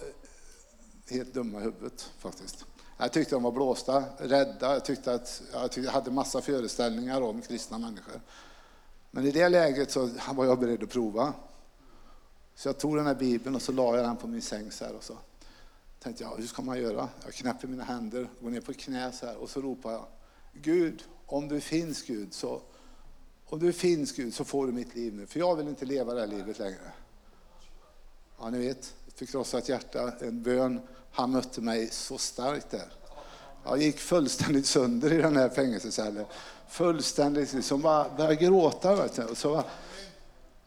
helt 1.09 1.33
dumma 1.33 1.59
i 1.59 1.63
huvudet 1.63 2.11
faktiskt. 2.17 2.65
Jag 2.97 3.13
tyckte 3.13 3.35
de 3.35 3.43
var 3.43 3.51
blåsta, 3.51 4.03
rädda, 4.17 4.73
jag 4.73 4.85
tyckte 4.85 5.13
att 5.13 5.41
jag, 5.53 5.71
tyckte 5.71 5.87
jag 5.87 5.91
hade 5.91 6.11
massa 6.11 6.41
föreställningar 6.41 7.21
om 7.21 7.41
kristna 7.41 7.77
människor. 7.77 8.21
Men 9.11 9.25
i 9.25 9.31
det 9.31 9.49
läget 9.49 9.91
så 9.91 10.09
var 10.33 10.45
jag 10.45 10.59
beredd 10.59 10.83
att 10.83 10.89
prova. 10.89 11.33
Så 12.55 12.69
jag 12.69 12.77
tog 12.77 12.95
den 12.95 13.05
här 13.05 13.15
bibeln 13.15 13.55
och 13.55 13.61
så 13.61 13.71
la 13.71 13.95
jag 13.95 14.05
den 14.05 14.17
på 14.17 14.27
min 14.27 14.41
säng 14.41 14.71
så 14.71 14.85
här 14.85 14.95
och 14.95 15.03
så 15.03 15.17
tänkte 15.99 16.23
jag, 16.23 16.37
hur 16.37 16.47
ska 16.47 16.61
man 16.61 16.81
göra? 16.81 17.09
Jag 17.23 17.33
knäpper 17.33 17.67
mina 17.67 17.83
händer, 17.83 18.29
går 18.41 18.49
ner 18.49 18.61
på 18.61 18.73
knä 18.73 19.11
så 19.11 19.25
här 19.25 19.37
och 19.37 19.49
så 19.49 19.61
ropar 19.61 19.91
jag, 19.91 20.05
Gud, 20.53 21.03
om 21.25 21.47
du 21.47 21.61
finns 21.61 22.03
Gud 22.03 22.33
så, 22.33 22.61
om 23.49 23.59
du 23.59 23.73
finns 23.73 24.11
Gud 24.11 24.33
så 24.33 24.45
får 24.45 24.67
du 24.67 24.73
mitt 24.73 24.95
liv 24.95 25.13
nu, 25.13 25.27
för 25.27 25.39
jag 25.39 25.55
vill 25.55 25.67
inte 25.67 25.85
leva 25.85 26.13
det 26.13 26.19
här 26.19 26.27
livet 26.27 26.59
längre. 26.59 26.91
Ja, 28.39 28.49
ni 28.49 28.67
vet, 28.67 28.93
ett 29.07 29.17
förkrossat 29.17 29.69
hjärta, 29.69 30.13
en 30.19 30.43
bön, 30.43 30.81
han 31.11 31.31
mötte 31.31 31.61
mig 31.61 31.89
så 31.91 32.17
starkt 32.17 32.71
där. 32.71 32.87
Jag 33.65 33.81
gick 33.81 33.99
fullständigt 33.99 34.65
sönder 34.65 35.13
i 35.13 35.17
den 35.17 35.37
här 35.37 35.49
fängelsecellen. 35.49 36.25
Fullständigt, 36.69 37.65
som 37.65 37.81
bara 37.81 38.09
började 38.17 38.35
gråta. 38.35 38.95
Vet 38.95 39.15
du. 39.15 39.23
Och 39.23 39.37
så 39.37 39.49
bara, 39.49 39.63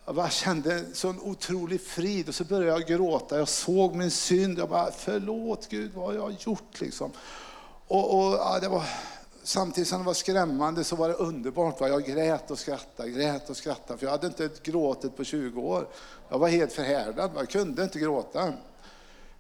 jag 0.05 0.15
bara 0.15 0.31
kände 0.31 0.75
en 0.75 0.95
sån 0.95 1.21
otrolig 1.21 1.81
frid 1.81 2.29
och 2.29 2.35
så 2.35 2.45
började 2.45 2.81
jag 2.81 2.89
gråta. 2.89 3.39
Jag 3.39 3.49
såg 3.49 3.95
min 3.95 4.11
synd. 4.11 4.59
Jag 4.59 4.69
bara, 4.69 4.91
förlåt 4.91 5.69
Gud, 5.69 5.93
vad 5.95 6.07
har 6.07 6.15
jag 6.15 6.37
gjort? 6.41 6.81
Liksom. 6.81 7.11
Och, 7.87 8.19
och, 8.19 8.35
ja, 8.35 8.59
det 8.61 8.69
var, 8.69 8.85
samtidigt 9.49 9.89
som 9.89 9.99
det 9.99 10.07
var 10.07 10.15
skrämmande 10.15 10.85
så 10.85 10.97
var 10.97 11.09
det 11.09 11.15
underbart. 11.15 11.81
Va? 11.81 11.89
Jag 11.89 12.05
grät 12.05 12.51
och 12.51 12.59
skrattade, 12.59 13.11
grät 13.11 13.51
och 13.51 13.57
skrattade. 13.57 13.99
För 13.99 14.07
jag 14.07 14.11
hade 14.11 14.27
inte 14.27 14.51
gråtit 14.63 15.17
på 15.17 15.25
20 15.25 15.61
år. 15.61 15.89
Jag 16.29 16.39
var 16.39 16.49
helt 16.49 16.73
förhärdad, 16.73 17.33
va? 17.33 17.41
jag 17.41 17.51
kunde 17.51 17.85
inte 17.85 17.99
gråta. 17.99 18.53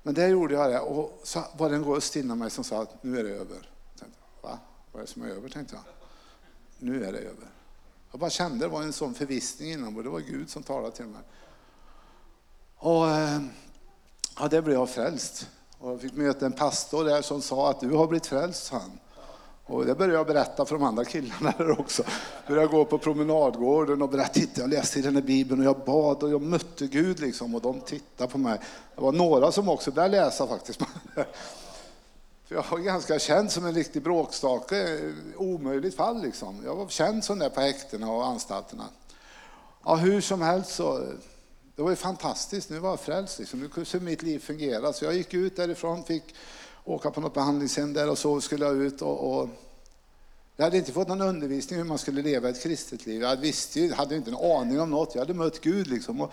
Men 0.03 0.15
det 0.15 0.29
gjorde 0.29 0.55
jag 0.55 0.71
det 0.71 0.81
och 0.81 1.21
så 1.23 1.45
var 1.57 1.71
det 1.71 1.77
en 1.77 1.85
röst 1.85 2.17
inom 2.17 2.39
mig 2.39 2.51
som 2.51 2.65
sa 2.65 2.83
att 2.83 3.03
nu 3.03 3.19
är 3.19 3.25
det 3.25 3.31
över. 3.31 3.71
Jag 3.93 4.01
tänkte, 4.01 4.19
Va? 4.43 4.59
Vad 4.93 5.03
är 5.03 5.07
det 5.07 5.13
som 5.13 5.23
är 5.23 5.29
över? 5.29 5.49
tänkte 5.49 5.75
jag. 5.75 5.85
Nu 6.79 7.05
är 7.05 7.13
det 7.13 7.19
över. 7.19 7.49
Jag 8.11 8.21
bara 8.21 8.31
kände 8.31 8.65
det 8.65 8.69
var 8.69 8.83
en 8.83 8.93
sån 8.93 9.15
förvissning 9.15 9.73
inom 9.73 9.95
mig. 9.95 10.03
det 10.03 10.11
var 10.11 10.21
Gud 10.21 10.51
som 10.51 10.63
talade 10.63 10.97
till 10.97 11.07
mig. 11.07 11.23
Och 12.77 13.09
eh, 13.09 13.41
ja, 14.39 14.49
där 14.49 14.63
blev 14.63 14.77
jag 14.77 14.91
frälst. 14.91 15.49
Och 15.79 15.93
jag 15.93 16.01
fick 16.01 16.13
möta 16.13 16.47
en 16.47 16.53
pastor 16.53 17.05
där 17.05 17.23
som 17.23 17.43
sa 17.43 17.71
att 17.71 17.81
du 17.81 17.91
har 17.91 18.07
blivit 18.07 18.27
frälst, 18.27 18.65
sa 18.65 18.79
han. 18.79 18.99
Och 19.69 19.87
det 19.87 19.95
började 19.95 20.19
jag 20.19 20.27
berätta 20.27 20.65
för 20.65 20.75
de 20.75 20.85
andra 20.85 21.05
killarna 21.05 21.55
där 21.59 21.81
också. 21.81 22.03
Började 22.47 22.69
gå 22.69 22.85
på 22.85 22.99
promenadgården 22.99 24.03
och 24.03 24.09
berätta, 24.09 24.33
titta 24.33 24.61
jag 24.61 24.71
läste 24.71 24.99
i 24.99 25.03
den 25.03 25.15
här 25.15 25.23
bibeln 25.23 25.61
och 25.61 25.67
jag 25.67 25.85
bad 25.85 26.23
och 26.23 26.31
jag 26.31 26.43
mötte 26.43 26.87
Gud 26.87 27.21
liksom 27.21 27.55
och 27.55 27.61
de 27.61 27.81
tittade 27.81 28.31
på 28.31 28.39
mig. 28.39 28.59
Det 28.95 29.03
var 29.03 29.13
några 29.13 29.53
som 29.53 29.69
också 29.69 29.91
började 29.91 30.17
läsa 30.17 30.47
faktiskt. 30.47 30.81
För 32.49 32.55
jag 32.55 32.65
var 32.71 32.79
ganska 32.79 33.19
känd 33.19 33.53
som 33.53 33.67
en 33.67 33.75
riktig 33.75 34.03
bråkstake, 34.03 35.01
omöjligt 35.37 35.97
fall 35.97 36.23
liksom. 36.23 36.63
Jag 36.65 36.75
var 36.75 36.89
känd 36.89 37.25
som 37.25 37.39
där 37.39 37.49
på 37.49 37.61
häktena 37.61 38.11
och 38.11 38.27
anstalterna. 38.27 38.85
Ja, 39.85 39.95
hur 39.95 40.21
som 40.21 40.43
helst 40.43 40.75
så, 40.75 40.99
det 41.77 41.83
var 41.83 41.91
ju 41.91 41.97
fantastiskt. 41.97 42.71
Nu 42.71 42.79
var 42.79 42.91
jag 42.91 43.01
frälst 43.01 43.39
liksom. 43.39 43.61
Nu 43.61 43.69
kunde 43.69 44.01
mitt 44.01 44.23
liv 44.23 44.39
fungera. 44.39 44.93
Så 44.93 45.05
jag 45.05 45.15
gick 45.15 45.35
ut 45.35 45.57
därifrån, 45.57 46.05
fick 46.05 46.35
åka 46.89 47.11
på 47.11 47.21
något 47.21 47.35
behandlingshem 47.35 47.93
där 47.93 48.11
och 48.11 48.19
så 48.19 48.41
skulle 48.41 48.65
jag 48.65 48.77
ut 48.77 49.03
och, 49.03 49.41
och 49.41 49.49
jag 50.57 50.65
hade 50.65 50.79
inte 50.79 50.93
fått 50.93 51.09
någon 51.09 51.21
undervisning 51.21 51.79
hur 51.79 51.87
man 51.87 51.99
skulle 51.99 52.23
leva 52.23 52.49
ett 52.49 52.63
kristet 52.63 53.07
liv. 53.07 53.23
Jag 53.23 53.37
visste 53.37 53.81
ju, 53.81 53.93
hade 53.93 54.17
inte 54.17 54.31
en 54.31 54.37
aning 54.37 54.81
om 54.81 54.91
något. 54.91 55.15
Jag 55.15 55.23
hade 55.23 55.35
mött 55.35 55.61
Gud 55.61 55.87
liksom 55.87 56.21
och 56.21 56.33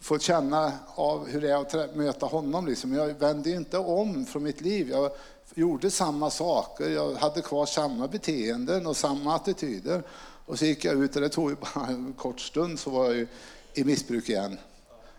fått 0.00 0.22
känna 0.22 0.72
av 0.94 1.28
hur 1.28 1.40
det 1.40 1.50
är 1.50 1.56
att 1.56 1.96
möta 1.96 2.26
honom. 2.26 2.66
Liksom. 2.66 2.92
Jag 2.92 3.06
vände 3.06 3.50
inte 3.50 3.78
om 3.78 4.26
från 4.26 4.42
mitt 4.42 4.60
liv. 4.60 4.90
Jag 4.90 5.10
gjorde 5.54 5.90
samma 5.90 6.30
saker. 6.30 6.90
Jag 6.90 7.14
hade 7.14 7.42
kvar 7.42 7.66
samma 7.66 8.08
beteenden 8.08 8.86
och 8.86 8.96
samma 8.96 9.34
attityder. 9.34 10.02
Och 10.46 10.58
så 10.58 10.64
gick 10.64 10.84
jag 10.84 11.04
ut 11.04 11.16
och 11.16 11.22
det 11.22 11.28
tog 11.28 11.50
ju 11.50 11.56
bara 11.74 11.86
en 11.86 12.12
kort 12.12 12.40
stund 12.40 12.78
så 12.78 12.90
var 12.90 13.04
jag 13.04 13.14
ju 13.14 13.26
i 13.74 13.84
missbruk 13.84 14.28
igen. 14.28 14.58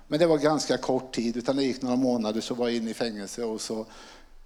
Men 0.07 0.19
det 0.19 0.27
var 0.27 0.37
ganska 0.37 0.77
kort 0.77 1.15
tid, 1.15 1.37
utan 1.37 1.55
det 1.55 1.63
gick 1.63 1.81
några 1.81 1.95
månader 1.95 2.41
så 2.41 2.53
var 2.53 2.67
jag 2.67 2.77
inne 2.77 2.91
i 2.91 2.93
fängelse 2.93 3.43
och 3.43 3.61
så 3.61 3.85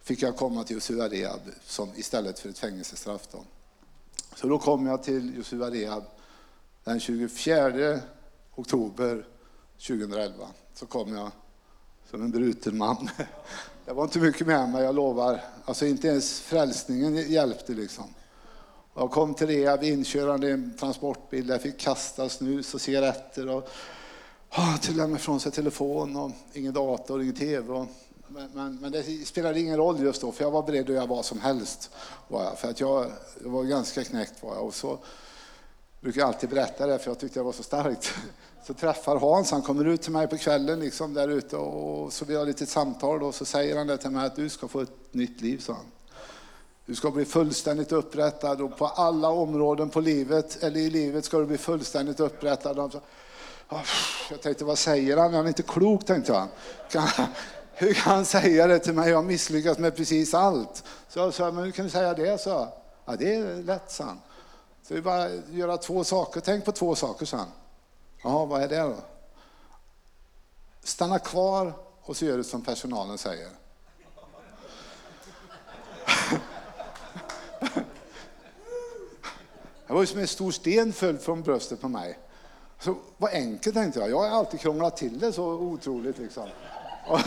fick 0.04 0.22
jag 0.22 0.38
komma 0.38 0.64
till 0.64 0.76
Josua 0.76 1.10
Rehab 1.10 1.42
som, 1.66 1.90
istället 1.96 2.40
för 2.40 2.50
ett 2.50 2.60
fängelsestraff. 2.60 3.28
Då. 3.32 3.44
Så 4.36 4.48
då 4.48 4.60
kom 4.60 4.86
jag 4.86 5.04
till 5.04 5.38
Josua 5.38 5.72
Rehab 5.72 6.04
den 6.84 7.00
24 7.00 8.00
oktober 8.56 9.26
2011. 9.88 10.48
Så 10.74 10.86
kom 10.86 11.14
jag 11.14 11.32
som 12.10 12.22
en 12.22 12.32
bruten 12.32 12.78
man. 12.78 13.10
Det 13.86 13.94
var 13.94 14.04
inte 14.04 14.20
mycket 14.20 14.48
med 14.48 14.70
mig, 14.70 14.84
jag 14.84 14.96
lovar. 14.96 15.42
Alltså 15.66 15.86
inte 15.86 16.08
ens 16.08 16.40
frälsningen 16.40 17.32
hjälpte 17.32 17.74
liksom. 17.74 18.06
Jag 18.96 19.12
kom 19.12 19.34
till 19.34 19.48
rehab 19.48 19.84
inkörande 19.84 20.48
i 20.48 20.52
en 20.52 20.78
transportbil 20.78 21.48
där 21.48 21.54
jag 21.54 21.62
fick 21.62 21.80
kasta 21.80 22.30
snus 22.30 22.74
och 22.74 22.82
cigaretter 22.82 23.50
och 23.50 23.70
oh, 24.52 24.78
till 24.78 24.98
lämna 24.98 25.16
ifrån 25.16 25.40
sig 25.40 25.52
telefon 25.52 26.16
och 26.16 26.32
ingen 26.54 26.74
dator, 26.74 27.22
ingen 27.22 27.36
tv. 27.36 27.74
Och, 27.74 27.88
men, 28.34 28.50
men, 28.54 28.78
men 28.82 28.92
det 28.92 29.28
spelade 29.28 29.60
ingen 29.60 29.78
roll 29.78 30.00
just 30.00 30.22
då, 30.22 30.32
för 30.32 30.44
jag 30.44 30.52
var 30.52 30.64
beredd 30.64 30.90
att 30.90 30.96
göra 30.96 31.06
vad 31.06 31.26
som 31.26 31.40
helst. 31.40 31.90
Var 32.28 32.44
jag, 32.44 32.60
för 32.60 32.70
att 32.70 32.80
jag, 32.80 33.12
jag 33.44 33.50
var 33.50 33.64
ganska 33.64 34.04
knäckt 34.04 34.44
var 34.44 34.56
jag. 34.56 34.66
Och 34.66 34.74
så 34.74 35.00
brukar 36.02 36.22
jag 36.22 36.28
alltid 36.28 36.50
berätta 36.50 36.88
det, 36.88 37.00
för 37.00 37.10
jag 37.12 37.20
tyckte 37.20 37.40
det 37.40 37.44
var 37.44 37.52
så 37.52 37.64
starkt. 37.64 38.14
Så 38.68 38.74
träffar 38.74 39.18
Hans, 39.18 39.52
han 39.52 39.62
kommer 39.62 39.86
ut 39.86 40.02
till 40.02 40.12
mig 40.12 40.28
på 40.28 40.38
kvällen 40.38 40.80
liksom 40.80 41.14
där 41.14 41.28
ute 41.28 41.58
och 41.58 42.14
så 42.14 42.26
vi 42.26 42.36
har 42.36 42.46
lite 42.46 42.66
samtal 42.66 43.24
och 43.24 43.36
så 43.36 43.46
säger 43.46 43.78
han 43.78 43.88
det 43.88 43.98
till 43.98 44.10
mig 44.10 44.26
att 44.26 44.36
du 44.36 44.50
ska 44.50 44.68
få 44.68 44.82
ett 44.82 45.14
nytt 45.14 45.42
liv, 45.42 45.58
sa 45.58 45.74
han. 45.74 45.86
Du 46.86 46.96
ska 46.96 47.12
bli 47.12 47.26
fullständigt 47.26 47.92
upprättad 47.92 48.62
och 48.62 48.78
på 48.78 48.86
alla 48.86 49.30
områden 49.30 49.90
på 49.90 50.02
livet, 50.02 50.64
eller 50.64 50.80
i 50.80 50.90
livet 50.90 51.26
ska 51.26 51.40
du 51.40 51.46
bli 51.46 51.58
fullständigt 51.58 52.20
upprättad. 52.20 53.02
Ah, 53.68 53.82
jag 54.30 54.42
tänkte, 54.42 54.66
vad 54.66 54.78
säger 54.78 55.18
han? 55.18 55.34
Han 55.34 55.44
är 55.44 55.48
inte 55.48 55.64
klok, 55.64 56.06
tänkte 56.06 56.32
jag. 56.32 56.48
Kan, 56.92 57.28
hur 57.76 57.94
kan 57.94 58.14
han 58.14 58.26
säga 58.26 58.68
det 58.68 58.80
till 58.80 58.94
mig? 58.94 59.10
Jag 59.10 59.18
har 59.18 59.24
misslyckats 59.24 59.80
med 59.80 59.96
precis 59.96 60.34
allt. 60.34 60.84
Så 61.10 61.20
jag 61.20 61.34
sa, 61.34 61.52
men 61.52 61.64
hur 61.64 61.72
kan 61.72 61.86
du 61.86 61.92
säga 61.92 62.14
det? 62.14 62.42
Så, 62.42 62.68
ja, 63.06 63.16
det 63.16 63.36
är 63.36 63.64
lätt, 63.64 63.92
sa 63.92 64.04
han. 64.04 64.20
Så 64.88 64.94
det 64.94 65.00
är 65.00 65.02
bara 65.02 65.24
att 65.24 65.50
göra 65.50 65.78
två 65.78 66.04
saker. 66.04 66.42
Tänk 66.42 66.66
på 66.66 66.72
två 66.72 66.96
saker, 66.96 67.26
sa 67.26 67.38
han. 67.38 67.52
Jaha, 68.24 68.46
vad 68.46 68.64
är 68.64 68.68
det 68.68 68.80
då? 68.80 68.96
Stanna 70.84 71.20
kvar 71.20 71.74
och 72.02 72.18
så 72.18 72.26
gör 72.26 72.38
du 72.38 72.44
som 72.44 72.62
personalen 72.62 73.18
säger. 73.18 73.48
Det 79.88 79.94
var 79.94 80.06
som 80.06 80.20
en 80.20 80.28
stor 80.28 80.52
sten 80.52 80.94
föll 80.94 81.18
från 81.18 81.42
bröstet 81.42 81.82
på 81.82 81.88
mig. 81.88 82.20
Så, 82.80 82.96
vad 83.18 83.34
enkelt 83.34 83.76
tänkte 83.76 84.00
jag. 84.00 84.10
Jag 84.10 84.20
har 84.20 84.28
alltid 84.28 84.60
krånglat 84.60 84.98
till 84.98 85.20
det 85.20 85.34
så 85.34 85.46
otroligt 85.46 86.18
liksom. 86.18 86.50
Och, 87.08 87.20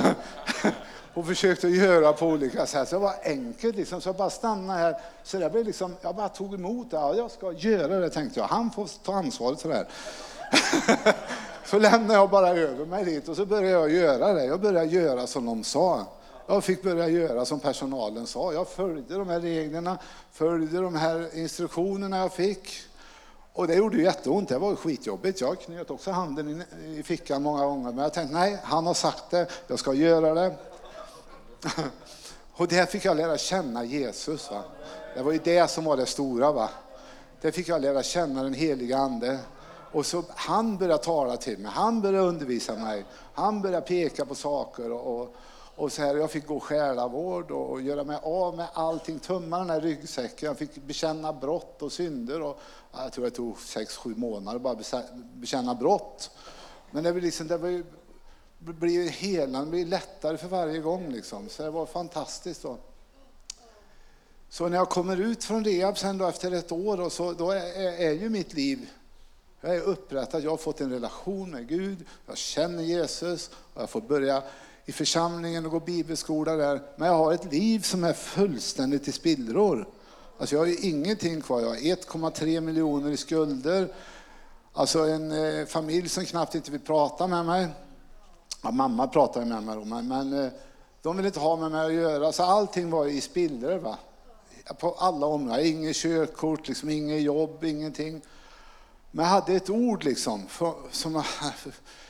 och 1.14 1.44
göra 1.62 2.12
på 2.12 2.26
olika 2.26 2.66
sätt. 2.66 2.88
Så 2.88 2.96
det 2.96 3.02
var 3.02 3.14
enkelt 3.24 3.76
liksom. 3.76 4.00
Så 4.00 4.08
jag 4.08 4.16
bara 4.16 4.30
stannade 4.30 4.78
här. 4.78 4.96
Så 5.22 5.38
det 5.38 5.50
blev 5.50 5.64
liksom, 5.64 5.96
jag 6.00 6.16
bara 6.16 6.28
tog 6.28 6.54
emot 6.54 6.90
det. 6.90 6.96
Ja, 6.96 7.14
jag 7.14 7.30
ska 7.30 7.52
göra 7.52 8.00
det 8.00 8.10
tänkte 8.10 8.40
jag. 8.40 8.46
Han 8.46 8.70
får 8.70 8.88
ta 9.04 9.14
ansvaret 9.14 9.62
för 9.62 9.68
det 9.68 9.74
här. 9.74 9.86
Så 11.66 11.78
lämnade 11.78 12.14
jag 12.14 12.30
bara 12.30 12.48
över 12.48 12.86
mig 12.86 13.04
dit 13.04 13.28
och 13.28 13.36
så 13.36 13.46
började 13.46 13.70
jag 13.70 13.90
göra 13.90 14.32
det. 14.32 14.44
Jag 14.44 14.60
började 14.60 14.86
göra 14.86 15.26
som 15.26 15.46
de 15.46 15.64
sa. 15.64 16.06
Jag 16.46 16.64
fick 16.64 16.82
börja 16.82 17.08
göra 17.08 17.44
som 17.44 17.60
personalen 17.60 18.26
sa. 18.26 18.52
Jag 18.52 18.68
följde 18.68 19.18
de 19.18 19.28
här 19.28 19.40
reglerna, 19.40 19.98
följde 20.32 20.80
de 20.80 20.94
här 20.94 21.38
instruktionerna 21.38 22.18
jag 22.18 22.32
fick. 22.32 22.72
Och 23.56 23.66
det 23.66 23.74
gjorde 23.74 23.96
ju 23.96 24.02
jätteont, 24.02 24.48
det 24.48 24.58
var 24.58 24.70
ju 24.70 24.76
skitjobbigt. 24.76 25.40
Jag 25.40 25.60
knöt 25.60 25.90
också 25.90 26.10
handen 26.10 26.64
i- 26.82 26.98
i 26.98 27.02
fickan 27.02 27.42
många 27.42 27.64
gånger. 27.66 27.92
Men 27.92 28.02
jag 28.02 28.12
tänkte, 28.14 28.34
nej, 28.38 28.58
han 28.62 28.86
har 28.86 28.94
sagt 28.94 29.30
det, 29.30 29.46
jag 29.66 29.78
ska 29.78 29.92
göra 29.94 30.34
det. 30.34 30.54
Och 32.52 32.68
där 32.68 32.86
fick 32.86 33.04
jag 33.04 33.16
lära 33.16 33.38
känna 33.38 33.84
Jesus. 33.84 34.50
Va? 34.50 34.62
Det 35.14 35.22
var 35.22 35.32
ju 35.32 35.38
det 35.44 35.70
som 35.70 35.84
var 35.84 35.96
det 35.96 36.06
stora. 36.06 36.52
Va? 36.52 36.68
Där 37.40 37.50
fick 37.50 37.68
jag 37.68 37.80
lära 37.82 38.02
känna 38.02 38.42
den 38.42 38.54
heliga 38.54 38.98
Ande. 38.98 39.38
Och 39.92 40.06
så 40.06 40.22
han 40.28 40.76
började 40.76 41.02
tala 41.04 41.36
till 41.36 41.58
mig, 41.58 41.70
han 41.74 42.00
började 42.00 42.28
undervisa 42.28 42.74
mig, 42.76 43.04
han 43.34 43.62
började 43.62 43.86
peka 43.86 44.24
på 44.26 44.34
saker. 44.34 44.92
Och, 44.92 45.20
och, 45.20 45.34
och 45.76 45.92
så 45.92 46.02
här, 46.02 46.16
jag 46.16 46.30
fick 46.30 46.46
gå 46.46 46.60
själavård 46.60 47.50
och, 47.50 47.70
och 47.70 47.80
göra 47.82 48.04
mig 48.04 48.18
av 48.22 48.56
med 48.56 48.68
allting, 48.72 49.18
tömma 49.18 49.58
den 49.58 49.70
här 49.70 49.80
ryggsäcken. 49.80 50.46
Jag 50.46 50.58
fick 50.58 50.76
bekänna 50.76 51.32
brott 51.32 51.82
och 51.82 51.92
synder. 51.92 52.42
Och, 52.42 52.60
jag 52.92 53.12
tror 53.12 53.24
det 53.24 53.30
tog 53.30 53.58
sex, 53.58 53.96
sju 53.96 54.14
månader 54.16 54.58
bara 54.58 54.72
att 54.72 55.10
bekänna 55.34 55.74
brott. 55.74 56.30
Men 56.90 57.04
det, 57.04 57.12
var 57.12 57.20
liksom, 57.20 57.46
det 57.46 57.56
var 57.56 57.68
ju, 57.68 57.84
det 58.58 58.72
blir 58.72 59.08
helande, 59.08 59.66
det 59.66 59.70
blir 59.70 59.86
lättare 59.86 60.36
för 60.36 60.48
varje 60.48 60.78
gång. 60.78 61.08
Liksom. 61.08 61.48
Så 61.48 61.62
det 61.62 61.70
var 61.70 61.86
fantastiskt. 61.86 62.62
Då. 62.62 62.76
Så 64.48 64.68
när 64.68 64.76
jag 64.76 64.88
kommer 64.88 65.16
ut 65.16 65.44
från 65.44 65.64
rehab 65.64 65.98
sen 65.98 66.18
då 66.18 66.26
efter 66.26 66.52
ett 66.52 66.72
år, 66.72 67.00
och 67.00 67.12
så, 67.12 67.32
då 67.32 67.50
är, 67.50 67.80
är, 67.80 68.08
är 68.08 68.12
ju 68.12 68.28
mitt 68.28 68.54
liv 68.54 68.88
jag 69.60 69.76
är 69.76 69.80
upprättad, 69.80 70.44
jag 70.44 70.50
har 70.50 70.56
fått 70.56 70.80
en 70.80 70.90
relation 70.90 71.50
med 71.50 71.68
Gud, 71.68 72.04
jag 72.26 72.36
känner 72.36 72.82
Jesus 72.82 73.50
och 73.74 73.82
jag 73.82 73.90
får 73.90 74.00
börja 74.00 74.42
i 74.86 74.92
församlingen 74.92 75.66
och 75.66 75.72
gå 75.72 75.80
bibelskola 75.80 76.56
där. 76.56 76.82
Men 76.96 77.08
jag 77.08 77.14
har 77.14 77.32
ett 77.32 77.52
liv 77.52 77.80
som 77.80 78.04
är 78.04 78.12
fullständigt 78.12 79.08
i 79.08 79.12
spillror. 79.12 79.88
Alltså 80.38 80.54
jag 80.54 80.60
har 80.60 80.66
ju 80.66 80.76
ingenting 80.76 81.40
kvar, 81.40 81.60
jag 81.60 81.68
har 81.68 81.76
1,3 81.76 82.60
miljoner 82.60 83.10
i 83.10 83.16
skulder. 83.16 83.88
Alltså 84.72 84.98
en 84.98 85.32
eh, 85.32 85.66
familj 85.66 86.08
som 86.08 86.24
knappt 86.24 86.54
inte 86.54 86.70
vill 86.70 86.80
prata 86.80 87.26
med 87.26 87.46
mig. 87.46 87.68
Ja, 88.62 88.70
mamma 88.70 89.08
pratar 89.08 89.44
med 89.44 89.62
mig 89.62 89.76
då, 89.76 89.84
men, 89.84 90.08
men 90.08 90.44
eh, 90.44 90.52
de 91.02 91.16
vill 91.16 91.26
inte 91.26 91.40
ha 91.40 91.56
med 91.56 91.70
mig 91.70 91.86
att 91.86 91.92
göra. 91.92 92.32
Så 92.32 92.42
allting 92.42 92.90
var 92.90 93.06
i 93.06 93.20
spillror. 93.20 93.78
Va? 93.78 93.98
På 94.78 94.92
alla 94.98 95.26
områden. 95.26 95.66
Inget 95.66 95.96
körkort, 95.96 96.68
liksom, 96.68 96.90
inget 96.90 97.22
jobb, 97.22 97.64
ingenting. 97.64 98.20
Men 99.10 99.24
jag 99.24 99.32
hade 99.32 99.52
ett 99.52 99.70
ord 99.70 100.04
liksom, 100.04 100.46
för, 100.46 100.74
som 100.90 101.14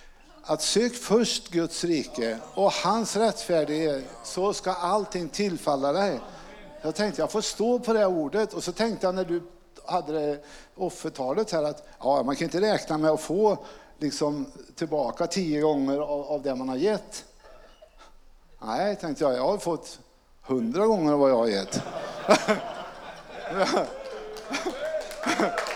att 0.46 0.62
sök 0.62 0.94
först 0.94 1.48
Guds 1.48 1.84
rike 1.84 2.38
och 2.54 2.72
hans 2.72 3.16
rättfärdighet 3.16 4.04
så 4.24 4.52
ska 4.52 4.72
allting 4.72 5.28
tillfalla 5.28 5.92
dig. 5.92 6.20
Jag 6.82 6.94
tänkte 6.94 7.22
jag 7.22 7.30
får 7.30 7.40
stå 7.40 7.78
på 7.78 7.92
det 7.92 7.98
här 7.98 8.06
ordet 8.06 8.52
och 8.52 8.64
så 8.64 8.72
tänkte 8.72 9.06
jag 9.06 9.14
när 9.14 9.24
du 9.24 9.42
hade 9.84 10.12
det 10.12 10.44
offertalet 10.74 11.52
här 11.52 11.62
att 11.62 11.86
ja, 11.98 12.22
man 12.22 12.36
kan 12.36 12.44
inte 12.44 12.60
räkna 12.60 12.98
med 12.98 13.10
att 13.10 13.20
få 13.20 13.58
liksom, 13.98 14.46
tillbaka 14.74 15.26
tio 15.26 15.60
gånger 15.60 15.98
av, 15.98 16.22
av 16.24 16.42
det 16.42 16.54
man 16.54 16.68
har 16.68 16.76
gett. 16.76 17.24
Nej, 18.58 18.96
tänkte 18.96 19.24
jag, 19.24 19.36
jag 19.36 19.46
har 19.46 19.58
fått 19.58 19.98
hundra 20.42 20.86
gånger 20.86 21.12
av 21.12 21.18
vad 21.18 21.30
jag 21.30 21.36
har 21.36 21.46
gett. 21.46 21.82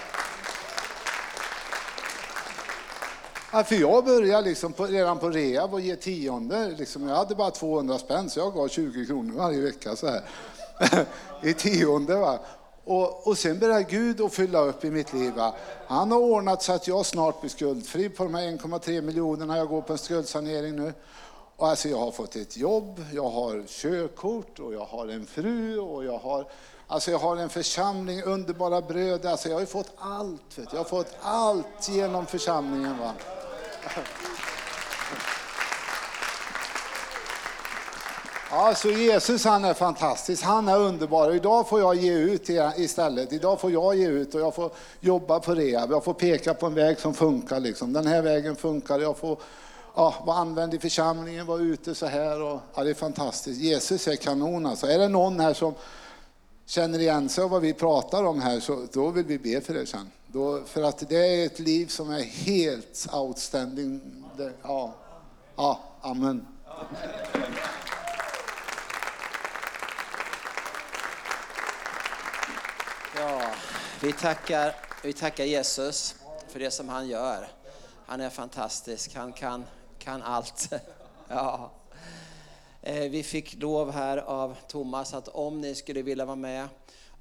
Ja, 3.52 3.64
för 3.64 3.74
jag 3.74 4.04
började 4.04 4.48
liksom 4.48 4.72
på, 4.72 4.86
redan 4.86 5.18
på 5.18 5.30
rehab 5.30 5.74
och 5.74 5.80
ge 5.80 5.96
tionde. 5.96 6.74
Liksom, 6.78 7.08
jag 7.08 7.16
hade 7.16 7.34
bara 7.34 7.50
200 7.50 7.98
spänn 7.98 8.30
så 8.30 8.40
jag 8.40 8.54
gav 8.54 8.68
20 8.68 9.06
kronor 9.06 9.34
varje 9.34 9.60
vecka 9.60 9.96
så 9.96 10.06
här. 10.06 10.22
i 11.42 11.54
tionde. 11.54 12.16
Va? 12.16 12.38
Och, 12.84 13.26
och 13.26 13.38
sen 13.38 13.58
började 13.58 13.82
Gud 13.82 14.20
att 14.20 14.32
fylla 14.32 14.60
upp 14.60 14.84
i 14.84 14.90
mitt 14.90 15.12
liv. 15.12 15.32
Va? 15.34 15.54
Han 15.86 16.10
har 16.10 16.18
ordnat 16.18 16.62
så 16.62 16.72
att 16.72 16.88
jag 16.88 17.06
snart 17.06 17.40
blir 17.40 17.50
skuldfri 17.50 18.08
på 18.08 18.24
de 18.24 18.34
här 18.34 18.42
1,3 18.42 19.02
miljonerna. 19.02 19.56
Jag 19.56 19.68
går 19.68 19.82
på 19.82 19.92
en 19.92 19.98
skuldsanering 19.98 20.76
nu. 20.76 20.92
Och 21.56 21.68
alltså 21.68 21.88
jag 21.88 21.98
har 21.98 22.10
fått 22.10 22.36
ett 22.36 22.56
jobb, 22.56 23.04
jag 23.12 23.30
har 23.30 23.64
körkort 23.66 24.58
och 24.58 24.74
jag 24.74 24.84
har 24.84 25.08
en 25.08 25.26
fru 25.26 25.78
och 25.78 26.04
jag 26.04 26.18
har 26.18 26.46
Alltså 26.86 27.10
jag 27.10 27.18
har 27.18 27.36
en 27.36 27.48
församling, 27.48 28.22
underbara 28.22 28.80
bröder. 28.80 29.30
Alltså 29.30 29.48
jag 29.48 29.56
har 29.56 29.60
ju 29.60 29.66
fått 29.66 29.92
allt. 29.98 30.58
Vet. 30.58 30.72
Jag 30.72 30.80
har 30.80 30.84
fått 30.84 31.16
allt 31.20 31.88
genom 31.88 32.26
församlingen. 32.26 32.98
Va? 32.98 33.12
Ja, 38.50 38.74
så 38.74 38.90
Jesus 38.90 39.44
han 39.44 39.64
är 39.64 39.74
fantastisk, 39.74 40.42
han 40.42 40.68
är 40.68 40.78
underbar. 40.78 41.34
Idag 41.34 41.68
får 41.68 41.80
jag 41.80 41.94
ge 41.94 42.12
ut 42.12 42.48
istället. 42.76 43.32
Idag 43.32 43.60
får 43.60 43.70
jag 43.72 43.96
ge 43.96 44.08
ut 44.08 44.34
och 44.34 44.40
jag 44.40 44.54
får 44.54 44.70
jobba 45.00 45.40
på 45.40 45.54
rehab. 45.54 45.90
Jag 45.90 46.04
får 46.04 46.14
peka 46.14 46.54
på 46.54 46.66
en 46.66 46.74
väg 46.74 46.98
som 46.98 47.14
funkar. 47.14 47.60
Liksom. 47.60 47.92
Den 47.92 48.06
här 48.06 48.22
vägen 48.22 48.56
funkar. 48.56 48.98
Jag 48.98 49.16
får 49.16 49.38
ja, 49.94 50.14
vara 50.26 50.36
använd 50.36 50.74
i 50.74 50.78
församlingen, 50.78 51.46
vara 51.46 51.60
ute 51.60 51.94
så 51.94 52.06
här. 52.06 52.42
Och, 52.42 52.60
ja, 52.74 52.84
det 52.84 52.90
är 52.90 52.94
fantastiskt. 52.94 53.60
Jesus 53.60 54.08
är 54.08 54.16
kanon 54.16 54.66
alltså. 54.66 54.86
Är 54.86 54.98
det 54.98 55.08
någon 55.08 55.40
här 55.40 55.54
som 55.54 55.74
känner 56.66 56.98
igen 56.98 57.28
sig 57.28 57.44
av 57.44 57.50
vad 57.50 57.62
vi 57.62 57.72
pratar 57.72 58.24
om 58.24 58.40
här 58.40 58.60
så 58.60 58.86
då 58.92 59.08
vill 59.08 59.24
vi 59.24 59.38
be 59.38 59.60
för 59.60 59.74
det 59.74 59.86
sen. 59.86 60.10
Då, 60.32 60.62
för 60.64 60.82
att 60.82 61.08
det 61.08 61.42
är 61.42 61.46
ett 61.46 61.58
liv 61.58 61.86
som 61.86 62.10
är 62.10 62.22
helt 62.22 63.06
outstanding. 63.12 64.24
Det, 64.36 64.52
ja, 64.62 64.94
ja, 65.56 65.80
amen. 66.00 66.46
Ja, 73.16 73.42
vi 74.02 74.12
tackar, 74.12 74.74
vi 75.02 75.12
tackar 75.12 75.44
Jesus 75.44 76.14
för 76.48 76.60
det 76.60 76.70
som 76.70 76.88
han 76.88 77.08
gör. 77.08 77.48
Han 78.06 78.20
är 78.20 78.30
fantastisk, 78.30 79.14
han 79.14 79.32
kan, 79.32 79.64
kan 79.98 80.22
allt. 80.22 80.72
Ja. 81.28 81.70
Eh, 82.82 83.10
vi 83.10 83.22
fick 83.22 83.54
lov 83.54 83.90
här 83.90 84.16
av 84.16 84.56
Thomas 84.68 85.14
att 85.14 85.28
om 85.28 85.60
ni 85.60 85.74
skulle 85.74 86.02
vilja 86.02 86.24
vara 86.24 86.36
med 86.36 86.68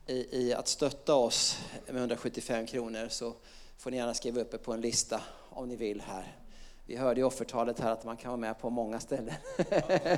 i, 0.10 0.28
i 0.32 0.54
att 0.54 0.68
stötta 0.68 1.16
oss 1.16 1.58
med 1.88 1.96
175 1.96 2.66
kronor 2.66 3.08
så 3.10 3.34
får 3.78 3.92
ni 3.92 3.98
gärna 3.98 4.14
skriva 4.14 4.42
upp 4.42 4.54
er 4.54 4.58
på 4.58 4.74
en 4.74 4.82
lista 4.82 5.22
om 5.50 5.68
ni 5.68 5.76
vill 5.76 6.02
här. 6.02 6.38
Vi 6.86 6.96
hörde 6.96 7.22
i 7.22 7.24
offertalet 7.24 7.80
här 7.80 7.92
att 7.92 8.04
man 8.06 8.18
kan 8.18 8.30
vara 8.32 8.40
med 8.40 8.60
på 8.60 8.70
många 8.70 9.00
ställen 9.00 9.34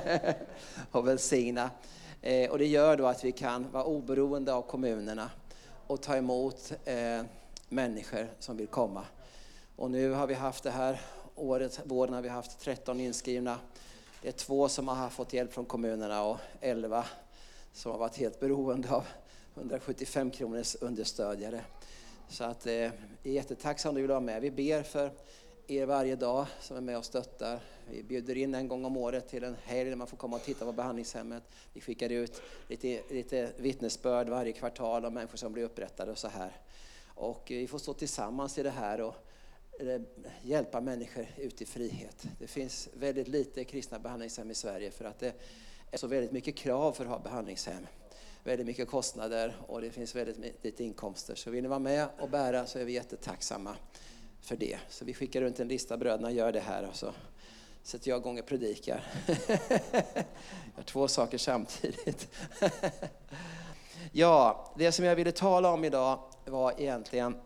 och 0.90 1.08
välsigna. 1.08 1.70
Eh, 2.22 2.50
Och 2.50 2.58
det 2.58 2.66
gör 2.66 2.96
då 2.96 3.06
att 3.06 3.24
vi 3.24 3.32
kan 3.32 3.70
vara 3.70 3.84
oberoende 3.84 4.54
av 4.54 4.62
kommunerna 4.62 5.30
och 5.86 6.00
ta 6.02 6.16
emot 6.16 6.72
eh, 6.84 7.22
människor 7.68 8.28
som 8.38 8.56
vill 8.56 8.66
komma. 8.66 9.04
Och 9.76 9.90
nu 9.90 10.10
har 10.10 10.26
vi 10.26 10.34
haft 10.34 10.64
det 10.64 10.70
här 10.70 11.00
året, 11.34 11.80
våren 11.84 12.14
har 12.14 12.22
vi 12.22 12.28
haft 12.28 12.60
13 12.60 13.00
inskrivna. 13.00 13.58
Det 14.22 14.28
är 14.28 14.32
två 14.32 14.68
som 14.68 14.88
har 14.88 15.08
fått 15.08 15.32
hjälp 15.32 15.52
från 15.52 15.64
kommunerna 15.64 16.22
och 16.22 16.36
11 16.60 17.04
som 17.72 17.92
har 17.92 17.98
varit 17.98 18.16
helt 18.16 18.40
beroende 18.40 18.90
av 18.90 19.04
175 19.54 20.30
kronors 20.30 20.76
understödjare. 20.80 21.64
Så 22.28 22.44
att 22.44 22.66
eh, 22.66 22.72
är 22.72 22.92
jättetacksam 23.22 23.88
om 23.88 23.94
du 23.94 24.00
vill 24.00 24.10
vara 24.10 24.20
med. 24.20 24.42
Vi 24.42 24.50
ber 24.50 24.82
för 24.82 25.10
er 25.66 25.86
varje 25.86 26.16
dag 26.16 26.46
som 26.60 26.76
är 26.76 26.80
med 26.80 26.98
och 26.98 27.04
stöttar. 27.04 27.60
Vi 27.90 28.02
bjuder 28.02 28.36
in 28.36 28.54
en 28.54 28.68
gång 28.68 28.84
om 28.84 28.96
året 28.96 29.28
till 29.28 29.44
en 29.44 29.56
helg 29.62 29.90
där 29.90 29.96
man 29.96 30.06
får 30.06 30.16
komma 30.16 30.36
och 30.36 30.42
titta 30.42 30.64
på 30.64 30.72
behandlingshemmet. 30.72 31.42
Vi 31.72 31.80
skickar 31.80 32.10
ut 32.10 32.42
lite, 32.68 33.02
lite 33.10 33.52
vittnesbörd 33.56 34.28
varje 34.28 34.52
kvartal 34.52 35.04
om 35.04 35.14
människor 35.14 35.36
som 35.36 35.52
blir 35.52 35.64
upprättade 35.64 36.10
och 36.10 36.18
så 36.18 36.28
här. 36.28 36.52
Och 37.06 37.52
eh, 37.52 37.58
vi 37.58 37.66
får 37.66 37.78
stå 37.78 37.94
tillsammans 37.94 38.58
i 38.58 38.62
det 38.62 38.70
här 38.70 39.00
och 39.00 39.14
hjälpa 40.42 40.80
människor 40.80 41.26
ut 41.36 41.62
i 41.62 41.66
frihet. 41.66 42.26
Det 42.38 42.46
finns 42.46 42.88
väldigt 42.94 43.28
lite 43.28 43.64
kristna 43.64 43.98
behandlingshem 43.98 44.50
i 44.50 44.54
Sverige 44.54 44.90
för 44.90 45.04
att 45.04 45.18
det 45.18 45.34
är 45.90 45.96
så 45.96 46.06
väldigt 46.06 46.32
mycket 46.32 46.56
krav 46.56 46.92
för 46.92 47.04
att 47.04 47.10
ha 47.10 47.18
behandlingshem. 47.18 47.86
Väldigt 48.44 48.66
mycket 48.66 48.88
kostnader 48.88 49.56
och 49.66 49.80
det 49.80 49.90
finns 49.90 50.14
väldigt 50.14 50.64
lite 50.64 50.84
inkomster. 50.84 51.34
Så 51.34 51.50
vill 51.50 51.62
ni 51.62 51.68
vara 51.68 51.78
med 51.78 52.08
och 52.18 52.28
bära 52.28 52.66
så 52.66 52.78
är 52.78 52.84
vi 52.84 52.92
jättetacksamma 52.92 53.76
för 54.40 54.56
det. 54.56 54.78
Så 54.88 55.04
vi 55.04 55.14
skickar 55.14 55.40
runt 55.40 55.60
en 55.60 55.68
lista, 55.68 55.96
bröderna 55.96 56.30
gör 56.30 56.52
det 56.52 56.60
här 56.60 56.88
och 56.88 56.96
så 56.96 57.12
sätter 57.82 58.10
jag 58.10 58.20
igång 58.20 58.38
och 58.38 58.46
predikar. 58.46 59.04
jag 59.26 60.76
har 60.76 60.82
två 60.84 61.08
saker 61.08 61.38
samtidigt. 61.38 62.28
ja, 64.12 64.72
det 64.78 64.92
som 64.92 65.04
jag 65.04 65.16
ville 65.16 65.32
tala 65.32 65.72
om 65.72 65.84
idag 65.84 66.18
var 66.44 66.80
egentligen 66.80 67.36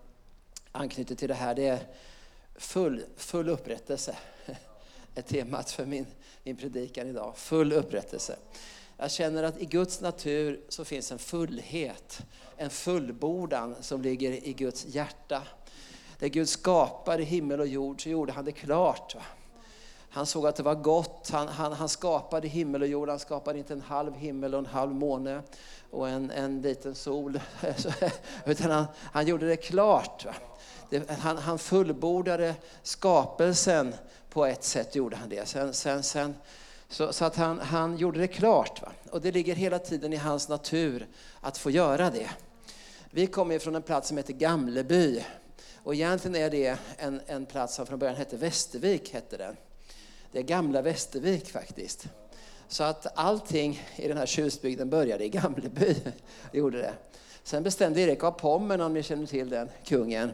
anknutet 0.73 1.19
till 1.19 1.29
det 1.29 1.35
här, 1.35 1.55
det 1.55 1.67
är 1.67 1.79
full, 2.55 3.05
full 3.17 3.49
upprättelse. 3.49 4.17
är 5.15 5.23
temat 5.23 5.71
för 5.71 5.87
min, 5.87 6.07
min 6.43 6.57
predikan 6.57 7.09
idag. 7.09 7.37
Full 7.37 7.73
upprättelse. 7.73 8.37
Jag 8.99 9.11
känner 9.11 9.43
att 9.43 9.59
i 9.59 9.65
Guds 9.65 10.01
natur 10.01 10.61
så 10.69 10.85
finns 10.85 11.13
en 11.13 11.19
fullhet, 11.19 12.23
en 12.57 12.71
fullbordan 12.71 13.75
som 13.81 14.03
ligger 14.03 14.47
i 14.49 14.53
Guds 14.53 14.87
hjärta. 14.87 15.43
Där 16.19 16.29
Gud 16.29 16.49
skapade 16.49 17.23
himmel 17.23 17.61
och 17.61 17.67
jord 17.67 18.03
så 18.03 18.09
gjorde 18.09 18.33
han 18.33 18.45
det 18.45 18.53
klart. 18.53 19.15
Va? 19.15 19.23
Han 20.11 20.27
såg 20.27 20.47
att 20.47 20.57
det 20.57 20.63
var 20.63 20.75
gott, 20.75 21.31
han, 21.33 21.49
han, 21.49 21.73
han 21.73 21.89
skapade 21.89 22.49
himmel 22.49 22.83
och 22.83 22.89
jord, 22.89 23.09
han 23.09 23.19
skapade 23.19 23.59
inte 23.59 23.73
en 23.73 23.81
halv 23.81 24.15
himmel 24.15 24.55
och 24.55 24.59
en 24.59 24.67
halv 24.67 24.95
måne 24.95 25.43
och 25.91 26.09
en, 26.09 26.31
en 26.31 26.63
liten 26.63 26.95
sol. 26.95 27.41
Utan 28.47 28.71
han, 28.71 28.85
han 28.97 29.27
gjorde 29.27 29.49
det 29.49 29.57
klart. 29.57 30.25
Va? 30.25 30.35
Det, 30.91 31.11
han, 31.11 31.37
han 31.37 31.59
fullbordade 31.59 32.55
skapelsen 32.83 33.95
på 34.31 34.47
ett 34.47 34.65
sätt, 34.65 34.95
gjorde 34.95 35.17
han 35.17 35.29
det. 35.29 35.49
Sen, 35.49 35.75
sen, 35.75 36.03
sen, 36.03 36.35
så, 36.97 37.13
så 37.13 37.25
att 37.25 37.37
han, 37.37 37.61
han 37.61 37.97
gjorde 37.97 38.19
det 38.19 38.29
klart. 38.29 38.83
Va? 38.83 38.93
Och 39.11 39.21
det 39.21 39.33
ligger 39.33 39.55
hela 39.55 39.79
tiden 39.79 40.13
i 40.13 40.17
hans 40.17 40.49
natur 40.49 41.07
att 41.41 41.59
få 41.59 41.71
göra 41.71 42.11
det. 42.11 42.31
Vi 43.11 43.27
kommer 43.27 43.59
från 43.59 43.75
en 43.75 43.83
plats 43.83 44.09
som 44.09 44.17
heter 44.17 44.33
Gamleby. 44.33 45.25
Och 45.83 45.95
egentligen 45.95 46.37
är 46.37 46.51
det 46.51 46.79
en, 46.99 47.21
en 47.27 47.47
plats 47.47 47.75
som 47.75 47.87
från 47.87 47.99
början 47.99 48.17
hette 48.17 48.37
Västervik. 48.37 49.15
Hette 49.15 49.37
den. 49.37 49.57
Det 50.33 50.39
är 50.39 50.43
gamla 50.43 50.83
Västervik 50.83 51.51
faktiskt. 51.51 52.07
Så 52.69 52.85
att 52.85 53.19
allting 53.19 53.83
i 53.97 54.09
den 54.09 54.17
här 54.17 54.27
tjusbygden 54.27 54.91
började 54.91 55.25
i 55.25 55.29
Gamleby. 55.29 55.97
gjorde 56.53 56.79
det. 56.79 56.93
Sen 57.43 57.63
bestämde 57.63 58.01
Erik 58.01 58.25
av 58.25 58.31
Pommern, 58.31 58.81
om 58.81 58.95
ni 58.95 59.03
känner 59.03 59.27
till 59.27 59.49
den 59.49 59.69
kungen, 59.85 60.33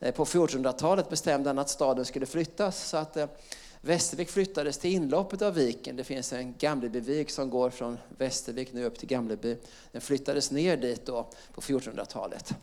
eh, 0.00 0.14
på 0.14 0.24
1400-talet 0.24 1.08
bestämde 1.08 1.48
han 1.48 1.58
att 1.58 1.68
staden 1.68 2.04
skulle 2.04 2.26
flyttas. 2.26 2.88
Så 2.88 2.96
att 2.96 3.16
eh, 3.16 3.26
Västervik 3.84 4.30
flyttades 4.30 4.78
till 4.78 4.92
inloppet 4.92 5.42
av 5.42 5.54
viken. 5.54 5.96
Det 5.96 6.04
finns 6.04 6.32
en 6.32 6.54
Gamlebyvik 6.58 7.30
som 7.30 7.50
går 7.50 7.70
från 7.70 7.98
Västervik 8.18 8.72
nu 8.72 8.84
upp 8.84 8.98
till 8.98 9.08
Gamleby. 9.08 9.56
Den 9.92 10.00
flyttades 10.00 10.50
ner 10.50 10.76
dit 10.76 11.06
då 11.06 11.28
på 11.54 11.60
1400-talet. 11.60 12.54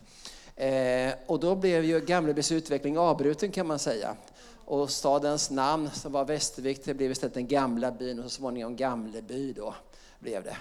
Eh, 0.56 1.12
och 1.26 1.40
då 1.40 1.54
blev 1.54 1.84
ju 1.84 2.00
Gamlebys 2.00 2.52
utveckling 2.52 2.98
avbruten 2.98 3.50
kan 3.50 3.66
man 3.66 3.78
säga. 3.78 4.16
Och 4.64 4.90
stadens 4.90 5.50
namn 5.50 5.90
som 5.94 6.12
var 6.12 6.24
Västervik 6.24 6.84
det 6.84 6.94
blev 6.94 7.10
istället 7.10 7.34
den 7.34 7.48
gamla 7.48 7.92
byn 7.92 8.18
och 8.18 8.24
så 8.24 8.30
småningom 8.30 8.76
Gamleby 8.76 9.52
då 9.52 9.74
blev 10.18 10.44
det. 10.44 10.56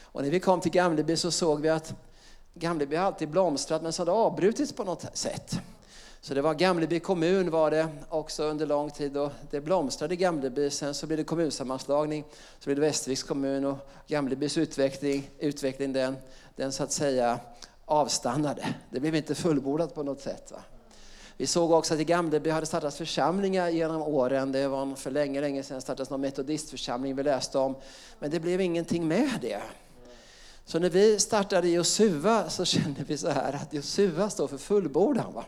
Och 0.00 0.22
när 0.22 0.30
vi 0.30 0.40
kom 0.40 0.60
till 0.60 0.72
Gamleby 0.72 1.16
så 1.16 1.30
såg 1.30 1.60
vi 1.60 1.68
att 1.68 1.94
Gamleby 2.54 2.96
har 2.96 3.04
alltid 3.04 3.28
blomstrat 3.28 3.82
men 3.82 3.92
så 3.92 4.02
hade 4.02 4.12
avbrutits 4.12 4.72
på 4.72 4.84
något 4.84 5.16
sätt. 5.16 5.60
Så 6.26 6.34
det 6.34 6.42
var 6.42 6.54
Gamleby 6.54 7.00
kommun 7.00 7.50
var 7.50 7.70
det 7.70 7.88
också 8.08 8.44
under 8.44 8.66
lång 8.66 8.90
tid 8.90 9.16
och 9.16 9.32
det 9.50 9.60
blomstrade 9.60 10.14
i 10.14 10.16
Gamleby. 10.16 10.70
Sen 10.70 10.94
så 10.94 11.06
blev 11.06 11.16
det 11.16 11.24
kommunsammanslagning, 11.24 12.24
så 12.58 12.64
blev 12.64 12.76
det 12.76 12.80
Västerviks 12.80 13.22
kommun 13.22 13.64
och 13.64 13.78
Gamlebys 14.06 14.58
utveckling, 14.58 15.30
utveckling 15.38 15.92
den, 15.92 16.16
den 16.56 16.72
så 16.72 16.82
att 16.82 16.92
säga 16.92 17.40
avstannade. 17.84 18.74
Det 18.90 19.00
blev 19.00 19.14
inte 19.14 19.34
fullbordat 19.34 19.94
på 19.94 20.02
något 20.02 20.20
sätt. 20.20 20.52
Va? 20.52 20.58
Vi 21.36 21.46
såg 21.46 21.70
också 21.70 21.94
att 21.94 22.00
i 22.00 22.04
Gamleby 22.04 22.50
hade 22.50 22.66
startats 22.66 22.96
församlingar 22.96 23.68
genom 23.68 24.02
åren. 24.02 24.52
Det 24.52 24.68
var 24.68 24.94
för 24.94 25.10
länge, 25.10 25.40
länge 25.40 25.62
sedan 25.62 25.80
startades 25.80 26.10
någon 26.10 26.20
metodistförsamling 26.20 27.16
vi 27.16 27.22
läste 27.22 27.58
om. 27.58 27.74
Men 28.18 28.30
det 28.30 28.40
blev 28.40 28.60
ingenting 28.60 29.08
med 29.08 29.38
det. 29.40 29.62
Så 30.64 30.78
när 30.78 30.90
vi 30.90 31.18
startade 31.18 31.68
Josua 31.68 32.50
så 32.50 32.64
kände 32.64 33.04
vi 33.06 33.18
så 33.18 33.28
här 33.28 33.52
att 33.52 33.72
Josua 33.72 34.30
står 34.30 34.48
för 34.48 34.58
fullbordan. 34.58 35.32
Va? 35.32 35.44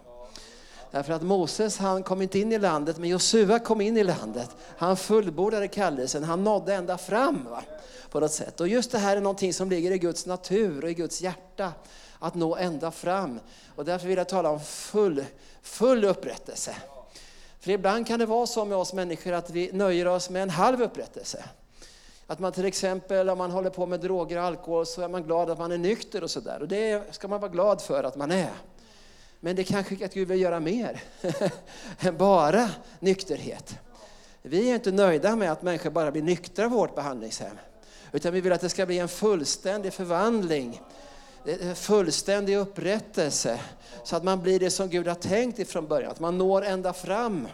Därför 0.90 1.12
att 1.12 1.22
Moses 1.22 1.78
han 1.78 2.02
kom 2.02 2.22
inte 2.22 2.38
in 2.38 2.52
i 2.52 2.58
landet, 2.58 2.98
men 2.98 3.08
Josua 3.08 3.58
kom 3.58 3.80
in 3.80 3.96
i 3.96 4.04
landet. 4.04 4.50
Han 4.76 4.96
fullbordade 4.96 5.68
kallelsen, 5.68 6.24
han 6.24 6.44
nådde 6.44 6.74
ända 6.74 6.98
fram 6.98 7.44
va? 7.50 7.62
på 8.10 8.20
något 8.20 8.32
sätt. 8.32 8.60
Och 8.60 8.68
just 8.68 8.90
det 8.92 8.98
här 8.98 9.16
är 9.16 9.20
någonting 9.20 9.54
som 9.54 9.70
ligger 9.70 9.90
i 9.90 9.98
Guds 9.98 10.26
natur 10.26 10.84
och 10.84 10.90
i 10.90 10.94
Guds 10.94 11.20
hjärta, 11.20 11.72
att 12.18 12.34
nå 12.34 12.56
ända 12.56 12.90
fram. 12.90 13.40
Och 13.76 13.84
därför 13.84 14.08
vill 14.08 14.18
jag 14.18 14.28
tala 14.28 14.50
om 14.50 14.60
full, 14.60 15.24
full 15.62 16.04
upprättelse. 16.04 16.76
För 17.60 17.70
ibland 17.70 18.06
kan 18.06 18.18
det 18.18 18.26
vara 18.26 18.46
så 18.46 18.64
med 18.64 18.78
oss 18.78 18.92
människor 18.92 19.32
att 19.32 19.50
vi 19.50 19.72
nöjer 19.72 20.06
oss 20.06 20.30
med 20.30 20.42
en 20.42 20.50
halv 20.50 20.82
upprättelse. 20.82 21.44
Att 22.26 22.38
man 22.38 22.52
till 22.52 22.64
exempel 22.64 23.30
om 23.30 23.38
man 23.38 23.50
håller 23.50 23.70
på 23.70 23.86
med 23.86 24.00
droger 24.00 24.36
och 24.38 24.44
alkohol 24.44 24.86
så 24.86 25.02
är 25.02 25.08
man 25.08 25.22
glad 25.22 25.50
att 25.50 25.58
man 25.58 25.72
är 25.72 25.78
nykter 25.78 26.22
och 26.22 26.30
sådär. 26.30 26.62
Och 26.62 26.68
det 26.68 27.14
ska 27.14 27.28
man 27.28 27.40
vara 27.40 27.50
glad 27.50 27.82
för 27.82 28.04
att 28.04 28.16
man 28.16 28.30
är. 28.30 28.50
Men 29.40 29.56
det 29.56 29.64
kanske 29.64 30.04
att 30.04 30.14
Gud 30.14 30.28
vill 30.28 30.40
göra 30.40 30.60
mer 30.60 31.02
än 32.00 32.16
bara 32.16 32.70
nykterhet. 33.00 33.78
Vi 34.42 34.70
är 34.70 34.74
inte 34.74 34.92
nöjda 34.92 35.36
med 35.36 35.52
att 35.52 35.62
människor 35.62 35.90
bara 35.90 36.10
blir 36.10 36.22
nyktra 36.22 36.68
på 36.68 36.76
vårt 36.76 36.94
behandlingshem. 36.94 37.58
Utan 38.12 38.32
vi 38.32 38.40
vill 38.40 38.52
att 38.52 38.60
det 38.60 38.68
ska 38.68 38.86
bli 38.86 38.98
en 38.98 39.08
fullständig 39.08 39.92
förvandling 39.92 40.80
eh, 41.44 41.74
fullständig 41.74 42.56
upprättelse. 42.56 43.60
Så 44.04 44.16
att 44.16 44.24
man 44.24 44.42
blir 44.42 44.60
det 44.60 44.70
som 44.70 44.88
Gud 44.88 45.08
har 45.08 45.14
tänkt 45.14 45.58
ifrån 45.58 45.86
början. 45.86 46.10
Att 46.10 46.20
man 46.20 46.38
når 46.38 46.64
ända 46.64 46.92
fram 46.92 47.48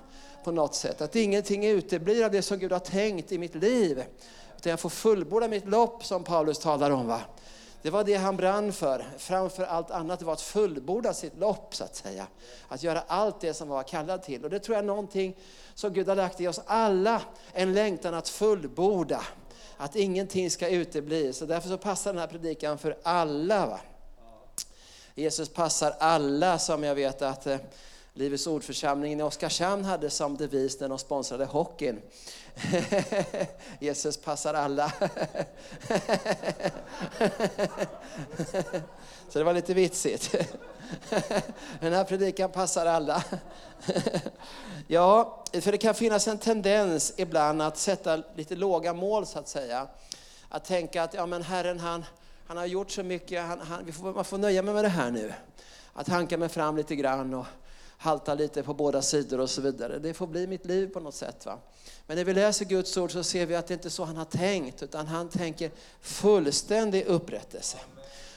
på 0.45 0.53
något 0.53 0.75
sätt. 0.75 1.01
Att 1.01 1.17
ingenting 1.17 1.67
uteblir 1.67 2.25
av 2.25 2.31
det 2.31 2.43
som 2.43 2.59
Gud 2.59 2.73
har 2.73 2.79
tänkt 2.79 3.33
i 3.33 3.39
mitt 3.39 3.55
liv. 3.55 4.05
Utan 4.57 4.71
jag 4.71 4.81
får 4.81 4.89
fullborda 4.89 5.49
mitt 5.49 5.69
lopp 5.69 6.05
som 6.05 6.25
Paulus 6.25 6.59
talar 6.59 6.91
om. 6.91 7.07
Va? 7.07 7.21
Det 7.85 7.91
var 7.91 8.05
det 8.05 8.15
han 8.15 8.37
brann 8.37 8.73
för. 8.73 9.05
Framför 9.19 9.65
allt 9.65 9.91
annat 9.91 10.19
det 10.19 10.25
var 10.25 10.33
att 10.33 10.41
fullborda 10.41 11.15
sitt 11.15 11.39
lopp 11.39 11.75
så 11.75 11.85
att 11.85 11.97
säga. 11.97 12.27
Att 12.69 12.83
göra 12.83 13.03
allt 13.07 13.41
det 13.41 13.55
som 13.55 13.69
man 13.69 13.77
var 13.77 13.83
kallad 13.83 14.23
till. 14.23 14.45
Och 14.45 14.51
det 14.51 14.59
tror 14.59 14.75
jag 14.75 14.83
är 14.83 14.87
någonting 14.87 15.37
som 15.75 15.93
Gud 15.93 16.09
har 16.09 16.17
lagt 16.17 16.41
i 16.41 16.49
oss 16.49 16.61
alla. 16.67 17.23
En 17.53 17.75
längtan 17.75 18.15
att 18.15 18.29
fullborda. 18.29 19.23
Att 19.77 19.97
ingenting 19.97 20.51
ska 20.51 20.69
utebli. 20.69 21.33
Så 21.33 21.47
därför 21.47 21.69
så 21.69 21.79
passar 21.79 22.13
den 22.13 22.21
här 22.21 22.27
predikan 22.27 22.79
för 22.79 22.97
alla. 23.03 23.67
Va? 23.67 23.81
Jesus 25.15 25.49
passar 25.49 25.95
alla 25.99 26.59
som 26.59 26.85
jag 26.85 26.95
vet 26.95 27.23
att 27.23 27.47
eh, 27.47 27.59
Livets 28.17 28.47
ordförsamlingen 28.47 29.21
i 29.21 29.23
Oskarshamn 29.23 29.85
hade 29.85 30.11
som 30.11 30.37
devis 30.37 30.81
när 30.81 30.89
de 30.89 30.99
sponsrade 30.99 31.45
hockeyn. 31.45 32.03
Jesus 33.81 34.17
passar 34.17 34.55
alla. 34.55 34.93
Så 39.29 39.39
det 39.39 39.45
var 39.45 39.53
lite 39.53 39.75
vitsigt. 39.75 40.35
Den 41.81 41.93
här 41.93 42.05
predikan 42.05 42.51
passar 42.51 42.87
alla. 42.87 43.25
Ja, 44.87 45.45
för 45.53 45.73
det 45.73 45.79
kan 45.79 45.95
finnas 45.95 46.29
en 46.29 46.39
tendens 46.39 47.15
ibland 47.17 47.63
att 47.63 47.79
sätta 47.79 48.23
lite 48.37 48.57
låga 48.57 48.93
mål 48.93 49.27
så 49.27 49.39
att 49.39 49.49
säga. 49.49 49.89
Att 50.49 50.65
tänka 50.65 51.03
att 51.03 51.15
ja, 51.15 51.27
men 51.27 51.43
Herren 51.43 51.81
han, 51.81 52.05
han 52.47 52.57
har 52.57 52.67
gjort 52.67 52.91
så 52.91 53.03
mycket, 53.03 53.43
han, 53.43 53.61
han, 53.61 53.85
vi 53.85 53.93
får, 53.93 54.13
man 54.13 54.25
får 54.25 54.39
nöja 54.39 54.63
mig 54.63 54.75
med 54.75 54.85
det 54.85 54.89
här 54.89 55.11
nu. 55.11 55.33
Att 55.93 56.09
hanka 56.09 56.39
mig 56.39 56.49
fram 56.49 56.77
lite 56.77 56.97
grann 56.97 57.35
och 57.35 57.47
halta 58.05 58.35
lite 58.35 58.63
på 58.63 58.75
båda 58.75 59.03
sidor 59.03 59.41
och 59.41 59.51
så 59.51 59.61
vidare. 59.61 59.99
Det 59.99 60.15
får 60.15 60.27
bli 60.27 60.47
mitt 60.47 60.67
liv 60.67 60.87
på 60.87 61.01
något 61.01 61.15
sätt. 61.15 61.47
Va? 61.47 61.59
Men 62.07 62.17
när 62.17 62.25
vi 62.25 62.35
läser 62.35 62.65
Guds 62.65 62.97
ord 62.97 63.13
så 63.13 63.23
ser 63.23 63.47
vi 63.47 63.55
att 63.55 63.67
det 63.67 63.75
inte 63.75 63.89
är 63.89 63.91
så 63.91 64.05
han 64.05 64.17
har 64.17 64.25
tänkt, 64.25 64.83
utan 64.83 65.07
han 65.07 65.29
tänker 65.29 65.71
fullständig 66.01 67.07
upprättelse. 67.07 67.79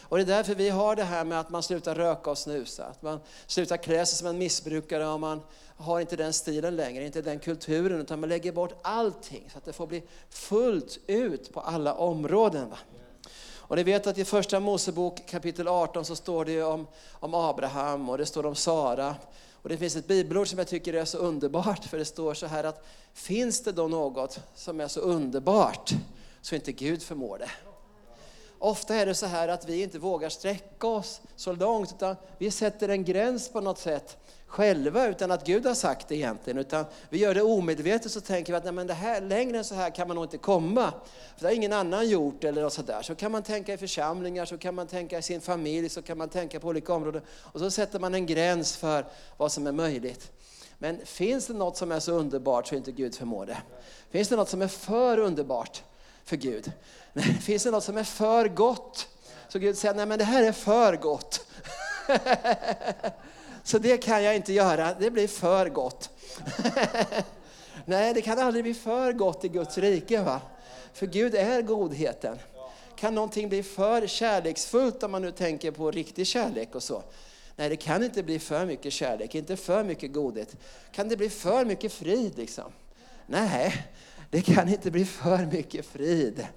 Och 0.02 0.18
det 0.18 0.24
är 0.24 0.26
därför 0.26 0.56
vi 0.56 0.70
har 0.70 0.96
det 0.96 1.04
här 1.04 1.26
med 1.26 1.40
att 1.40 1.50
man 1.50 1.64
slutar 1.64 1.96
röka 1.96 2.32
och 2.32 2.38
snusa, 2.38 2.86
att 2.86 3.02
man 3.02 3.20
slutar 3.48 3.78
klä 3.78 4.06
sig 4.06 4.18
som 4.18 4.28
en 4.28 4.38
missbrukare 4.38 5.08
och 5.08 5.20
man 5.20 5.42
har 5.78 6.00
inte 6.00 6.16
den 6.16 6.34
stilen 6.34 6.76
längre, 6.76 7.06
inte 7.06 7.22
den 7.22 7.40
kulturen, 7.40 8.02
utan 8.02 8.20
man 8.20 8.30
lägger 8.30 8.52
bort 8.52 8.80
allting 8.82 9.50
så 9.52 9.58
att 9.58 9.66
det 9.66 9.74
får 9.74 9.88
bli 9.88 10.04
fullt 10.30 11.00
ut 11.08 11.54
på 11.54 11.60
alla 11.60 11.94
områden. 11.94 12.70
Va? 12.70 12.78
Och 13.68 13.76
ni 13.76 13.84
vet 13.84 14.08
att 14.08 14.18
i 14.18 14.26
första 14.26 14.60
Mosebok 14.60 15.26
kapitel 15.26 15.68
18 15.68 16.06
så 16.06 16.16
står 16.16 16.46
det 16.46 16.64
om, 16.64 16.88
om 17.12 17.34
Abraham 17.34 18.10
och 18.10 18.18
det 18.18 18.26
står 18.26 18.46
om 18.46 18.56
Sara. 18.56 19.16
Och 19.68 19.72
det 19.72 19.78
finns 19.78 19.96
ett 19.96 20.08
bibelord 20.08 20.48
som 20.48 20.60
jag 20.60 20.68
tycker 20.68 20.94
är 20.94 21.06
så 21.06 21.18
underbart, 21.18 21.86
för 21.86 21.98
det 21.98 22.06
står 22.06 22.34
så 22.34 22.48
här 22.48 22.64
att 22.64 22.86
finns 23.14 23.64
det 23.64 23.72
då 23.72 23.88
något 23.88 24.40
som 24.56 24.80
är 24.80 24.88
så 24.88 25.00
underbart 25.00 25.92
så 26.42 26.56
inte 26.56 26.72
Gud 26.72 27.04
förmår 27.04 27.38
det. 27.38 27.50
Ofta 28.60 28.96
är 28.96 29.06
det 29.06 29.16
så 29.16 29.26
här 29.26 29.48
att 29.48 29.70
vi 29.70 29.84
inte 29.84 30.00
vågar 30.00 30.30
sträcka 30.30 30.88
oss 30.88 31.22
så 31.36 31.52
långt, 31.52 31.92
utan 31.92 32.16
vi 32.38 32.52
sätter 32.52 32.90
en 32.90 33.04
gräns 33.04 33.50
på 33.50 33.62
något 33.62 33.80
sätt 33.80 34.18
själva 34.48 35.08
utan 35.08 35.32
att 35.32 35.46
Gud 35.46 35.66
har 35.66 35.74
sagt 35.74 36.08
det 36.08 36.16
egentligen. 36.16 36.58
Utan 36.58 36.86
vi 37.10 37.18
gör 37.18 37.36
det 37.36 37.42
omedvetet 37.42 38.12
så 38.12 38.22
tänker 38.22 38.54
vi 38.54 38.58
att 38.58 38.64
nej, 38.64 38.74
men 38.74 38.88
det 38.88 38.94
här, 38.94 39.22
längre 39.22 39.58
än 39.58 39.64
så 39.64 39.76
här 39.76 39.90
kan 39.90 40.08
man 40.08 40.16
nog 40.16 40.26
inte 40.26 40.38
komma. 40.38 40.94
För 41.36 41.42
det 41.42 41.48
har 41.48 41.54
ingen 41.54 41.74
annan 41.74 42.10
gjort 42.10 42.44
eller 42.44 42.62
något 42.62 42.74
sådär. 42.74 43.02
Så 43.02 43.16
kan 43.16 43.32
man 43.32 43.44
tänka 43.44 43.74
i 43.74 43.78
församlingar, 43.78 44.46
så 44.46 44.58
kan 44.58 44.76
man 44.76 44.88
tänka 44.88 45.18
i 45.18 45.22
sin 45.22 45.42
familj, 45.42 45.90
så 45.90 46.02
kan 46.02 46.18
man 46.18 46.30
tänka 46.30 46.60
på 46.60 46.68
olika 46.68 46.94
områden. 46.94 47.22
Och 47.40 47.60
så 47.60 47.72
sätter 47.72 48.00
man 48.00 48.14
en 48.14 48.26
gräns 48.26 48.78
för 48.78 49.06
vad 49.38 49.52
som 49.52 49.68
är 49.68 49.72
möjligt. 49.72 50.32
Men 50.78 51.06
finns 51.06 51.48
det 51.48 51.54
något 51.54 51.78
som 51.78 51.92
är 51.92 52.00
så 52.00 52.12
underbart 52.12 52.68
så 52.68 52.76
inte 52.76 52.92
Gud 52.92 53.16
förmår 53.16 53.46
det? 53.46 53.58
Finns 54.10 54.30
det 54.30 54.36
något 54.36 54.50
som 54.50 54.62
är 54.62 54.68
för 54.68 55.18
underbart 55.18 55.84
för 56.28 56.36
Gud? 56.36 56.72
Nej, 57.14 57.26
finns 57.42 57.64
det 57.64 57.72
något 57.72 57.84
som 57.84 57.98
är 57.98 58.04
för 58.04 58.48
gott? 58.48 59.08
Så 59.48 59.60
Gud 59.60 59.78
säger, 59.78 59.96
nej 59.96 60.06
men 60.06 60.20
det 60.20 60.26
här 60.26 60.44
är 60.44 60.52
för 60.52 60.96
gott. 60.96 61.46
Så 63.64 63.78
det 63.78 63.98
kan 63.98 64.24
jag 64.24 64.36
inte 64.36 64.54
göra, 64.54 64.94
det 65.00 65.12
blir 65.12 65.28
för 65.28 65.70
gott. 65.70 66.10
Nej, 67.86 68.14
det 68.14 68.22
kan 68.22 68.40
aldrig 68.40 68.64
bli 68.64 68.74
för 68.74 69.14
gott 69.14 69.46
i 69.46 69.48
Guds 69.48 69.78
rike. 69.78 70.22
Va? 70.22 70.42
För 70.94 71.06
Gud 71.06 71.36
är 71.36 71.62
godheten. 71.62 72.38
Kan 72.96 73.16
någonting 73.16 73.50
bli 73.50 73.64
för 73.64 74.08
kärleksfullt 74.08 75.04
om 75.04 75.12
man 75.12 75.22
nu 75.22 75.32
tänker 75.32 75.72
på 75.72 75.92
riktig 75.92 76.28
kärlek 76.28 76.76
och 76.76 76.84
så? 76.84 77.04
Nej, 77.56 77.70
det 77.70 77.76
kan 77.76 78.04
inte 78.04 78.24
bli 78.24 78.40
för 78.40 78.66
mycket 78.66 78.94
kärlek, 78.94 79.36
inte 79.36 79.58
för 79.58 79.84
mycket 79.84 80.14
godhet. 80.14 80.56
Kan 80.92 81.10
det 81.10 81.18
bli 81.18 81.30
för 81.30 81.66
mycket 81.66 81.94
frid 81.94 82.38
liksom? 82.38 82.72
Nej, 83.26 83.86
det 84.30 84.42
kan 84.42 84.70
inte 84.70 84.92
bli 84.92 85.06
för 85.06 85.46
mycket 85.46 85.86
frid. 85.86 86.48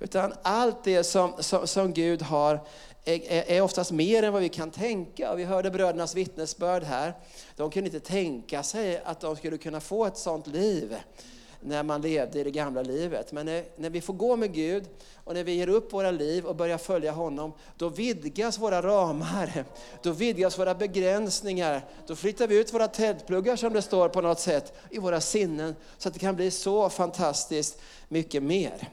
Utan 0.00 0.32
allt 0.42 0.84
det 0.84 1.04
som, 1.04 1.32
som, 1.38 1.66
som 1.66 1.92
Gud 1.92 2.22
har 2.22 2.60
är, 3.04 3.50
är 3.50 3.60
oftast 3.60 3.92
mer 3.92 4.22
än 4.22 4.32
vad 4.32 4.42
vi 4.42 4.48
kan 4.48 4.70
tänka. 4.70 5.34
Vi 5.34 5.44
hörde 5.44 5.70
brödernas 5.70 6.14
vittnesbörd 6.14 6.82
här. 6.82 7.14
De 7.56 7.70
kunde 7.70 7.88
inte 7.88 8.08
tänka 8.08 8.62
sig 8.62 9.02
att 9.04 9.20
de 9.20 9.36
skulle 9.36 9.58
kunna 9.58 9.80
få 9.80 10.04
ett 10.06 10.16
sånt 10.16 10.46
liv 10.46 10.96
när 11.60 11.82
man 11.82 12.00
levde 12.00 12.40
i 12.40 12.44
det 12.44 12.50
gamla 12.50 12.82
livet. 12.82 13.32
Men 13.32 13.46
när, 13.46 13.64
när, 13.76 13.90
vi 13.90 14.00
får 14.00 14.14
gå 14.14 14.36
med 14.36 14.54
Gud 14.54 14.84
och 15.24 15.34
när 15.34 15.44
vi 15.44 15.52
ger 15.52 15.68
upp 15.68 15.92
våra 15.92 16.10
liv 16.10 16.46
och 16.46 16.56
börjar 16.56 16.78
följa 16.78 17.12
honom, 17.12 17.52
då 17.76 17.88
vidgas 17.88 18.58
våra 18.58 18.82
ramar, 18.82 19.64
då 20.02 20.12
vidgas 20.12 20.58
våra 20.58 20.74
begränsningar. 20.74 21.84
Då 22.06 22.16
flyttar 22.16 22.46
vi 22.46 22.60
ut 22.60 22.74
våra 22.74 22.88
tältpluggar 22.88 23.56
som 23.56 23.72
det 23.72 23.82
står 23.82 24.08
på 24.08 24.20
något 24.20 24.40
sätt 24.40 24.72
i 24.90 24.98
våra 24.98 25.20
sinnen 25.20 25.76
så 25.98 26.08
att 26.08 26.14
det 26.14 26.20
kan 26.20 26.36
bli 26.36 26.50
så 26.50 26.90
fantastiskt 26.90 27.80
mycket 28.08 28.42
mer. 28.42 28.88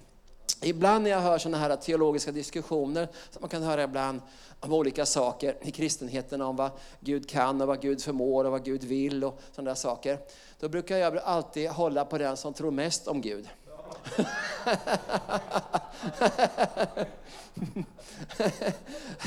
Ibland 0.61 1.03
när 1.03 1.11
jag 1.11 1.19
hör 1.19 1.37
sådana 1.37 1.57
här 1.57 1.75
teologiska 1.75 2.31
diskussioner, 2.31 3.07
som 3.31 3.41
man 3.41 3.49
kan 3.49 3.63
höra 3.63 3.83
ibland 3.83 4.21
om 4.59 4.73
olika 4.73 5.05
saker 5.05 5.57
i 5.61 5.71
kristenheten, 5.71 6.41
om 6.41 6.55
vad 6.55 6.71
Gud 6.99 7.29
kan 7.29 7.61
och 7.61 7.67
vad 7.67 7.81
Gud 7.81 8.01
förmår 8.01 8.45
och 8.45 8.51
vad 8.51 8.65
Gud 8.65 8.83
vill 8.83 9.23
och 9.23 9.39
sådana 9.51 9.69
där 9.69 9.75
saker. 9.75 10.19
Då 10.59 10.69
brukar 10.69 10.97
jag 10.97 11.17
alltid 11.17 11.69
hålla 11.69 12.05
på 12.05 12.17
den 12.17 12.37
som 12.37 12.53
tror 12.53 12.71
mest 12.71 13.07
om 13.07 13.21
Gud. 13.21 13.49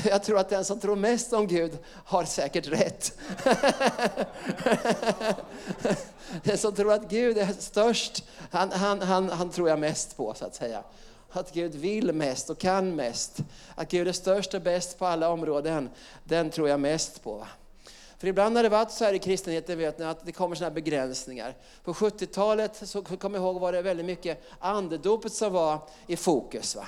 Jag 0.03 0.23
tror 0.23 0.39
att 0.39 0.49
den 0.49 0.65
som 0.65 0.79
tror 0.79 0.95
mest 0.95 1.33
om 1.33 1.47
Gud 1.47 1.77
har 2.05 2.25
säkert 2.25 2.67
rätt. 2.67 3.17
Den 6.43 6.57
som 6.57 6.75
tror 6.75 6.93
att 6.93 7.09
Gud 7.09 7.37
är 7.37 7.53
störst, 7.59 8.23
han, 8.51 8.71
han, 8.71 9.01
han, 9.01 9.29
han 9.29 9.49
tror 9.49 9.69
jag 9.69 9.79
mest 9.79 10.17
på 10.17 10.33
så 10.33 10.45
att 10.45 10.55
säga 10.55 10.83
att 11.31 11.53
Gud 11.53 11.75
vill 11.75 12.13
mest 12.13 12.49
och 12.49 12.57
kan 12.57 12.95
mest. 12.95 13.37
Att 13.75 13.91
Gud 13.91 14.07
är 14.07 14.11
störst 14.11 14.53
och 14.53 14.61
bäst 14.61 14.99
på 14.99 15.05
alla 15.05 15.29
områden, 15.29 15.89
den 16.23 16.49
tror 16.49 16.69
jag 16.69 16.79
mest 16.79 17.23
på. 17.23 17.45
För 18.19 18.27
ibland 18.27 18.55
har 18.55 18.63
det 18.63 18.69
varit 18.69 18.91
så 18.91 19.05
här 19.05 19.13
i 19.13 19.19
kristenheten 19.19 19.77
vet 19.77 19.99
ni, 19.99 20.05
att 20.05 20.25
det 20.25 20.31
kommer 20.31 20.55
sådana 20.55 20.69
här 20.69 20.75
begränsningar. 20.75 21.55
På 21.83 21.93
70-talet 21.93 22.81
så 22.89 23.01
kommer 23.01 23.37
jag 23.37 23.45
ihåg 23.45 23.59
var 23.59 23.71
det 23.71 23.81
väldigt 23.81 24.05
mycket 24.05 24.43
andedopet 24.59 25.33
som 25.33 25.53
var 25.53 25.79
i 26.07 26.15
fokus. 26.15 26.75
Va? 26.75 26.87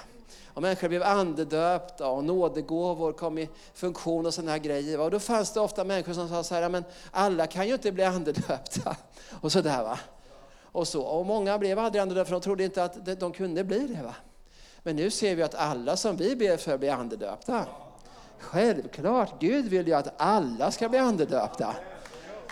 Och 0.53 0.61
människor 0.61 0.87
blev 0.87 1.03
andedöpta 1.03 2.07
och 2.07 2.23
nådegåvor 2.23 3.13
kom 3.13 3.37
i 3.37 3.49
funktion 3.73 4.25
och 4.25 4.33
sådana 4.33 4.51
här 4.51 4.59
grejer. 4.59 4.97
Va? 4.97 5.03
Och 5.03 5.11
då 5.11 5.19
fanns 5.19 5.53
det 5.53 5.59
ofta 5.59 5.83
människor 5.83 6.13
som 6.13 6.29
sa 6.29 6.43
så 6.43 6.55
här, 6.55 6.69
men 6.69 6.83
alla 7.11 7.47
kan 7.47 7.67
ju 7.67 7.73
inte 7.73 7.91
bli 7.91 8.03
andedöpta. 8.03 8.95
Och 9.41 9.51
sådär 9.51 9.83
va. 9.83 9.99
Och, 10.71 10.87
så. 10.87 11.01
och 11.01 11.25
många 11.25 11.57
blev 11.57 11.79
aldrig 11.79 12.01
andedöpta 12.01 12.25
för 12.25 12.35
de 12.35 12.41
trodde 12.41 12.63
inte 12.63 12.83
att 12.83 13.19
de 13.19 13.31
kunde 13.31 13.63
bli 13.63 13.87
det. 13.87 14.03
Va? 14.03 14.15
Men 14.84 14.95
nu 14.95 15.09
ser 15.09 15.36
vi 15.36 15.43
att 15.43 15.55
alla 15.55 15.97
som 15.97 16.15
vi 16.15 16.36
ber 16.36 16.57
för 16.57 16.77
blir 16.77 16.91
andedöpta. 16.91 17.65
Självklart, 18.39 19.41
Gud 19.41 19.65
vill 19.65 19.88
ju 19.88 19.93
att 19.93 20.13
alla 20.17 20.71
ska 20.71 20.89
bli 20.89 20.99
andedöpta. 20.99 21.75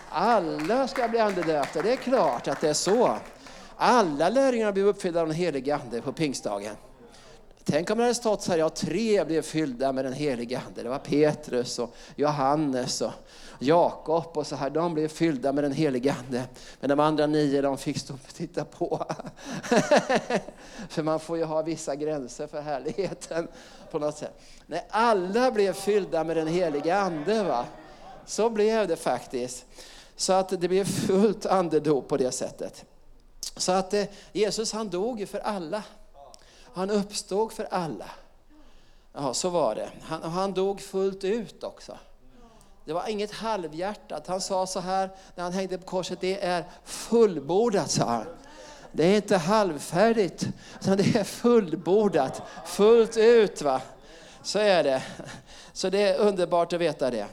Alla 0.09 0.87
ska 0.87 1.07
bli 1.07 1.19
andedöpta, 1.19 1.81
det 1.81 1.91
är 1.91 1.95
klart 1.95 2.47
att 2.47 2.61
det 2.61 2.69
är 2.69 2.73
så. 2.73 3.17
Alla 3.77 4.29
lärjungarna 4.29 4.71
blev 4.71 4.87
uppfyllda 4.87 5.21
av 5.21 5.27
den 5.27 5.35
helige 5.35 5.75
Ande 5.75 6.01
på 6.01 6.13
pingstdagen. 6.13 6.75
Tänk 7.63 7.89
om 7.89 7.97
det 7.97 8.03
hade 8.03 8.15
stått 8.15 8.41
så 8.41 8.51
här, 8.51 8.59
ja 8.59 8.69
tre 8.69 9.25
blev 9.25 9.41
fyllda 9.41 9.91
med 9.91 10.05
den 10.05 10.13
helige 10.13 10.61
Ande. 10.67 10.83
Det 10.83 10.89
var 10.89 10.99
Petrus 10.99 11.79
och 11.79 11.95
Johannes 12.15 13.01
och 13.01 13.11
Jakob 13.59 14.37
och 14.37 14.47
så 14.47 14.55
här. 14.55 14.69
De 14.69 14.93
blev 14.93 15.07
fyllda 15.07 15.51
med 15.51 15.63
den 15.63 15.71
helige 15.71 16.15
Ande. 16.19 16.43
Men 16.79 16.89
de 16.89 16.99
andra 16.99 17.27
nio 17.27 17.61
de 17.61 17.77
fick 17.77 17.97
stå 17.97 18.13
och 18.13 18.33
titta 18.33 18.65
på. 18.65 19.05
för 20.89 21.03
man 21.03 21.19
får 21.19 21.37
ju 21.37 21.43
ha 21.43 21.61
vissa 21.61 21.95
gränser 21.95 22.47
för 22.47 22.61
härligheten 22.61 23.47
på 23.91 23.99
något 23.99 24.17
sätt. 24.17 24.41
Nej, 24.65 24.87
alla 24.89 25.51
blev 25.51 25.73
fyllda 25.73 26.23
med 26.23 26.37
den 26.37 26.47
helige 26.47 26.97
Ande. 26.97 27.43
Va? 27.43 27.65
Så 28.25 28.49
blev 28.49 28.87
det 28.87 28.95
faktiskt. 28.95 29.65
Så 30.15 30.33
att 30.33 30.49
det 30.49 30.67
blev 30.67 30.85
fullt 30.85 31.45
andedop 31.45 32.07
på 32.07 32.17
det 32.17 32.31
sättet. 32.31 32.85
Så 33.57 33.71
att 33.71 33.93
eh, 33.93 34.05
Jesus 34.31 34.73
han 34.73 34.89
dog 34.89 35.19
ju 35.19 35.25
för 35.25 35.39
alla. 35.39 35.83
Han 36.73 36.89
uppstod 36.89 37.51
för 37.51 37.67
alla. 37.71 38.11
Ja, 39.13 39.33
så 39.33 39.49
var 39.49 39.75
det. 39.75 39.89
Han, 40.01 40.21
han 40.21 40.53
dog 40.53 40.81
fullt 40.81 41.23
ut 41.23 41.63
också. 41.63 41.97
Det 42.85 42.93
var 42.93 43.07
inget 43.07 43.31
halvhjärtat. 43.31 44.27
Han 44.27 44.41
sa 44.41 44.67
så 44.67 44.79
här 44.79 45.09
när 45.35 45.43
han 45.43 45.53
hängde 45.53 45.77
på 45.77 45.85
korset, 45.85 46.21
det 46.21 46.45
är 46.45 46.63
fullbordat, 46.83 47.91
sa 47.91 48.05
han. 48.05 48.25
Det 48.91 49.05
är 49.05 49.15
inte 49.15 49.37
halvfärdigt, 49.37 50.47
utan 50.81 50.97
det 50.97 51.15
är 51.15 51.23
fullbordat, 51.23 52.41
fullt 52.65 53.17
ut. 53.17 53.61
va. 53.61 53.81
Så 54.43 54.59
är 54.59 54.83
det. 54.83 55.03
Så 55.73 55.89
det 55.89 56.01
är 56.01 56.17
underbart 56.17 56.73
att 56.73 56.81
veta 56.81 57.11
det. 57.11 57.27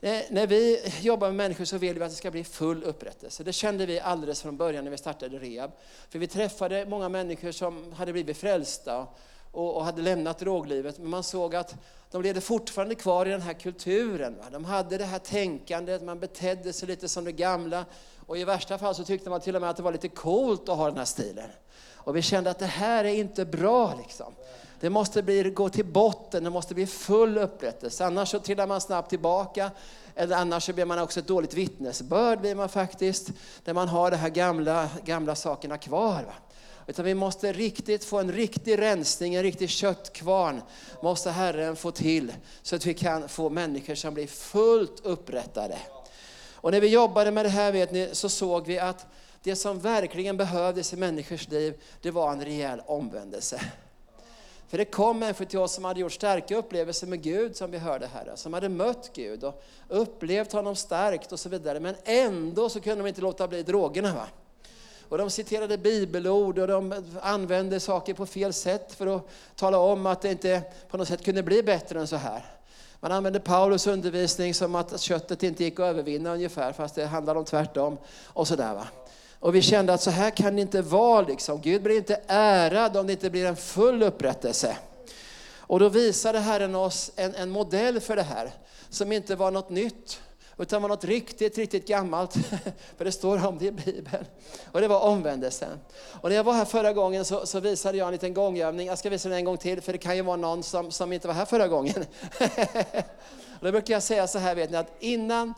Eh, 0.00 0.20
när 0.30 0.46
vi 0.46 0.92
jobbar 1.00 1.26
med 1.26 1.36
människor 1.36 1.64
så 1.64 1.78
vill 1.78 1.98
vi 1.98 2.04
att 2.04 2.10
det 2.10 2.16
ska 2.16 2.30
bli 2.30 2.44
full 2.44 2.84
upprättelse. 2.84 3.44
Det 3.44 3.52
kände 3.52 3.86
vi 3.86 4.00
alldeles 4.00 4.42
från 4.42 4.56
början 4.56 4.84
när 4.84 4.90
vi 4.90 4.98
startade 4.98 5.38
Rehab. 5.38 5.70
För 6.08 6.18
vi 6.18 6.26
träffade 6.26 6.86
många 6.86 7.08
människor 7.08 7.52
som 7.52 7.92
hade 7.92 8.12
blivit 8.12 8.36
frälsta 8.36 9.06
och, 9.54 9.76
och 9.76 9.84
hade 9.84 10.02
lämnat 10.02 10.38
droglivet. 10.38 10.98
Men 10.98 11.10
man 11.10 11.22
såg 11.22 11.54
att 11.54 11.74
de 12.10 12.22
levde 12.22 12.40
fortfarande 12.40 12.94
kvar 12.94 13.26
i 13.26 13.30
den 13.30 13.42
här 13.42 13.52
kulturen. 13.52 14.36
Va? 14.38 14.44
De 14.52 14.64
hade 14.64 14.98
det 14.98 15.04
här 15.04 15.18
tänkandet, 15.18 16.02
man 16.02 16.18
betedde 16.18 16.72
sig 16.72 16.88
lite 16.88 17.08
som 17.08 17.24
det 17.24 17.32
gamla. 17.32 17.84
Och 18.26 18.38
i 18.38 18.44
värsta 18.44 18.78
fall 18.78 18.94
så 18.94 19.04
tyckte 19.04 19.30
man 19.30 19.40
till 19.40 19.54
och 19.54 19.60
med 19.60 19.70
att 19.70 19.76
det 19.76 19.82
var 19.82 19.92
lite 19.92 20.08
coolt 20.08 20.68
att 20.68 20.76
ha 20.76 20.88
den 20.88 20.98
här 20.98 21.04
stilen. 21.04 21.50
Och 21.94 22.16
vi 22.16 22.22
kände 22.22 22.50
att 22.50 22.58
det 22.58 22.66
här 22.66 23.04
är 23.04 23.14
inte 23.14 23.44
bra 23.44 23.94
liksom. 24.02 24.34
Det 24.80 24.90
måste 24.90 25.22
bli, 25.22 25.42
gå 25.42 25.68
till 25.68 25.84
botten, 25.84 26.44
det 26.44 26.50
måste 26.50 26.74
bli 26.74 26.86
full 26.86 27.38
upprättelse. 27.38 28.06
Annars 28.06 28.28
så 28.30 28.38
trillar 28.38 28.66
man 28.66 28.80
snabbt 28.80 29.10
tillbaka. 29.10 29.70
Eller 30.14 30.36
annars 30.36 30.66
så 30.66 30.72
blir 30.72 30.84
man 30.84 30.98
också 30.98 31.20
ett 31.20 31.26
dåligt 31.26 31.54
vittnesbörd 31.54 32.40
blir 32.40 32.54
man 32.54 32.68
faktiskt. 32.68 33.30
Där 33.64 33.74
man 33.74 33.88
har 33.88 34.10
de 34.10 34.16
här 34.16 34.28
gamla, 34.28 34.88
gamla 35.04 35.34
sakerna 35.34 35.78
kvar. 35.78 36.22
Va? 36.22 36.34
Utan 36.86 37.04
vi 37.04 37.14
måste 37.14 37.52
riktigt 37.52 38.04
få 38.04 38.18
en 38.18 38.32
riktig 38.32 38.78
rensning, 38.78 39.34
en 39.34 39.42
riktig 39.42 39.70
köttkvarn. 39.70 40.62
Måste 41.02 41.30
Herren 41.30 41.76
få 41.76 41.90
till. 41.90 42.32
Så 42.62 42.76
att 42.76 42.86
vi 42.86 42.94
kan 42.94 43.28
få 43.28 43.50
människor 43.50 43.94
som 43.94 44.14
blir 44.14 44.26
fullt 44.26 45.00
upprättade. 45.04 45.78
Och 46.54 46.70
när 46.70 46.80
vi 46.80 46.88
jobbade 46.88 47.30
med 47.30 47.44
det 47.44 47.48
här 47.48 47.72
vet 47.72 47.92
ni, 47.92 48.08
så 48.12 48.28
såg 48.28 48.66
vi 48.66 48.78
att 48.78 49.06
det 49.42 49.56
som 49.56 49.80
verkligen 49.80 50.36
behövdes 50.36 50.92
i 50.92 50.96
människors 50.96 51.48
liv, 51.48 51.74
det 52.02 52.10
var 52.10 52.32
en 52.32 52.44
rejäl 52.44 52.82
omvändelse. 52.86 53.60
För 54.68 54.78
det 54.78 54.84
kom 54.84 55.18
människor 55.18 55.44
till 55.44 55.58
oss 55.58 55.72
som 55.72 55.84
hade 55.84 56.00
gjort 56.00 56.12
starka 56.12 56.56
upplevelser 56.56 57.06
med 57.06 57.22
Gud, 57.22 57.56
som 57.56 57.70
vi 57.70 57.78
hörde 57.78 58.06
här, 58.06 58.32
som 58.36 58.54
hade 58.54 58.68
mött 58.68 59.10
Gud 59.14 59.44
och 59.44 59.62
upplevt 59.88 60.52
honom 60.52 60.76
starkt 60.76 61.32
och 61.32 61.40
så 61.40 61.48
vidare. 61.48 61.80
Men 61.80 61.94
ändå 62.04 62.68
så 62.68 62.80
kunde 62.80 63.04
de 63.04 63.08
inte 63.08 63.20
låta 63.20 63.48
bli 63.48 63.62
drogerna. 63.62 64.14
Va? 64.14 64.28
Och 65.08 65.18
de 65.18 65.30
citerade 65.30 65.78
bibelord 65.78 66.58
och 66.58 66.68
de 66.68 67.04
använde 67.22 67.80
saker 67.80 68.14
på 68.14 68.26
fel 68.26 68.52
sätt 68.52 68.92
för 68.92 69.16
att 69.16 69.28
tala 69.56 69.78
om 69.78 70.06
att 70.06 70.22
det 70.22 70.30
inte 70.30 70.62
på 70.90 70.96
något 70.96 71.08
sätt 71.08 71.24
kunde 71.24 71.42
bli 71.42 71.62
bättre 71.62 72.00
än 72.00 72.06
så 72.06 72.16
här. 72.16 72.44
Man 73.00 73.12
använde 73.12 73.40
Paulus 73.40 73.86
undervisning 73.86 74.54
som 74.54 74.74
att 74.74 75.00
köttet 75.00 75.42
inte 75.42 75.64
gick 75.64 75.80
att 75.80 75.86
övervinna 75.86 76.32
ungefär, 76.32 76.72
fast 76.72 76.94
det 76.94 77.06
handlar 77.06 77.34
om 77.34 77.44
tvärtom. 77.44 77.98
Och 78.26 78.48
sådär 78.48 78.74
va. 78.74 78.86
Och 79.44 79.54
vi 79.54 79.62
kände 79.62 79.92
att 79.94 80.02
så 80.02 80.10
här 80.10 80.30
kan 80.30 80.56
det 80.56 80.62
inte 80.62 80.82
vara. 80.82 81.26
Liksom. 81.26 81.60
Gud 81.60 81.82
blir 81.82 81.96
inte 81.96 82.20
ärad 82.26 82.96
om 82.96 83.06
det 83.06 83.12
inte 83.12 83.30
blir 83.30 83.46
en 83.46 83.56
full 83.56 84.02
upprättelse. 84.02 84.76
Och 85.66 85.80
då 85.80 85.88
visade 85.88 86.38
Herren 86.38 86.74
oss 86.74 87.12
en, 87.16 87.34
en 87.34 87.50
modell 87.50 88.00
för 88.00 88.16
det 88.16 88.22
här, 88.22 88.50
som 88.90 89.12
inte 89.12 89.36
var 89.36 89.50
något 89.50 89.70
nytt, 89.70 90.20
utan 90.58 90.82
var 90.82 90.88
något 90.88 91.04
riktigt, 91.04 91.58
riktigt 91.58 91.88
gammalt. 91.88 92.34
För 92.96 93.04
det 93.04 93.12
står 93.12 93.46
om 93.46 93.58
det 93.58 93.66
i 93.66 93.72
Bibeln. 93.72 94.24
Och 94.72 94.80
det 94.80 94.88
var 94.88 95.00
omvändelsen. 95.00 95.78
Och 96.20 96.28
när 96.28 96.36
jag 96.36 96.44
var 96.44 96.52
här 96.52 96.64
förra 96.64 96.92
gången 96.92 97.24
så, 97.24 97.46
så 97.46 97.60
visade 97.60 97.98
jag 97.98 98.06
en 98.06 98.12
liten 98.12 98.34
gångövning. 98.34 98.86
Jag 98.86 98.98
ska 98.98 99.10
visa 99.10 99.28
den 99.28 99.38
en 99.38 99.44
gång 99.44 99.56
till, 99.56 99.80
för 99.80 99.92
det 99.92 99.98
kan 99.98 100.16
ju 100.16 100.22
vara 100.22 100.36
någon 100.36 100.62
som, 100.62 100.90
som 100.90 101.12
inte 101.12 101.28
var 101.28 101.34
här 101.34 101.44
förra 101.44 101.68
gången. 101.68 101.94
och 103.58 103.60
då 103.60 103.70
brukar 103.70 103.94
jag 103.94 104.02
säga 104.02 104.26
så 104.26 104.38
här, 104.38 104.54
vet 104.54 104.70
ni, 104.70 104.76
att 104.76 104.92
innan, 105.00 105.54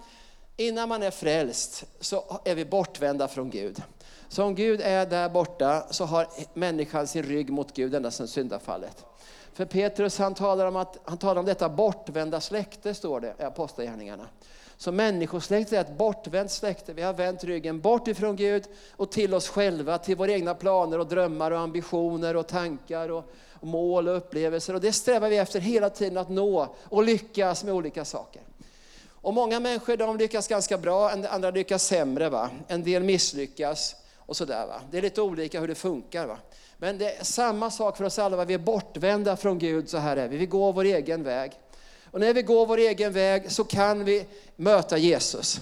innan 0.56 0.88
man 0.88 1.02
är 1.02 1.10
frälst 1.10 1.84
så 2.00 2.40
är 2.44 2.54
vi 2.54 2.64
bortvända 2.64 3.28
från 3.28 3.50
Gud. 3.50 3.82
Så 4.28 4.44
om 4.44 4.54
Gud 4.54 4.80
är 4.80 5.06
där 5.06 5.28
borta 5.28 5.86
så 5.90 6.04
har 6.04 6.26
människan 6.54 7.06
sin 7.06 7.22
rygg 7.22 7.50
mot 7.50 7.74
Gud 7.74 7.94
ända 7.94 8.10
sedan 8.10 8.28
syndafallet. 8.28 9.04
För 9.52 9.64
Petrus 9.64 10.18
han 10.18 10.34
talar 10.34 10.66
om, 10.66 10.76
att, 10.76 10.98
han 11.04 11.18
talar 11.18 11.40
om 11.40 11.46
detta 11.46 11.68
bortvända 11.68 12.40
släkte, 12.40 12.94
står 12.94 13.20
det 13.20 13.34
i 13.38 13.42
Apostlagärningarna. 13.42 14.26
Så 14.78 14.92
människosläktet 14.92 15.72
är 15.72 15.80
ett 15.80 15.98
bortvänt 15.98 16.50
släkte. 16.50 16.92
Vi 16.92 17.02
har 17.02 17.12
vänt 17.12 17.44
ryggen 17.44 17.80
bort 17.80 18.08
ifrån 18.08 18.36
Gud 18.36 18.64
och 18.90 19.12
till 19.12 19.34
oss 19.34 19.48
själva, 19.48 19.98
till 19.98 20.16
våra 20.16 20.32
egna 20.32 20.54
planer 20.54 20.98
och 20.98 21.06
drömmar 21.06 21.50
och 21.50 21.58
ambitioner 21.58 22.36
och 22.36 22.46
tankar 22.46 23.08
och, 23.08 23.32
och 23.52 23.66
mål 23.66 24.08
och 24.08 24.16
upplevelser. 24.16 24.74
Och 24.74 24.80
det 24.80 24.92
strävar 24.92 25.28
vi 25.28 25.38
efter 25.38 25.60
hela 25.60 25.90
tiden 25.90 26.18
att 26.18 26.28
nå 26.28 26.74
och 26.82 27.04
lyckas 27.04 27.64
med 27.64 27.74
olika 27.74 28.04
saker. 28.04 28.42
Och 29.26 29.34
många 29.34 29.60
människor 29.60 29.96
de 29.96 30.16
lyckas 30.16 30.48
ganska 30.48 30.78
bra, 30.78 31.10
andra 31.10 31.50
lyckas 31.50 31.84
sämre. 31.84 32.28
Va? 32.28 32.50
En 32.68 32.84
del 32.84 33.02
misslyckas 33.02 33.96
och 34.16 34.36
sådär. 34.36 34.66
Va? 34.66 34.80
Det 34.90 34.98
är 34.98 35.02
lite 35.02 35.22
olika 35.22 35.60
hur 35.60 35.68
det 35.68 35.74
funkar. 35.74 36.26
Va? 36.26 36.38
Men 36.78 36.98
det 36.98 37.16
är 37.16 37.24
samma 37.24 37.70
sak 37.70 37.96
för 37.96 38.04
oss 38.04 38.18
alla, 38.18 38.36
va? 38.36 38.44
vi 38.44 38.54
är 38.54 38.58
bortvända 38.58 39.36
från 39.36 39.58
Gud, 39.58 39.88
så 39.88 39.98
här 39.98 40.16
är 40.16 40.28
vi. 40.28 40.36
Vi 40.36 40.46
går 40.46 40.72
vår 40.72 40.84
egen 40.84 41.22
väg. 41.22 41.52
Och 42.16 42.20
när 42.20 42.34
vi 42.34 42.42
går 42.42 42.66
vår 42.66 42.78
egen 42.78 43.12
väg 43.12 43.52
så 43.52 43.64
kan 43.64 44.04
vi 44.04 44.26
möta 44.56 44.98
Jesus. 44.98 45.60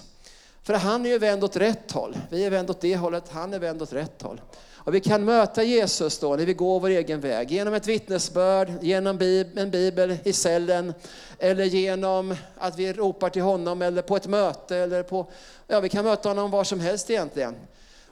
För 0.63 0.73
han 0.73 1.05
är 1.05 1.09
ju 1.09 1.17
vänd 1.17 1.43
åt 1.43 1.55
rätt 1.55 1.91
håll. 1.91 2.17
Vi 2.29 2.45
är 2.45 2.49
vänd 2.49 2.69
åt 2.69 2.81
det 2.81 2.95
hållet, 2.95 3.23
han 3.29 3.53
är 3.53 3.59
vänd 3.59 3.81
åt 3.81 3.93
rätt 3.93 4.21
håll. 4.21 4.41
Och 4.73 4.95
vi 4.95 4.99
kan 4.99 5.25
möta 5.25 5.63
Jesus 5.63 6.19
då 6.19 6.35
när 6.35 6.45
vi 6.45 6.53
går 6.53 6.79
vår 6.79 6.89
egen 6.89 7.19
väg. 7.19 7.51
Genom 7.51 7.73
ett 7.73 7.87
vittnesbörd, 7.87 8.71
genom 8.81 9.19
en 9.55 9.71
bibel 9.71 10.17
i 10.23 10.33
cellen. 10.33 10.93
Eller 11.39 11.65
genom 11.65 12.35
att 12.57 12.79
vi 12.79 12.93
ropar 12.93 13.29
till 13.29 13.41
honom 13.41 13.81
eller 13.81 14.01
på 14.01 14.15
ett 14.15 14.27
möte. 14.27 14.77
Eller 14.77 15.03
på, 15.03 15.27
ja, 15.67 15.79
vi 15.79 15.89
kan 15.89 16.05
möta 16.05 16.29
honom 16.29 16.51
var 16.51 16.63
som 16.63 16.79
helst 16.79 17.09
egentligen. 17.09 17.55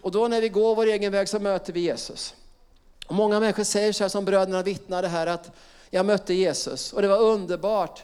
Och 0.02 0.12
då 0.12 0.28
när 0.28 0.41
vi 0.41 0.50
går 0.50 0.76
vår 0.76 0.86
egen 0.86 1.12
väg 1.12 1.30
så 1.30 1.39
möter 1.39 1.74
vi 1.74 1.80
Jesus. 1.80 2.36
Och 3.08 3.16
många 3.16 3.39
människor 3.39 3.64
säger 3.64 3.94
så 3.94 4.04
här 4.04 4.10
som 4.10 4.26
bröderna 4.26 4.62
vittnade 4.62 5.08
här 5.08 5.28
att 5.28 5.52
jag 5.89 6.06
mötte 6.06 6.34
Jesus 6.34 6.94
och 6.94 7.02
det 7.02 7.08
var 7.08 7.22
underbart. 7.22 8.04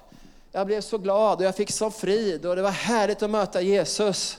Jag 0.52 0.68
blev 0.68 0.82
så 0.82 0.98
glad 0.98 1.38
och 1.38 1.44
jag 1.44 1.56
fick 1.56 1.72
så 1.72 1.92
frid 1.92 2.46
och 2.46 2.56
det 2.56 2.62
var 2.62 2.72
härligt 2.72 3.24
att 3.24 3.30
möta 3.30 3.62
Jesus. 3.62 4.38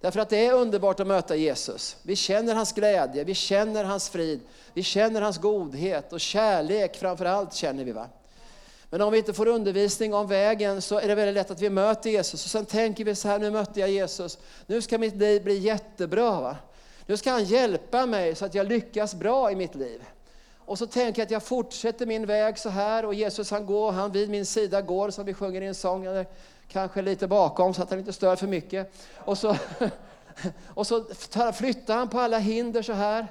Därför 0.00 0.20
att 0.20 0.28
det 0.28 0.46
är 0.46 0.52
underbart 0.52 1.00
att 1.00 1.06
möta 1.06 1.36
Jesus. 1.36 1.96
Vi 2.02 2.16
känner 2.16 2.54
hans 2.54 2.72
glädje, 2.72 3.24
vi 3.24 3.34
känner 3.34 3.84
hans 3.84 4.08
frid, 4.08 4.40
vi 4.74 4.82
känner 4.82 5.22
hans 5.22 5.38
godhet 5.38 6.12
och 6.12 6.20
kärlek 6.20 6.96
framför 6.96 7.24
allt 7.24 7.54
känner 7.54 7.84
vi. 7.84 7.92
va. 7.92 8.08
Men 8.90 9.00
om 9.00 9.12
vi 9.12 9.18
inte 9.18 9.32
får 9.32 9.48
undervisning 9.48 10.14
om 10.14 10.26
vägen 10.26 10.82
så 10.82 10.98
är 10.98 11.08
det 11.08 11.14
väldigt 11.14 11.34
lätt 11.34 11.50
att 11.50 11.60
vi 11.60 11.70
möter 11.70 12.10
Jesus 12.10 12.44
och 12.44 12.50
sen 12.50 12.66
tänker 12.66 13.04
vi 13.04 13.14
så 13.14 13.28
här, 13.28 13.38
nu 13.38 13.50
mötte 13.50 13.80
jag 13.80 13.90
Jesus, 13.90 14.38
nu 14.66 14.82
ska 14.82 14.98
mitt 14.98 15.16
liv 15.16 15.44
bli 15.44 15.58
jättebra. 15.58 16.40
Va? 16.40 16.56
Nu 17.06 17.16
ska 17.16 17.30
han 17.30 17.44
hjälpa 17.44 18.06
mig 18.06 18.34
så 18.34 18.44
att 18.44 18.54
jag 18.54 18.66
lyckas 18.66 19.14
bra 19.14 19.50
i 19.52 19.56
mitt 19.56 19.74
liv. 19.74 20.02
Och 20.68 20.78
så 20.78 20.86
tänker 20.86 21.20
jag 21.20 21.26
att 21.26 21.30
jag 21.30 21.42
fortsätter 21.42 22.06
min 22.06 22.26
väg 22.26 22.58
så 22.58 22.68
här 22.68 23.04
och 23.04 23.14
Jesus 23.14 23.50
han 23.50 23.66
går, 23.66 23.92
han 23.92 24.12
vid 24.12 24.30
min 24.30 24.46
sida 24.46 24.82
går 24.82 25.10
som 25.10 25.24
vi 25.24 25.34
sjunger 25.34 25.60
i 25.60 25.66
en 25.66 25.74
sång, 25.74 26.04
eller 26.04 26.26
kanske 26.68 27.02
lite 27.02 27.26
bakom 27.26 27.74
så 27.74 27.82
att 27.82 27.90
han 27.90 27.98
inte 27.98 28.12
stör 28.12 28.36
för 28.36 28.46
mycket. 28.46 28.92
Och 29.16 29.38
så, 29.38 29.56
och 30.74 30.86
så 30.86 31.04
flyttar 31.54 31.94
han 31.94 32.08
på 32.08 32.20
alla 32.20 32.38
hinder 32.38 32.82
så 32.82 32.92
här. 32.92 33.26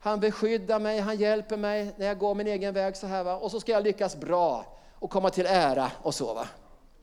Han 0.00 0.20
beskyddar 0.20 0.78
mig, 0.78 1.00
han 1.00 1.16
hjälper 1.16 1.56
mig 1.56 1.94
när 1.96 2.06
jag 2.06 2.18
går 2.18 2.34
min 2.34 2.46
egen 2.46 2.74
väg 2.74 2.96
så 2.96 3.06
här. 3.06 3.24
Va? 3.24 3.36
Och 3.36 3.50
så 3.50 3.60
ska 3.60 3.72
jag 3.72 3.84
lyckas 3.84 4.16
bra 4.16 4.78
och 4.94 5.10
komma 5.10 5.30
till 5.30 5.46
ära 5.46 5.90
och 6.02 6.14
så. 6.14 6.34
Va? 6.34 6.48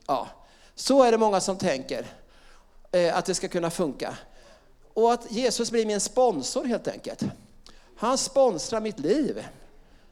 Ja. 0.06 0.26
Så 0.74 1.02
är 1.02 1.12
det 1.12 1.18
många 1.18 1.40
som 1.40 1.56
tänker 1.56 2.06
eh, 2.92 3.18
att 3.18 3.24
det 3.24 3.34
ska 3.34 3.48
kunna 3.48 3.70
funka. 3.70 4.18
Och 4.94 5.12
att 5.12 5.30
Jesus 5.30 5.70
blir 5.70 5.86
min 5.86 6.00
sponsor 6.00 6.64
helt 6.64 6.88
enkelt. 6.88 7.22
Han 7.96 8.18
sponsrar 8.18 8.80
mitt 8.80 8.98
liv. 8.98 9.44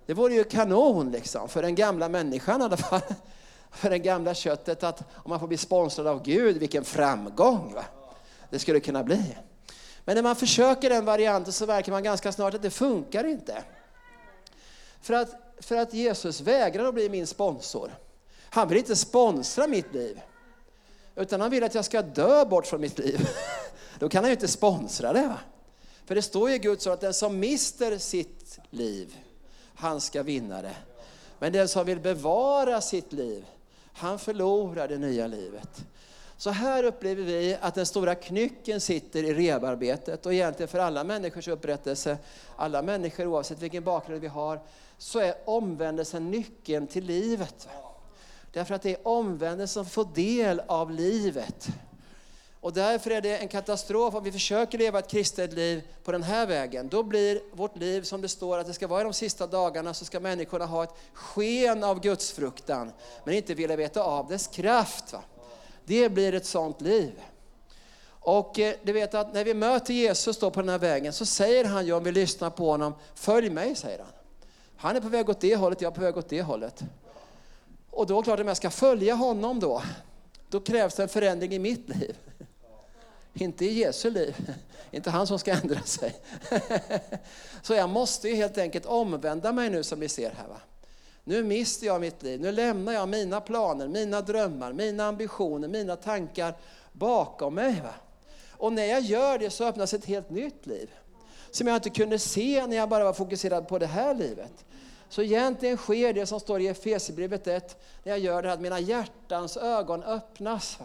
Det 0.07 0.15
vore 0.15 0.35
ju 0.35 0.45
kanon 0.45 1.11
liksom, 1.11 1.49
för 1.49 1.63
den 1.63 1.75
gamla 1.75 2.09
människan 2.09 2.61
i 2.61 2.65
alla 2.65 2.77
fall. 2.77 3.01
För 3.71 3.91
det 3.91 3.99
gamla 3.99 4.35
köttet 4.35 4.83
att 4.83 5.01
om 5.01 5.31
man 5.31 5.41
får 5.41 5.47
bli 5.47 5.57
sponsrad 5.57 6.07
av 6.07 6.23
Gud, 6.23 6.57
vilken 6.57 6.85
framgång 6.85 7.73
va? 7.75 7.85
det 8.51 8.59
skulle 8.59 8.81
kunna 8.81 9.05
bli. 9.05 9.37
Men 10.05 10.15
när 10.15 10.23
man 10.23 10.37
försöker 10.37 10.91
den 10.91 11.05
varianten 11.05 11.53
så 11.53 11.67
verkar 11.67 11.93
man 11.93 12.03
ganska 12.03 12.33
snart 12.33 12.55
att 12.55 12.63
det 12.63 12.71
funkar 12.71 13.25
inte. 13.25 13.63
För 15.01 15.15
att, 15.15 15.31
för 15.61 15.77
att 15.77 15.95
Jesus 15.95 16.41
vägrar 16.41 16.85
att 16.85 16.95
bli 16.95 17.09
min 17.09 17.27
sponsor. 17.27 17.99
Han 18.51 18.69
vill 18.69 18.79
inte 18.79 18.97
sponsra 18.97 19.67
mitt 19.67 19.95
liv. 19.95 20.21
Utan 21.17 21.41
han 21.41 21.51
vill 21.51 21.65
att 21.65 21.75
jag 21.75 21.85
ska 21.85 22.03
dö 22.03 22.45
bort 22.45 22.67
från 22.67 22.81
mitt 22.81 22.99
liv. 22.99 23.29
Då 23.99 24.09
kan 24.09 24.25
han 24.25 24.31
ju 24.31 24.35
inte 24.35 24.49
sponsra 24.49 25.13
det. 25.13 25.29
Va? 25.29 25.39
För 26.05 26.15
det 26.15 26.23
står 26.23 26.49
ju 26.49 26.55
i 26.55 26.59
Guds 26.59 26.87
ord 26.87 26.93
att 26.93 27.01
den 27.01 27.15
som 27.15 27.39
mister 27.39 27.99
sitt 27.99 28.59
liv, 28.71 29.17
han 29.77 30.01
ska 30.01 30.23
vinna 30.23 30.63
det. 30.63 30.77
Men 31.39 31.53
den 31.53 31.69
som 31.69 31.87
vill 31.87 32.01
bevara 32.01 32.81
sitt 32.81 33.13
liv, 33.13 33.45
han 33.93 34.19
förlorar 34.19 34.89
det 34.89 34.99
nya 34.99 35.27
livet. 35.27 35.85
Så 36.37 36.51
här 36.51 36.85
upplever 36.85 37.23
vi 37.23 37.57
att 37.61 37.75
den 37.75 37.87
stora 37.87 38.15
knycken 38.15 38.81
sitter 38.81 39.23
i 39.25 39.35
rebarbetet 39.35 40.27
och 40.27 40.35
egentligen 40.35 40.69
för 40.69 40.79
alla 40.79 41.05
människors 41.05 41.49
upprättelse, 41.49 42.19
alla 42.57 42.83
människor 42.83 43.27
oavsett 43.27 43.63
vilken 43.63 43.85
bakgrund 43.85 44.21
vi 44.21 44.27
har, 44.27 44.61
så 44.99 45.19
är 45.19 45.35
omvändelsen 45.45 46.31
nyckeln 46.31 46.87
till 46.87 47.05
livet. 47.05 47.69
Därför 48.53 48.75
att 48.75 48.83
det 48.83 48.91
är 48.91 49.09
omvändelsen 49.09 49.85
som 49.85 49.91
får 49.91 50.15
del 50.15 50.63
av 50.67 50.91
livet. 50.91 51.69
Och 52.67 52.73
därför 52.73 53.11
är 53.11 53.21
det 53.21 53.39
en 53.39 53.49
katastrof 53.49 54.15
om 54.15 54.25
vi 54.25 54.33
försöker 54.33 54.79
leva 54.79 54.99
ett 54.99 55.11
kristet 55.11 55.53
liv 55.53 55.83
på 56.05 56.13
den 56.13 56.23
här 56.23 56.47
vägen. 56.47 56.89
Då 56.89 57.03
blir 57.03 57.41
vårt 57.53 57.77
liv 57.77 58.03
som 58.03 58.23
det 58.23 58.29
står 58.29 58.59
att 58.59 58.67
det 58.67 58.73
ska 58.73 58.87
vara 58.87 59.01
i 59.01 59.05
de 59.05 59.13
sista 59.13 59.47
dagarna 59.47 59.95
så 59.95 60.05
ska 60.05 60.21
människorna 60.21 60.67
ha 60.67 60.85
ett 60.85 60.95
sken 61.13 61.85
av 61.85 62.01
gudsfruktan 62.01 62.93
men 63.25 63.35
inte 63.35 63.55
vilja 63.55 63.77
veta 63.77 64.03
av 64.03 64.29
dess 64.29 64.47
kraft. 64.47 65.13
Va? 65.13 65.23
Det 65.85 66.09
blir 66.09 66.35
ett 66.35 66.47
sånt 66.47 66.81
liv. 66.81 67.13
Och 68.09 68.59
eh, 68.59 68.75
du 68.83 68.93
vet 68.93 69.15
att 69.15 69.35
när 69.35 69.45
vi 69.45 69.55
möter 69.55 69.95
Jesus 69.95 70.39
då 70.39 70.51
på 70.51 70.61
den 70.61 70.69
här 70.69 70.79
vägen 70.79 71.13
så 71.13 71.27
säger 71.27 71.65
han 71.65 71.87
ju 71.87 71.93
om 71.93 72.05
vi 72.05 72.13
lyssnar 72.13 72.51
på 72.51 72.71
honom, 72.71 72.95
följ 73.15 73.51
mig 73.51 73.75
säger 73.75 73.99
han. 73.99 74.13
Han 74.77 74.97
är 74.97 75.01
på 75.01 75.09
väg 75.09 75.29
åt 75.29 75.41
det 75.41 75.57
hållet, 75.57 75.81
jag 75.81 75.91
är 75.91 75.95
på 75.95 76.01
väg 76.01 76.17
åt 76.17 76.29
det 76.29 76.43
hållet. 76.43 76.85
Och 77.91 78.07
då 78.07 78.23
klart 78.23 78.41
om 78.41 78.49
jag 78.49 78.57
ska 78.57 78.71
följa 78.71 79.15
honom 79.15 79.61
då, 79.61 79.83
då 80.49 80.61
krävs 80.61 80.95
det 80.95 81.03
en 81.03 81.09
förändring 81.09 81.53
i 81.53 81.59
mitt 81.59 81.89
liv. 81.89 82.17
Inte 83.39 83.65
i 83.65 83.73
Jesu 83.73 84.11
liv, 84.11 84.37
inte 84.91 85.11
han 85.11 85.27
som 85.27 85.39
ska 85.39 85.53
ändra 85.53 85.81
sig. 85.81 86.15
Så 87.63 87.75
jag 87.75 87.89
måste 87.89 88.29
ju 88.29 88.35
helt 88.35 88.59
enkelt 88.59 88.87
omvända 88.87 89.53
mig 89.53 89.71
nu 89.71 89.83
som 89.83 90.01
vi 90.01 90.09
ser 90.09 90.31
här. 90.31 90.49
Va? 90.49 90.61
Nu 91.25 91.43
mister 91.43 91.87
jag 91.87 92.01
mitt 92.01 92.23
liv, 92.23 92.41
nu 92.41 92.53
lämnar 92.53 92.93
jag 92.93 93.09
mina 93.09 93.41
planer, 93.41 93.89
mina 93.89 94.21
drömmar, 94.21 94.73
mina 94.73 95.07
ambitioner, 95.07 95.69
mina 95.69 95.97
tankar 95.97 96.55
bakom 96.93 97.55
mig. 97.55 97.81
Va? 97.83 97.95
Och 98.51 98.73
när 98.73 98.85
jag 98.85 99.01
gör 99.01 99.39
det 99.39 99.51
så 99.51 99.65
öppnas 99.65 99.95
ett 99.95 100.05
helt 100.05 100.31
nytt 100.31 100.67
liv. 100.67 100.91
Som 101.51 101.67
jag 101.67 101.77
inte 101.77 101.91
kunde 101.91 102.19
se 102.19 102.67
när 102.67 102.77
jag 102.77 102.89
bara 102.89 103.05
var 103.05 103.13
fokuserad 103.13 103.69
på 103.69 103.79
det 103.79 103.87
här 103.87 104.15
livet. 104.15 104.65
Så 105.09 105.23
egentligen 105.23 105.77
sker 105.77 106.13
det 106.13 106.27
som 106.27 106.41
står 106.41 106.61
i 106.61 106.69
Efesierbrevet 106.69 107.47
1, 107.47 107.83
när 108.03 108.13
jag 108.13 108.19
gör 108.19 108.43
det 108.43 108.49
här 108.49 108.55
att 108.55 108.61
mina 108.61 108.81
hjärtans 108.81 109.57
ögon 109.57 110.03
öppnas. 110.03 110.79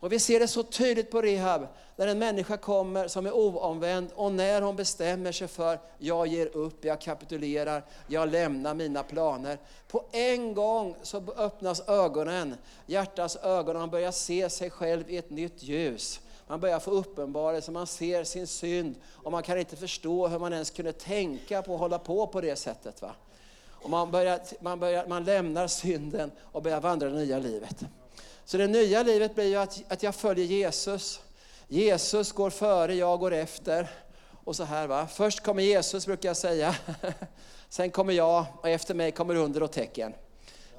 Och 0.00 0.12
vi 0.12 0.18
ser 0.18 0.40
det 0.40 0.48
så 0.48 0.62
tydligt 0.62 1.10
på 1.10 1.22
Rehab, 1.22 1.66
när 1.96 2.06
en 2.06 2.18
människa 2.18 2.56
kommer 2.56 3.08
som 3.08 3.26
är 3.26 3.32
oomvänd 3.32 4.08
och 4.14 4.32
när 4.32 4.62
hon 4.62 4.76
bestämmer 4.76 5.32
sig 5.32 5.48
för, 5.48 5.78
jag 5.98 6.26
ger 6.26 6.56
upp, 6.56 6.84
jag 6.84 7.00
kapitulerar, 7.00 7.84
jag 8.06 8.28
lämnar 8.28 8.74
mina 8.74 9.02
planer. 9.02 9.58
På 9.88 10.04
en 10.12 10.54
gång 10.54 10.96
så 11.02 11.22
öppnas 11.36 11.88
ögonen, 11.88 12.54
hjärtats 12.86 13.36
ögon 13.36 13.76
och 13.76 13.80
man 13.80 13.90
börjar 13.90 14.10
se 14.10 14.50
sig 14.50 14.70
själv 14.70 15.10
i 15.10 15.16
ett 15.16 15.30
nytt 15.30 15.62
ljus. 15.62 16.20
Man 16.46 16.60
börjar 16.60 16.80
få 16.80 16.90
uppenbarelse, 16.90 17.70
man 17.70 17.86
ser 17.86 18.24
sin 18.24 18.46
synd 18.46 18.94
och 19.12 19.32
man 19.32 19.42
kan 19.42 19.58
inte 19.58 19.76
förstå 19.76 20.28
hur 20.28 20.38
man 20.38 20.52
ens 20.52 20.70
kunde 20.70 20.92
tänka 20.92 21.62
på 21.62 21.74
att 21.74 21.80
hålla 21.80 21.98
på 21.98 22.26
på 22.26 22.40
det 22.40 22.56
sättet. 22.56 23.02
Va? 23.02 23.14
Och 23.70 23.90
man, 23.90 24.10
börjar, 24.10 24.40
man, 24.60 24.80
börjar, 24.80 25.06
man 25.06 25.24
lämnar 25.24 25.66
synden 25.66 26.30
och 26.40 26.62
börjar 26.62 26.80
vandra 26.80 27.08
det 27.08 27.16
nya 27.16 27.38
livet. 27.38 27.84
Så 28.48 28.56
det 28.56 28.66
nya 28.66 29.02
livet 29.02 29.34
blir 29.34 29.44
ju 29.44 29.56
att, 29.56 29.82
att 29.88 30.02
jag 30.02 30.14
följer 30.14 30.44
Jesus. 30.46 31.20
Jesus 31.66 32.32
går 32.32 32.50
före, 32.50 32.94
jag 32.94 33.20
går 33.20 33.32
efter. 33.32 33.90
Och 34.44 34.56
så 34.56 34.64
här 34.64 34.86
va, 34.86 35.06
först 35.06 35.40
kommer 35.40 35.62
Jesus 35.62 36.06
brukar 36.06 36.28
jag 36.28 36.36
säga. 36.36 36.76
Sen 37.68 37.90
kommer 37.90 38.12
jag 38.12 38.46
och 38.60 38.68
efter 38.68 38.94
mig 38.94 39.12
kommer 39.12 39.34
under 39.34 39.62
och 39.62 39.72
tecken. 39.72 40.14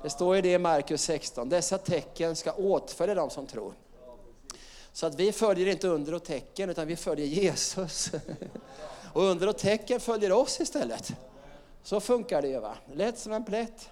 Det 0.04 0.10
står 0.10 0.36
ju 0.36 0.42
det 0.42 0.54
i 0.54 0.58
Markus 0.58 1.02
16. 1.02 1.50
Dessa 1.50 1.78
tecken 1.78 2.36
ska 2.36 2.52
åtfölja 2.52 3.16
dem 3.16 3.30
som 3.30 3.48
tror. 3.48 3.74
Så 4.94 5.06
att 5.06 5.16
vi 5.16 5.32
följer 5.32 5.68
inte 5.68 5.88
under 5.88 6.14
och 6.14 6.24
tecken 6.24 6.70
utan 6.70 6.88
vi 6.88 6.96
följer 6.96 7.26
Jesus. 7.26 8.12
Och 9.14 9.24
under 9.24 9.48
och 9.48 9.58
tecken 9.58 10.00
följer 10.00 10.32
oss 10.32 10.60
istället. 10.60 11.12
Så 11.84 12.00
funkar 12.00 12.42
det 12.42 12.48
ju 12.48 12.60
va, 12.60 12.76
lätt 12.94 13.20
som 13.20 13.34
en 13.34 13.46
plätt. 13.46 13.90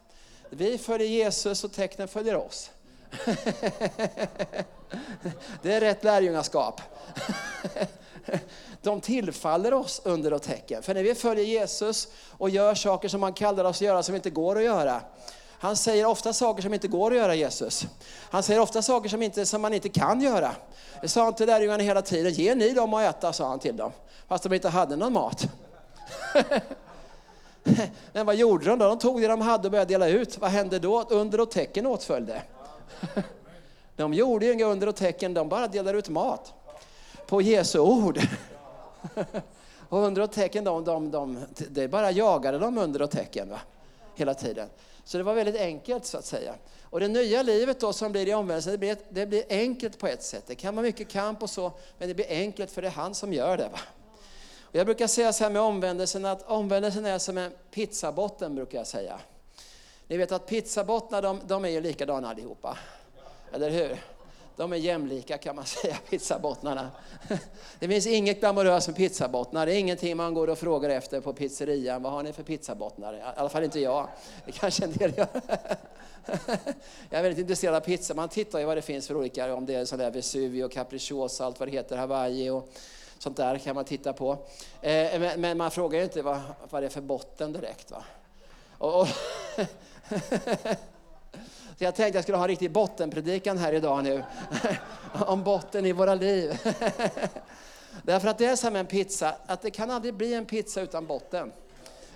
Vi 0.49 0.77
följer 0.77 1.07
Jesus 1.07 1.63
och 1.63 1.73
tecknen 1.73 2.07
följer 2.07 2.35
oss. 2.35 2.71
Det 5.61 5.73
är 5.73 5.81
rätt 5.81 6.03
lärjungaskap. 6.03 6.81
De 8.81 9.01
tillfaller 9.01 9.73
oss 9.73 10.01
under 10.03 10.33
och 10.33 10.41
tecken. 10.41 10.83
För 10.83 10.93
när 10.93 11.03
vi 11.03 11.15
följer 11.15 11.45
Jesus 11.45 12.07
och 12.31 12.49
gör 12.49 12.75
saker 12.75 13.09
som 13.09 13.23
han 13.23 13.33
kallar 13.33 13.65
oss 13.65 13.77
att 13.77 13.81
göra 13.81 14.03
som 14.03 14.15
inte 14.15 14.29
går 14.29 14.57
att 14.57 14.63
göra. 14.63 15.01
Han 15.59 15.75
säger 15.75 16.05
ofta 16.05 16.33
saker 16.33 16.61
som 16.61 16.73
inte 16.73 16.87
går 16.87 17.11
att 17.11 17.17
göra 17.17 17.35
Jesus. 17.35 17.87
Han 18.29 18.43
säger 18.43 18.59
ofta 18.59 18.81
saker 18.81 19.09
som, 19.09 19.23
inte, 19.23 19.45
som 19.45 19.61
man 19.61 19.73
inte 19.73 19.89
kan 19.89 20.21
göra. 20.21 20.51
Det 21.01 21.07
sa 21.07 21.23
han 21.23 21.33
till 21.33 21.47
lärjungarna 21.47 21.83
hela 21.83 22.01
tiden. 22.01 22.33
Ge 22.33 22.55
ni 22.55 22.69
dem 22.73 22.93
att 22.93 23.15
äta, 23.15 23.33
sa 23.33 23.47
han 23.47 23.59
till 23.59 23.77
dem. 23.77 23.91
Fast 24.27 24.43
de 24.43 24.53
inte 24.53 24.69
hade 24.69 24.95
någon 24.95 25.13
mat. 25.13 25.47
Men 28.13 28.25
vad 28.25 28.35
gjorde 28.35 28.65
de 28.65 28.79
då? 28.79 28.87
De 28.87 28.99
tog 28.99 29.21
det 29.21 29.27
de 29.27 29.41
hade 29.41 29.67
och 29.67 29.71
började 29.71 29.93
dela 29.93 30.07
ut. 30.07 30.37
Vad 30.37 30.51
hände 30.51 30.79
då? 30.79 31.03
Under 31.09 31.39
och 31.39 31.51
tecken 31.51 31.85
åtföljde. 31.85 32.41
De 33.95 34.13
gjorde 34.13 34.45
ju 34.45 34.53
inga 34.53 34.65
under 34.65 34.87
och 34.87 34.95
tecken, 34.95 35.33
de 35.33 35.49
bara 35.49 35.67
delade 35.67 35.97
ut 35.97 36.09
mat. 36.09 36.53
På 37.27 37.41
Jesu 37.41 37.79
ord. 37.79 38.19
Och 39.89 39.99
under 39.99 40.21
och 40.21 40.31
tecken, 40.31 40.63
de, 40.63 40.83
de, 40.83 41.11
de, 41.11 41.45
det 41.69 41.87
bara 41.87 42.11
jagade 42.11 42.59
de 42.59 42.77
under 42.77 43.01
och 43.01 43.11
tecken 43.11 43.49
va? 43.49 43.59
hela 44.15 44.33
tiden. 44.33 44.69
Så 45.03 45.17
det 45.17 45.23
var 45.23 45.33
väldigt 45.33 45.61
enkelt 45.61 46.05
så 46.05 46.17
att 46.17 46.25
säga. 46.25 46.55
Och 46.83 46.99
det 46.99 47.07
nya 47.07 47.43
livet 47.43 47.79
då 47.79 47.93
som 47.93 48.11
blir 48.11 48.27
i 48.27 48.33
omvändelsen, 48.33 48.71
det 48.71 48.77
blir, 48.77 48.97
det 49.09 49.25
blir 49.25 49.43
enkelt 49.49 49.99
på 49.99 50.07
ett 50.07 50.23
sätt. 50.23 50.43
Det 50.47 50.55
kan 50.55 50.75
vara 50.75 50.83
mycket 50.83 51.07
kamp 51.07 51.43
och 51.43 51.49
så, 51.49 51.71
men 51.97 52.07
det 52.07 52.13
blir 52.13 52.25
enkelt 52.29 52.71
för 52.71 52.81
det 52.81 52.87
är 52.87 52.91
han 52.91 53.15
som 53.15 53.33
gör 53.33 53.57
det. 53.57 53.69
Va? 53.69 53.79
Och 54.61 54.75
jag 54.75 54.85
brukar 54.85 55.07
säga 55.07 55.33
så 55.33 55.43
här 55.43 55.51
med 55.51 55.61
omvändelsen, 55.61 56.25
att 56.25 56.49
omvändelsen 56.49 57.05
är 57.05 57.17
som 57.17 57.37
en 57.37 57.51
pizzabotten 57.71 58.55
brukar 58.55 58.77
jag 58.77 58.87
säga. 58.87 59.19
Ni 60.07 60.17
vet 60.17 60.31
att 60.31 60.45
pizzabottnar 60.45 61.21
de, 61.21 61.41
de 61.47 61.65
är 61.65 61.69
ju 61.69 61.81
likadana 61.81 62.29
allihopa. 62.29 62.77
Eller 63.51 63.69
hur? 63.69 63.97
De 64.55 64.73
är 64.73 64.77
jämlika 64.77 65.37
kan 65.37 65.55
man 65.55 65.65
säga, 65.65 65.97
pizzabottnarna. 66.09 66.91
Det 67.79 67.87
finns 67.87 68.07
inget 68.07 68.39
glamoröst 68.39 68.87
med 68.87 68.97
pizzabottnar. 68.97 69.65
Det 69.65 69.73
är 69.73 69.79
ingenting 69.79 70.17
man 70.17 70.33
går 70.33 70.47
och 70.49 70.57
frågar 70.57 70.89
efter 70.89 71.21
på 71.21 71.33
pizzerian. 71.33 72.03
Vad 72.03 72.11
har 72.11 72.23
ni 72.23 72.33
för 72.33 72.43
pizzabottnar? 72.43 73.13
I 73.13 73.21
alla 73.35 73.49
fall 73.49 73.63
inte 73.63 73.79
jag. 73.79 74.07
Det 74.45 74.51
kanske 74.51 74.83
en 74.83 74.91
del 74.91 75.17
gör. 75.17 75.27
Jag 77.09 77.19
är 77.19 77.23
väldigt 77.23 77.39
intresserad 77.39 77.75
av 77.75 77.79
pizza. 77.79 78.13
Man 78.13 78.29
tittar 78.29 78.59
ju 78.59 78.65
vad 78.65 78.77
det 78.77 78.81
finns 78.81 79.07
för 79.07 79.17
olika, 79.17 79.55
om 79.55 79.65
det 79.65 79.75
är 79.75 79.85
sån 79.85 79.99
där 79.99 80.11
Vesuvio, 80.11 80.69
Capricciosa, 80.69 81.45
allt 81.45 81.59
vad 81.59 81.67
det 81.67 81.71
heter, 81.71 81.97
Hawaii 81.97 82.49
och 82.49 82.69
sånt 83.19 83.37
där 83.37 83.57
kan 83.57 83.75
man 83.75 83.85
titta 83.85 84.13
på. 84.13 84.37
Eh, 84.81 85.37
men 85.37 85.57
man 85.57 85.71
frågar 85.71 85.97
ju 85.97 86.03
inte 86.03 86.21
vad, 86.21 86.39
vad 86.69 86.83
det 86.83 86.85
är 86.85 86.89
för 86.89 87.01
botten 87.01 87.53
direkt. 87.53 87.91
Va? 87.91 88.03
Och, 88.77 89.01
och 89.01 89.07
Så 91.77 91.83
jag 91.83 91.95
tänkte 91.95 92.17
jag 92.17 92.23
skulle 92.23 92.37
ha 92.37 92.43
en 92.43 92.47
riktig 92.47 92.71
bottenpredikan 92.71 93.57
här 93.57 93.73
idag 93.73 94.03
nu. 94.03 94.23
Om 95.25 95.43
botten 95.43 95.85
i 95.85 95.91
våra 95.91 96.15
liv. 96.15 96.57
Därför 98.03 98.27
att 98.27 98.37
det 98.37 98.45
är 98.45 98.55
som 98.55 98.75
en 98.75 98.85
pizza, 98.85 99.35
att 99.45 99.61
det 99.61 99.71
kan 99.71 99.91
aldrig 99.91 100.13
bli 100.13 100.33
en 100.33 100.45
pizza 100.45 100.81
utan 100.81 101.05
botten. 101.05 101.51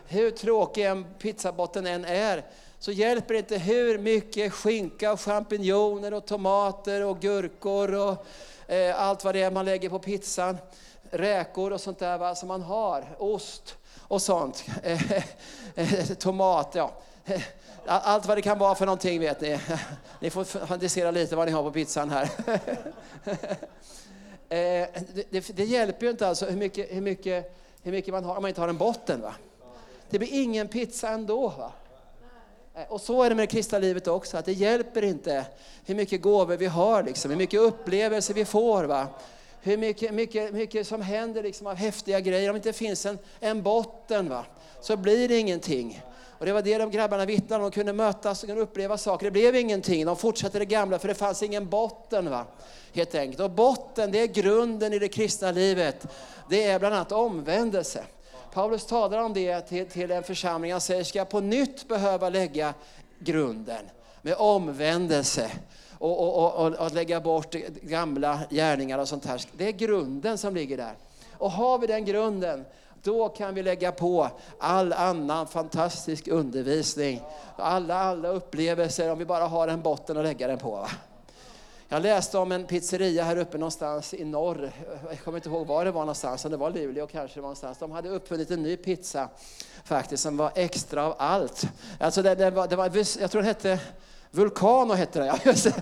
Hur 0.08 0.32
tråkig 0.32 0.86
en 0.86 1.06
pizzabotten 1.20 1.88
än 1.88 2.06
är, 2.06 2.46
så 2.80 2.92
hjälper 2.92 3.34
det 3.34 3.40
inte 3.40 3.58
hur 3.58 3.98
mycket 3.98 4.54
skinka 4.54 5.12
och 5.12 5.22
champinjoner 5.22 6.14
och 6.14 6.26
tomater 6.26 7.06
och 7.06 7.20
gurkor 7.20 7.94
och 7.94 8.26
eh, 8.68 9.02
allt 9.02 9.24
vad 9.24 9.36
det 9.36 9.42
är 9.42 9.52
man 9.52 9.66
lägger 9.66 9.90
på 9.90 10.00
pizzan. 10.00 10.58
Räkor 11.12 11.74
och 11.74 11.82
sånt 11.82 12.00
där 12.00 12.18
va, 12.18 12.36
som 12.36 12.48
man 12.48 12.62
har, 12.62 13.16
ost 13.18 13.78
och 14.08 14.22
sånt. 14.22 14.66
Eh, 14.84 15.14
eh, 15.76 16.06
tomat, 16.06 16.72
ja. 16.76 16.92
Allt 17.86 18.26
vad 18.26 18.38
det 18.38 18.42
kan 18.42 18.60
vara 18.60 18.76
för 18.76 18.86
någonting 18.86 19.20
vet 19.20 19.42
ni. 19.42 19.60
Ni 20.20 20.30
får 20.30 20.44
fantisera 20.44 21.12
lite 21.12 21.36
vad 21.36 21.48
ni 21.48 21.54
har 21.54 21.64
på 21.64 21.72
pizzan 21.72 22.10
här. 22.10 22.30
Eh, 24.50 24.88
det, 25.14 25.26
det, 25.30 25.56
det, 25.56 25.66
hjälper 25.66 26.06
ju 26.06 26.12
inte 26.12 26.28
alltså 26.28 26.46
hur 26.46 26.58
mycket, 26.58 26.96
hur, 26.96 27.02
mycket, 27.02 27.58
hur 27.84 27.92
mycket 27.92 28.14
man 28.14 28.24
har 28.24 28.36
om 28.36 28.42
man 28.42 28.50
inte 28.50 28.62
har 28.62 28.68
en 28.68 28.78
botten. 28.78 29.22
Va? 29.22 29.36
Det 30.10 30.20
blir 30.20 30.30
ingen 30.44 30.68
pizza 30.68 31.10
ändå. 31.10 31.48
Va? 31.48 31.72
Eh, 32.76 32.92
och 32.92 33.02
så 33.02 33.24
är 33.24 33.30
det 33.30 33.36
med 33.36 33.44
det 33.44 33.52
kristna 33.52 33.80
livet 33.80 34.08
också, 34.08 34.38
att 34.38 34.46
det 34.46 34.54
hjälper 34.54 35.04
inte 35.04 35.46
hur 35.86 35.96
mycket 35.96 36.22
gåvor 36.22 36.58
vi 36.58 36.66
har, 36.66 37.04
liksom, 37.04 37.32
hur 37.32 37.38
mycket 37.38 37.60
upplevelser 37.60 38.34
vi 38.34 38.46
får. 38.46 38.84
Va? 38.84 39.08
Hur 39.62 39.78
mycket, 39.78 40.14
mycket, 40.14 40.54
mycket 40.54 40.88
som 40.88 41.02
händer 41.02 41.44
liksom, 41.44 41.68
av 41.68 41.76
häftiga 41.76 42.20
grejer. 42.20 42.50
Om 42.50 42.54
det 42.54 42.58
inte 42.58 42.74
finns 42.74 43.06
en, 43.06 43.20
en 43.40 43.64
botten 43.64 44.30
va? 44.30 44.46
så 44.82 44.98
blir 44.98 45.28
det 45.28 45.38
ingenting. 45.38 46.02
Och 46.42 46.48
det 46.48 46.54
var 46.54 46.62
det 46.62 46.78
de 46.78 46.92
grabbarna 46.92 47.26
vittnade 47.26 47.64
om, 47.64 47.70
De 47.72 47.76
kunde 47.76 47.94
mötas 47.94 48.44
och 48.44 48.50
kunde 48.50 48.62
uppleva 48.62 48.98
saker. 48.98 49.26
Det 49.26 49.32
blev 49.32 49.56
ingenting. 49.56 50.06
De 50.06 50.18
fortsatte 50.18 50.60
det 50.60 50.66
gamla 50.66 51.00
för 51.00 51.08
det 51.08 51.14
fanns 51.14 51.44
ingen 51.44 51.70
botten. 51.70 52.30
Va? 52.30 52.46
Helt 52.94 53.16
enkelt. 53.16 53.40
Och 53.40 53.52
botten, 53.52 54.12
det 54.12 54.20
är 54.20 54.28
grunden 54.28 54.94
i 54.94 55.00
det 55.00 55.08
kristna 55.08 55.52
livet. 55.52 56.08
Det 56.50 56.64
är 56.64 56.80
bland 56.80 56.96
annat 56.96 57.12
omvändelse. 57.12 58.04
Paulus 58.54 58.86
talar 58.86 59.18
om 59.18 59.34
det 59.34 59.62
till, 59.62 59.86
till 59.86 60.12
en 60.12 60.24
församling. 60.24 60.72
Han 60.72 60.82
säger, 60.82 61.04
ska 61.04 61.20
jag 61.20 61.30
på 61.30 61.40
nytt 61.40 61.88
behöva 61.88 62.30
lägga 62.30 62.74
grunden 63.20 63.86
med 64.22 64.36
omvändelse 64.38 65.52
och, 65.98 66.20
och, 66.20 66.66
och, 66.66 66.74
och 66.74 66.92
lägga 66.92 67.20
bort 67.20 67.56
gamla 67.82 68.40
gärningar 68.50 69.00
och 69.00 69.08
sånt 69.08 69.26
här. 69.26 69.42
Det 69.58 69.68
är 69.68 69.72
grunden 69.72 70.38
som 70.38 70.56
ligger 70.56 70.78
där. 70.78 70.94
Och 71.38 71.52
har 71.52 71.78
vi 71.80 71.88
den 71.88 72.06
grunden, 72.06 72.66
då 73.04 73.30
kan 73.30 73.54
vi 73.54 73.64
lägga 73.64 73.92
på 73.92 74.30
all 74.60 74.94
annan 74.94 75.48
fantastisk 75.48 76.28
undervisning. 76.28 77.22
Alla, 77.56 77.96
alla 77.96 78.30
upplevelser 78.30 79.12
om 79.12 79.20
vi 79.20 79.26
bara 79.26 79.48
har 79.48 79.68
en 79.68 79.82
botten 79.82 80.18
att 80.18 80.24
lägga 80.24 80.48
den 80.48 80.58
på. 80.60 80.72
Va? 80.72 80.90
Jag 81.90 82.02
läste 82.02 82.38
om 82.38 82.52
en 82.52 82.66
pizzeria 82.66 83.24
här 83.24 83.38
uppe 83.38 83.58
någonstans 83.58 84.14
i 84.14 84.26
norr. 84.26 84.72
Jag 85.10 85.20
kommer 85.20 85.38
inte 85.38 85.50
ihåg 85.50 85.68
var 85.68 85.86
det 85.86 85.92
var 85.92 86.02
någonstans, 86.02 86.46
om 86.46 86.52
det 86.52 86.58
var 86.58 86.70
Luleå 86.70 87.08
kanske 87.08 87.38
det 87.38 87.42
var 87.42 87.48
någonstans. 87.48 87.78
De 87.78 87.92
hade 87.92 88.10
uppfunnit 88.10 88.52
en 88.52 88.64
ny 88.64 88.78
pizza 88.78 89.30
faktiskt 89.84 90.24
som 90.24 90.38
var 90.38 90.52
extra 90.56 91.06
av 91.06 91.16
allt. 91.18 91.68
Alltså 92.00 92.22
det, 92.22 92.36
det 92.36 92.50
var, 92.50 92.68
det 92.68 92.76
var, 92.76 92.86
jag 93.22 93.32
tror 93.32 93.42
den 93.42 93.46
hette 93.46 93.80
Vulcano 94.32 94.94
hette 94.94 95.20
den, 95.20 95.28
ja 95.28 95.38
just 95.46 95.64
det. 95.64 95.74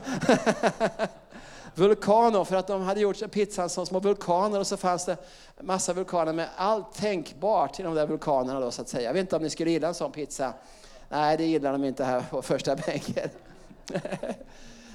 Vulcano, 1.75 2.45
för 2.45 2.55
att 2.55 2.67
de 2.67 2.81
hade 2.81 2.99
gjort 2.99 3.31
pizzan 3.31 3.69
som 3.69 3.85
små 3.85 3.99
vulkaner 3.99 4.59
och 4.59 4.67
så 4.67 4.77
fanns 4.77 5.05
det 5.05 5.17
massa 5.61 5.93
vulkaner 5.93 6.33
med 6.33 6.49
allt 6.55 6.93
tänkbart 6.93 7.79
i 7.79 7.83
de 7.83 7.95
där 7.95 8.07
vulkanerna 8.07 8.59
då 8.59 8.71
så 8.71 8.81
att 8.81 8.89
säga. 8.89 9.03
Jag 9.03 9.13
vet 9.13 9.19
inte 9.19 9.35
om 9.35 9.43
ni 9.43 9.49
skulle 9.49 9.71
gilla 9.71 9.87
en 9.87 9.93
sån 9.93 10.11
pizza. 10.11 10.53
Nej, 11.09 11.37
det 11.37 11.45
gillar 11.45 11.71
de 11.71 11.83
inte 11.83 12.03
här 12.03 12.23
på 12.29 12.41
första 12.41 12.75
bänken. 12.75 13.29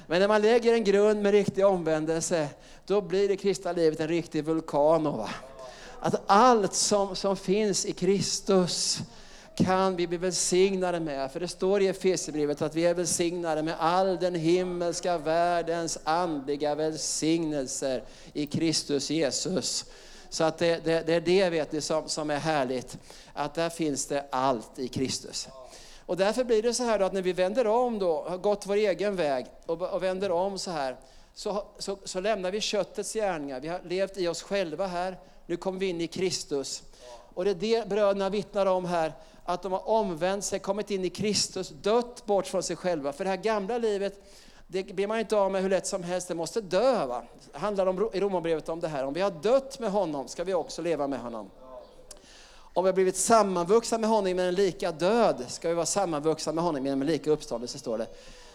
Men 0.07 0.21
när 0.21 0.29
man 0.29 0.43
lägger 0.43 0.75
en 0.75 0.85
grund 0.85 1.23
med 1.23 1.33
riktig 1.33 1.67
omvändelse, 1.67 2.49
då 2.87 3.01
blir 3.01 3.29
det 3.29 3.37
kristna 3.37 3.73
livet 3.73 4.01
en 4.01 4.09
riktig 4.09 4.45
vulkan. 4.45 5.05
Va? 5.05 5.29
Att 6.01 6.23
allt 6.27 6.75
som, 6.75 7.17
som 7.17 7.37
finns 7.37 7.87
i 7.87 7.93
Kristus 7.93 8.99
kan 9.57 9.97
vi 9.97 10.07
bli 10.07 10.17
välsignade 10.17 11.01
med. 11.01 11.33
För 11.33 11.41
det 11.41 11.49
står 11.49 11.83
i 11.83 11.89
Efesierbrevet 11.89 12.63
att 12.63 12.75
vi 12.75 12.87
är 12.87 12.95
välsignade 12.95 13.63
med 13.63 13.75
all 13.79 14.19
den 14.19 14.35
himmelska 14.35 15.19
världens 15.19 15.99
andliga 16.05 16.75
välsignelser 16.75 18.05
i 18.33 18.47
Kristus 18.47 19.11
Jesus. 19.11 19.85
Så 20.29 20.45
att 20.45 20.59
det, 20.59 20.85
det, 20.85 21.07
det 21.07 21.15
är 21.15 21.21
det 21.21 21.51
vet 21.51 21.73
ni, 21.73 21.81
som, 21.81 22.09
som 22.09 22.31
är 22.31 22.39
härligt, 22.39 22.99
att 23.33 23.55
där 23.55 23.71
finns 23.71 24.07
det 24.07 24.25
allt 24.31 24.79
i 24.79 24.89
Kristus. 24.89 25.49
Och 26.07 26.17
därför 26.17 26.45
blir 26.45 26.63
det 26.63 26.75
så 26.75 26.85
här 26.85 26.99
då 26.99 27.05
att 27.05 27.13
när 27.13 27.23
vi 27.23 27.33
vänder 27.33 27.67
om 27.67 27.99
då, 27.99 28.25
har 28.29 28.39
gått 28.39 28.67
vår 28.67 28.77
egen 28.77 29.17
väg 29.17 29.47
och, 29.67 29.83
och 29.83 30.03
vänder 30.03 30.31
om 30.31 30.59
så 30.59 30.71
här, 30.71 30.97
så, 31.35 31.67
så, 31.79 31.99
så 32.05 32.21
lämnar 32.21 32.51
vi 32.51 32.61
köttets 32.61 33.13
gärningar. 33.13 33.61
Vi 33.61 33.69
har 33.69 33.81
levt 33.85 34.17
i 34.17 34.29
oss 34.29 34.43
själva 34.43 34.87
här, 34.87 35.19
nu 35.47 35.57
kommer 35.57 35.81
vi 35.81 35.87
in 35.87 36.01
i 36.01 36.07
Kristus. 36.07 36.83
Och 37.35 37.45
det 37.45 37.51
är 37.51 37.55
det 37.55 37.89
bröderna 37.89 38.31
vittnar 38.31 38.67
om 38.67 38.85
här, 38.85 39.13
att 39.45 39.63
de 39.63 39.73
har 39.73 39.89
omvänt 39.89 40.45
sig, 40.45 40.59
kommit 40.59 40.91
in 40.91 41.05
i 41.05 41.11
Kristus, 41.11 41.69
dött 41.69 42.27
bort 42.27 42.47
från 42.47 42.63
sig 42.63 42.77
själva. 42.77 43.13
För 43.13 43.25
det 43.25 43.31
här 43.31 43.37
gamla 43.37 43.79
livet, 43.79 44.19
det 44.67 44.83
blir 44.83 45.07
man 45.07 45.21
inte 45.21 45.37
av 45.37 45.51
med 45.51 45.63
hur 45.63 45.71
lätt 45.71 45.87
som 45.87 46.03
helst, 46.03 46.29
det 46.29 46.35
måste 46.35 46.61
dö. 46.61 47.07
Va? 47.07 47.23
Det 47.53 47.59
handlar 47.59 47.87
om, 47.87 48.11
i 48.13 48.21
Romarbrevet 48.21 48.69
om 48.69 48.81
det 48.81 48.89
här, 48.89 49.05
om 49.05 49.15
vi 49.15 49.21
har 49.21 49.31
dött 49.31 49.79
med 49.79 49.91
honom 49.91 50.29
ska 50.29 50.45
vi 50.45 50.55
också 50.55 50.83
leva 50.83 51.07
med 51.07 51.21
honom. 51.21 51.51
Om 52.75 52.85
vi 52.85 52.89
har 52.89 52.95
blivit 52.95 53.17
sammanvuxna 53.17 53.99
med 53.99 54.11
honom 54.11 54.37
med 54.37 54.49
en 54.49 54.55
lika 54.55 54.93
död 54.93 55.45
ska 55.49 55.69
vi 55.69 55.75
vara 55.75 55.87
sammanvuxna 55.87 56.53
med 56.53 56.65
honom 56.65 56.83
med 56.83 56.93
en 56.93 57.01
lika 57.01 57.31
uppståndelse, 57.31 57.79
står 57.79 57.99
det. 57.99 58.07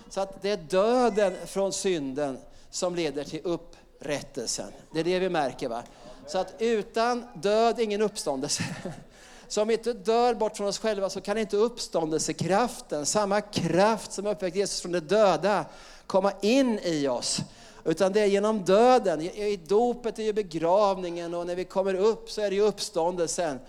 Så 0.09 0.21
att 0.21 0.41
det 0.41 0.49
är 0.49 0.57
döden 0.57 1.35
från 1.45 1.73
synden 1.73 2.37
som 2.69 2.95
leder 2.95 3.23
till 3.23 3.41
upprättelsen. 3.43 4.71
Det 4.91 4.99
är 4.99 5.03
det 5.03 5.19
vi 5.19 5.29
märker. 5.29 5.69
va? 5.69 5.83
Så 6.27 6.37
att 6.37 6.53
utan 6.59 7.25
död, 7.33 7.79
ingen 7.79 8.01
uppståndelse. 8.01 8.63
Så 9.49 9.61
om 9.61 9.67
vi 9.67 9.73
inte 9.73 9.93
dör 9.93 10.33
bort 10.33 10.57
från 10.57 10.67
oss 10.67 10.79
själva 10.79 11.09
så 11.09 11.21
kan 11.21 11.37
inte 11.37 11.57
uppståndelsekraften, 11.57 13.05
samma 13.05 13.41
kraft 13.41 14.11
som 14.11 14.27
uppväckte 14.27 14.59
Jesus 14.59 14.81
från 14.81 14.91
de 14.91 14.99
döda, 14.99 15.65
komma 16.07 16.31
in 16.41 16.79
i 16.83 17.07
oss. 17.07 17.39
Utan 17.85 18.13
det 18.13 18.21
är 18.21 18.25
genom 18.25 18.65
döden, 18.65 19.21
i 19.21 19.59
dopet 19.67 20.19
är 20.19 20.23
ju 20.23 20.33
begravningen 20.33 21.33
och 21.33 21.47
när 21.47 21.55
vi 21.55 21.65
kommer 21.65 21.93
upp 21.93 22.31
så 22.31 22.41
är 22.41 22.49
det 22.49 22.55
ju 22.55 22.61
uppståndelsen. 22.61 23.59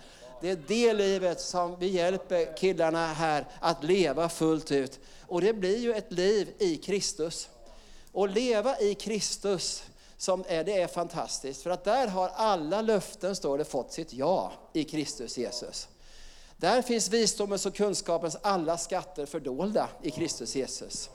Det 0.41 0.49
är 0.49 0.59
det 0.67 0.93
livet 0.93 1.41
som 1.41 1.79
vi 1.79 1.87
hjälper 1.87 2.57
killarna 2.57 3.07
här 3.07 3.45
att 3.59 3.83
leva 3.83 4.29
fullt 4.29 4.71
ut. 4.71 4.99
Och 5.27 5.41
det 5.41 5.53
blir 5.53 5.77
ju 5.77 5.93
ett 5.93 6.11
liv 6.11 6.49
i 6.59 6.77
Kristus. 6.77 7.49
Och 8.11 8.29
leva 8.29 8.79
i 8.79 8.95
Kristus, 8.95 9.83
som 10.21 10.43
är, 10.47 10.63
det 10.63 10.81
är 10.81 10.87
fantastiskt. 10.87 11.63
För 11.63 11.69
att 11.69 11.83
där 11.83 12.07
har 12.07 12.31
alla 12.35 12.81
löften, 12.81 13.35
står 13.35 13.57
det, 13.57 13.65
fått 13.65 13.93
sitt 13.93 14.13
ja 14.13 14.51
i 14.73 14.83
Kristus 14.83 15.37
Jesus. 15.37 15.87
Där 16.57 16.81
finns 16.81 17.09
visdomens 17.09 17.65
och 17.65 17.75
kunskapens 17.75 18.37
alla 18.41 18.77
skatter 18.77 19.25
fördolda 19.25 19.87
i 20.01 20.11
Kristus 20.11 20.55
Jesus. 20.55 21.09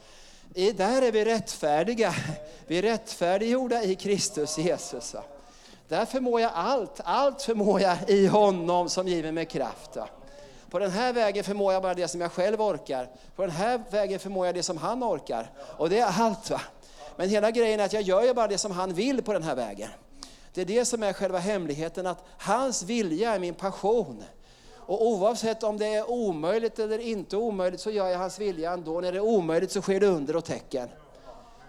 I, 0.55 0.73
där 0.73 1.03
är 1.03 1.13
vi 1.13 1.25
rättfärdiga. 1.25 2.15
Vi 2.67 2.79
är 2.79 2.83
rättfärdiggjorda 2.83 3.83
i 3.83 3.95
Kristus 3.95 4.59
Jesus. 4.59 5.15
Där 5.89 6.07
förmår 6.07 6.41
jag 6.41 6.51
allt, 6.55 7.01
allt 7.05 7.43
förmår 7.43 7.81
jag 7.81 8.11
i 8.11 8.27
honom 8.27 8.89
som 8.89 9.09
giver 9.09 9.33
mig 9.33 9.47
kraft. 9.47 9.97
På 10.71 10.79
den 10.79 10.91
här 10.91 11.13
vägen 11.13 11.45
förmår 11.45 11.73
jag 11.73 11.83
bara 11.83 11.95
det 11.95 12.09
som 12.09 12.21
jag 12.21 12.33
själv 12.33 12.63
orkar. 12.63 13.11
På 13.37 13.43
den 13.43 13.51
här 13.51 13.83
vägen 13.91 14.19
förmår 14.19 14.47
jag 14.47 14.55
det 14.55 14.63
som 14.63 14.77
han 14.77 15.05
orkar. 15.05 15.51
Och 15.77 15.91
det 15.91 15.99
är 15.99 16.23
allt. 16.23 16.51
va. 16.51 16.61
Men 17.17 17.29
hela 17.29 17.51
grejen 17.51 17.81
är 17.81 17.85
att 17.85 17.93
jag 17.93 18.03
gör 18.03 18.23
ju 18.23 18.35
bara 18.35 18.49
det 18.49 18.59
som 18.59 18.73
han 18.73 18.95
vill 18.95 19.23
på 19.23 19.33
den 19.33 19.43
här 19.43 19.55
vägen. 19.55 19.91
Det 20.55 20.61
är 20.61 20.64
det 20.64 20.85
som 20.85 21.03
är 21.03 21.12
själva 21.12 21.39
hemligheten, 21.39 22.07
att 22.07 22.25
hans 22.39 22.83
vilja 22.83 23.35
är 23.35 23.39
min 23.39 23.55
passion. 23.55 24.25
Och 24.77 25.07
oavsett 25.07 25.62
om 25.62 25.79
det 25.79 25.87
är 25.87 26.11
omöjligt 26.11 26.79
eller 26.79 26.99
inte 26.99 27.37
omöjligt 27.37 27.81
så 27.81 27.91
gör 27.91 28.09
jag 28.09 28.19
hans 28.19 28.39
vilja 28.39 28.73
ändå. 28.73 29.01
När 29.01 29.12
det 29.12 29.19
är 29.19 29.23
omöjligt 29.23 29.73
så 29.73 29.83
sker 29.83 30.01
det 30.01 30.07
under 30.07 30.37
och 30.37 30.45
tecken. 30.45 30.89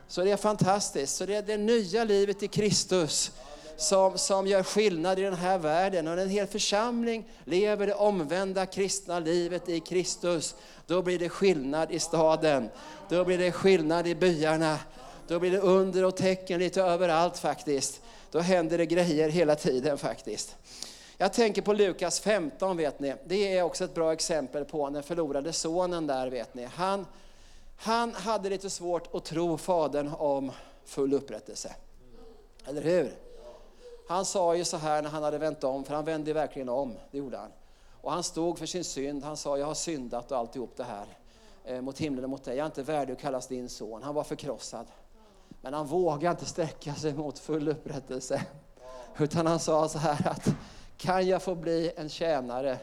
Så 0.08 0.24
det 0.24 0.32
är 0.32 0.38
fantastiskt. 0.38 1.16
Så 1.16 1.26
det 1.26 1.36
är 1.36 1.41
det 1.41 1.58
nya 1.58 2.04
livet 2.04 2.43
i 2.43 2.48
Kristus 2.48 3.32
som, 3.78 4.18
som 4.18 4.48
gör 4.48 4.64
skillnad 4.64 5.20
i 5.20 5.22
den 5.22 5.34
här 5.34 5.58
världen. 5.58 6.08
Och 6.08 6.16
när 6.16 6.24
en 6.24 6.30
hel 6.30 6.48
församling 6.48 7.30
lever 7.43 7.88
det 7.88 7.93
omvända 7.93 8.66
kristna 8.66 9.20
livet 9.20 9.70
i 9.70 9.80
Kristus, 9.80 10.56
då 10.86 11.02
blir 11.02 11.20
det 11.20 11.30
skillnad 11.30 11.91
i 11.91 12.00
staden. 12.00 12.70
Då 13.10 13.26
blir 13.26 13.38
det 13.38 13.52
skillnad 13.52 14.08
i 14.08 14.16
byarna. 14.16 14.80
Då 15.28 15.39
blir 15.39 15.51
det 15.51 15.59
under 15.59 16.05
och 16.05 16.15
tecken 16.15 16.59
lite 16.59 16.82
överallt 16.82 17.38
faktiskt. 17.38 18.01
Då 18.32 18.39
händer 18.39 18.78
det 18.78 18.86
grejer 18.86 19.30
hela 19.30 19.55
tiden 19.55 19.97
faktiskt. 19.97 20.55
Jag 21.17 21.34
tänker 21.34 21.61
på 21.61 21.73
Lukas 21.73 22.19
15 22.19 22.78
vet 22.78 22.99
ni. 22.99 23.15
Det 23.25 23.57
är 23.57 23.63
också 23.63 23.84
ett 23.84 23.93
bra 23.93 24.13
exempel 24.13 24.65
på 24.65 24.89
den 24.89 25.03
förlorade 25.03 25.53
sonen 25.53 26.07
där 26.07 26.28
vet 26.28 26.53
ni. 26.53 26.63
Han, 26.63 27.05
han 27.78 28.13
hade 28.13 28.49
lite 28.49 28.69
svårt 28.69 29.15
att 29.15 29.25
tro 29.25 29.57
fadern 29.57 30.11
om 30.17 30.51
full 30.86 31.13
upprättelse. 31.13 31.75
Eller 32.65 32.82
hur? 32.82 33.11
Han 34.07 34.25
sa 34.25 34.55
ju 34.55 34.63
så 34.63 34.78
här 34.78 35.01
när 35.01 35.09
han 35.09 35.23
hade 35.23 35.38
vänt 35.38 35.63
om, 35.63 35.84
för 35.84 35.95
han 35.95 36.05
vände 36.05 36.34
verkligen 36.34 36.69
om, 36.69 36.93
det 37.11 37.17
gjorde 37.17 37.38
han. 37.38 37.51
Och 38.01 38.11
han 38.11 38.23
stod 38.23 38.59
för 38.59 38.65
sin 38.65 38.84
synd, 38.84 39.23
han 39.23 39.38
sa 39.38 39.57
jag 39.57 39.65
har 39.65 39.73
syndat 39.73 40.32
och 40.32 40.38
alltihop 40.38 40.71
det 40.75 40.84
här 40.84 41.05
eh, 41.65 41.82
mot 41.82 41.97
himlen 41.97 42.23
och 42.23 42.30
mot 42.30 42.43
dig. 42.43 42.57
Jag 42.57 42.63
är 42.63 42.65
inte 42.65 42.84
värdig 42.84 43.13
att 43.13 43.19
kallas 43.19 43.47
din 43.47 43.69
son. 43.69 44.03
Han 44.03 44.15
var 44.15 44.23
förkrossad. 44.23 44.86
Men 45.68 45.74
han 45.74 45.88
vågade 45.88 46.32
inte 46.32 46.45
sträcka 46.45 46.93
sig 46.93 47.13
mot 47.13 47.39
full 47.39 47.68
upprättelse. 47.70 48.41
Utan 49.18 49.47
han 49.47 49.59
sa 49.59 49.89
så 49.89 49.97
här 49.97 50.28
att 50.28 50.55
kan 50.97 51.28
jag 51.28 51.41
få 51.41 51.55
bli 51.55 51.91
en 51.97 52.09
tjänare? 52.09 52.78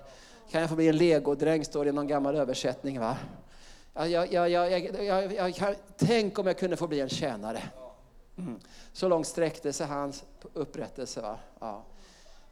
Kan 0.50 0.60
jag 0.60 0.70
få 0.70 0.76
bli 0.76 0.88
en 0.88 0.96
legodräng, 0.96 1.64
står 1.64 1.84
det 1.84 1.88
i 1.88 1.92
någon 1.92 2.06
gammal 2.06 2.36
översättning. 2.36 3.00
Va? 3.00 3.16
Jag, 3.94 4.32
jag, 4.32 4.50
jag, 4.50 4.70
jag, 5.58 5.76
tänk 5.96 6.38
om 6.38 6.46
jag 6.46 6.58
kunde 6.58 6.76
få 6.76 6.86
bli 6.86 7.00
en 7.00 7.08
tjänare. 7.08 7.62
Mm. 8.38 8.60
Så 8.92 9.08
långt 9.08 9.26
sträckte 9.26 9.72
sig 9.72 9.86
hans 9.86 10.24
upprättelse. 10.52 11.20
Va? 11.20 11.38
Ja. 11.60 11.84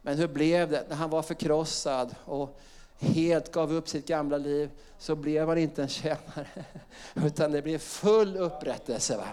Men 0.02 0.18
hur 0.18 0.28
blev 0.28 0.70
det? 0.70 0.84
När 0.88 0.96
han 0.96 1.10
var 1.10 1.22
förkrossad 1.22 2.14
och 2.24 2.60
helt 2.98 3.52
gav 3.52 3.72
upp 3.72 3.88
sitt 3.88 4.06
gamla 4.06 4.38
liv 4.38 4.70
så 4.98 5.14
blev 5.14 5.48
han 5.48 5.58
inte 5.58 5.82
en 5.82 5.88
tjänare. 5.88 6.48
Utan 7.14 7.52
det 7.52 7.62
blev 7.62 7.78
full 7.78 8.36
upprättelse. 8.36 9.16
Va? 9.16 9.28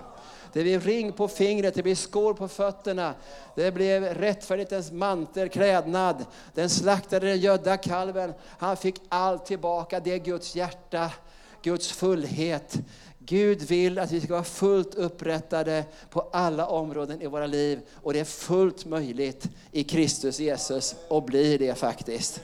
Det 0.53 0.63
blev 0.63 0.83
ring 0.83 1.11
på 1.11 1.27
fingret, 1.27 1.73
det 1.73 1.83
blev 1.83 1.95
skor 1.95 2.33
på 2.33 2.47
fötterna. 2.47 3.13
Det 3.55 3.71
blev 3.71 4.03
rättfärdighetens 4.03 4.91
mantel, 4.91 5.49
klädnad. 5.49 6.25
Den 6.53 6.69
slaktade 6.69 7.27
den 7.27 7.39
gödda 7.39 7.77
kalven. 7.77 8.33
Han 8.57 8.77
fick 8.77 8.95
allt 9.09 9.45
tillbaka. 9.45 9.99
Det 9.99 10.13
är 10.13 10.17
Guds 10.17 10.55
hjärta, 10.55 11.11
Guds 11.61 11.91
fullhet. 11.91 12.77
Gud 13.19 13.61
vill 13.61 13.99
att 13.99 14.11
vi 14.11 14.21
ska 14.21 14.33
vara 14.33 14.43
fullt 14.43 14.95
upprättade 14.95 15.83
på 16.09 16.21
alla 16.21 16.67
områden 16.67 17.21
i 17.21 17.27
våra 17.27 17.47
liv. 17.47 17.79
Och 17.95 18.13
det 18.13 18.19
är 18.19 18.25
fullt 18.25 18.85
möjligt 18.85 19.49
i 19.71 19.83
Kristus 19.83 20.39
Jesus 20.39 20.95
och 21.07 21.23
blir 21.23 21.59
det 21.59 21.75
faktiskt. 21.75 22.41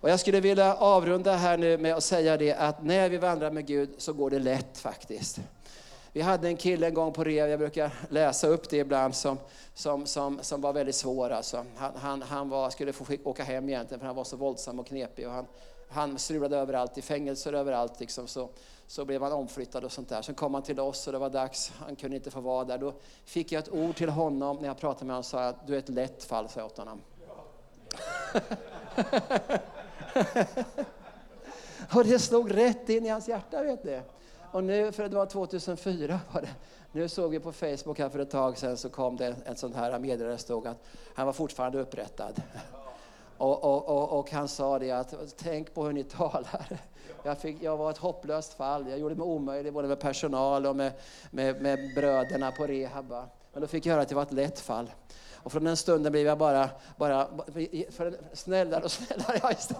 Och 0.00 0.10
jag 0.10 0.20
skulle 0.20 0.40
vilja 0.40 0.74
avrunda 0.74 1.36
här 1.36 1.56
nu 1.56 1.78
med 1.78 1.94
att 1.94 2.04
säga 2.04 2.36
det 2.36 2.54
att 2.54 2.84
när 2.84 3.08
vi 3.08 3.16
vandrar 3.16 3.50
med 3.50 3.66
Gud 3.66 3.90
så 3.98 4.12
går 4.12 4.30
det 4.30 4.38
lätt 4.38 4.78
faktiskt. 4.78 5.40
Vi 6.12 6.20
hade 6.20 6.48
en 6.48 6.56
kille 6.56 6.86
en 6.86 6.94
gång 6.94 7.12
på 7.12 7.24
rev, 7.24 7.50
jag 7.50 7.58
brukar 7.58 7.90
läsa 8.08 8.46
upp 8.46 8.70
det 8.70 8.76
ibland, 8.76 9.14
som, 9.14 9.38
som, 9.74 10.06
som, 10.06 10.38
som 10.42 10.60
var 10.60 10.72
väldigt 10.72 10.94
svår. 10.94 11.30
Alltså. 11.30 11.64
Han, 11.76 11.92
han, 11.96 12.22
han 12.22 12.48
var, 12.48 12.70
skulle 12.70 12.92
få 12.92 13.04
åka 13.24 13.44
hem 13.44 13.68
egentligen 13.68 14.00
för 14.00 14.06
han 14.06 14.16
var 14.16 14.24
så 14.24 14.36
våldsam 14.36 14.78
och 14.78 14.86
knepig. 14.86 15.26
Och 15.26 15.32
han, 15.32 15.46
han 15.88 16.18
strulade 16.18 16.56
överallt, 16.56 16.98
i 16.98 17.02
fängelser 17.02 17.52
överallt. 17.52 18.00
Liksom, 18.00 18.26
så, 18.26 18.48
så 18.86 19.04
blev 19.04 19.22
han 19.22 19.32
omflyttad 19.32 19.84
och 19.84 19.92
sånt 19.92 20.08
där. 20.08 20.22
Sen 20.22 20.34
kom 20.34 20.54
han 20.54 20.62
till 20.62 20.80
oss 20.80 21.06
och 21.06 21.12
det 21.12 21.18
var 21.18 21.30
dags, 21.30 21.72
han 21.78 21.96
kunde 21.96 22.16
inte 22.16 22.30
få 22.30 22.40
vara 22.40 22.64
där. 22.64 22.78
Då 22.78 22.94
fick 23.24 23.52
jag 23.52 23.62
ett 23.62 23.72
ord 23.72 23.96
till 23.96 24.08
honom 24.08 24.56
när 24.56 24.68
jag 24.68 24.78
pratade 24.78 25.04
med 25.04 25.14
honom 25.14 25.20
och 25.20 25.26
sa 25.26 25.44
att 25.44 25.66
du 25.66 25.74
är 25.74 25.78
ett 25.78 25.88
lätt 25.88 26.24
fall, 26.24 26.48
sa 26.48 26.60
jag 26.60 26.66
åt 26.66 26.78
honom. 26.78 27.00
Och 31.94 32.04
det 32.04 32.18
slog 32.18 32.56
rätt 32.56 32.88
in 32.88 33.06
i 33.06 33.08
hans 33.08 33.28
hjärta, 33.28 33.62
vet 33.62 33.84
ni. 33.84 34.00
Och 34.52 34.64
nu, 34.64 34.92
för 34.92 35.08
det 35.08 35.16
var 35.16 35.26
2004 35.26 36.20
var 36.32 36.40
det. 36.40 36.54
Nu 36.92 37.08
såg 37.08 37.30
vi 37.30 37.40
på 37.40 37.52
Facebook 37.52 37.98
här 37.98 38.08
för 38.08 38.18
ett 38.18 38.30
tag 38.30 38.58
sedan 38.58 38.76
så 38.76 38.88
kom 38.88 39.16
det 39.16 39.36
ett 39.46 39.58
sån 39.58 39.74
här 39.74 39.98
meddelande 39.98 40.34
det 40.34 40.38
stod 40.38 40.66
att 40.66 40.78
han 41.14 41.26
var 41.26 41.32
fortfarande 41.32 41.80
upprättad. 41.80 42.42
Och, 43.38 43.64
och, 43.64 43.88
och, 43.88 44.18
och 44.18 44.30
han 44.30 44.48
sa 44.48 44.78
det 44.78 44.90
att 44.90 45.14
tänk 45.36 45.74
på 45.74 45.84
hur 45.84 45.92
ni 45.92 46.04
talar. 46.04 46.80
Jag, 47.22 47.38
fick, 47.38 47.62
jag 47.62 47.76
var 47.76 47.90
ett 47.90 47.98
hopplöst 47.98 48.54
fall. 48.54 48.88
Jag 48.88 48.98
gjorde 48.98 49.14
mig 49.14 49.24
omöjlig 49.24 49.72
både 49.72 49.88
med 49.88 50.00
personal 50.00 50.66
och 50.66 50.76
med, 50.76 50.92
med, 51.30 51.62
med 51.62 51.94
bröderna 51.94 52.52
på 52.52 52.66
rehab. 52.66 53.14
Men 53.52 53.60
då 53.62 53.66
fick 53.66 53.86
jag 53.86 53.92
höra 53.92 54.02
att 54.02 54.08
det 54.08 54.14
var 54.14 54.22
ett 54.22 54.32
lätt 54.32 54.60
fall. 54.60 54.90
Och 55.34 55.52
från 55.52 55.64
den 55.64 55.76
stunden 55.76 56.12
blev 56.12 56.26
jag 56.26 56.38
bara, 56.38 56.70
bara 56.96 57.28
för, 57.90 58.18
snällare 58.32 58.84
och 58.84 58.90
snällare. 58.90 59.38
Ja, 59.42 59.50
just 59.50 59.68
det. 59.68 59.76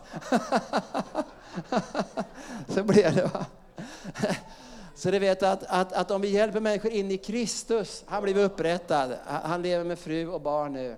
Så 2.74 2.82
blev 2.82 3.14
det. 3.14 3.30
Va? 3.34 3.46
Så 4.94 5.10
du 5.10 5.18
vet 5.18 5.42
att, 5.42 5.64
att, 5.68 5.92
att 5.92 6.10
om 6.10 6.20
vi 6.20 6.28
hjälper 6.28 6.60
människor 6.60 6.90
in 6.90 7.10
i 7.10 7.18
Kristus, 7.18 8.04
han 8.06 8.22
blev 8.22 8.38
upprättad, 8.38 9.14
han 9.24 9.62
lever 9.62 9.84
med 9.84 9.98
fru 9.98 10.28
och 10.28 10.40
barn 10.40 10.72
nu 10.72 10.96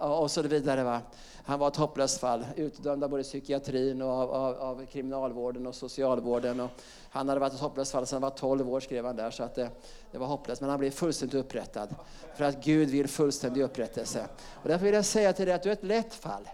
och 0.00 0.30
så 0.30 0.42
vidare. 0.42 0.84
Va? 0.84 1.00
Han 1.44 1.58
var 1.58 1.68
ett 1.68 1.76
hopplöst 1.76 2.20
fall, 2.20 2.46
utdömd 2.56 3.04
av 3.04 3.10
både 3.10 3.22
psykiatrin 3.22 4.02
och 4.02 4.10
av, 4.10 4.30
av, 4.30 4.58
av 4.58 4.86
kriminalvården 4.86 5.66
och 5.66 5.74
socialvården. 5.74 6.60
Och 6.60 6.70
han 7.10 7.28
hade 7.28 7.40
varit 7.40 7.52
ett 7.52 7.60
hopplöst 7.60 7.92
fall 7.92 8.06
sedan 8.06 8.22
han 8.22 8.30
var 8.30 8.38
12 8.38 8.70
år 8.70 8.80
skrev 8.80 9.06
han 9.06 9.16
där, 9.16 9.30
så 9.30 9.42
att 9.42 9.54
det, 9.54 9.70
det 10.12 10.18
var 10.18 10.26
hopplöst. 10.26 10.60
Men 10.60 10.70
han 10.70 10.78
blev 10.78 10.90
fullständigt 10.90 11.34
upprättad. 11.34 11.94
För 12.36 12.44
att 12.44 12.64
Gud 12.64 12.88
vill 12.88 13.08
fullständig 13.08 13.62
upprättelse. 13.62 14.26
Och 14.54 14.68
därför 14.68 14.84
vill 14.84 14.94
jag 14.94 15.04
säga 15.04 15.32
till 15.32 15.46
dig 15.46 15.54
att 15.54 15.62
du 15.62 15.68
är 15.68 15.72
ett 15.72 15.84
lätt 15.84 16.14
fall. 16.14 16.48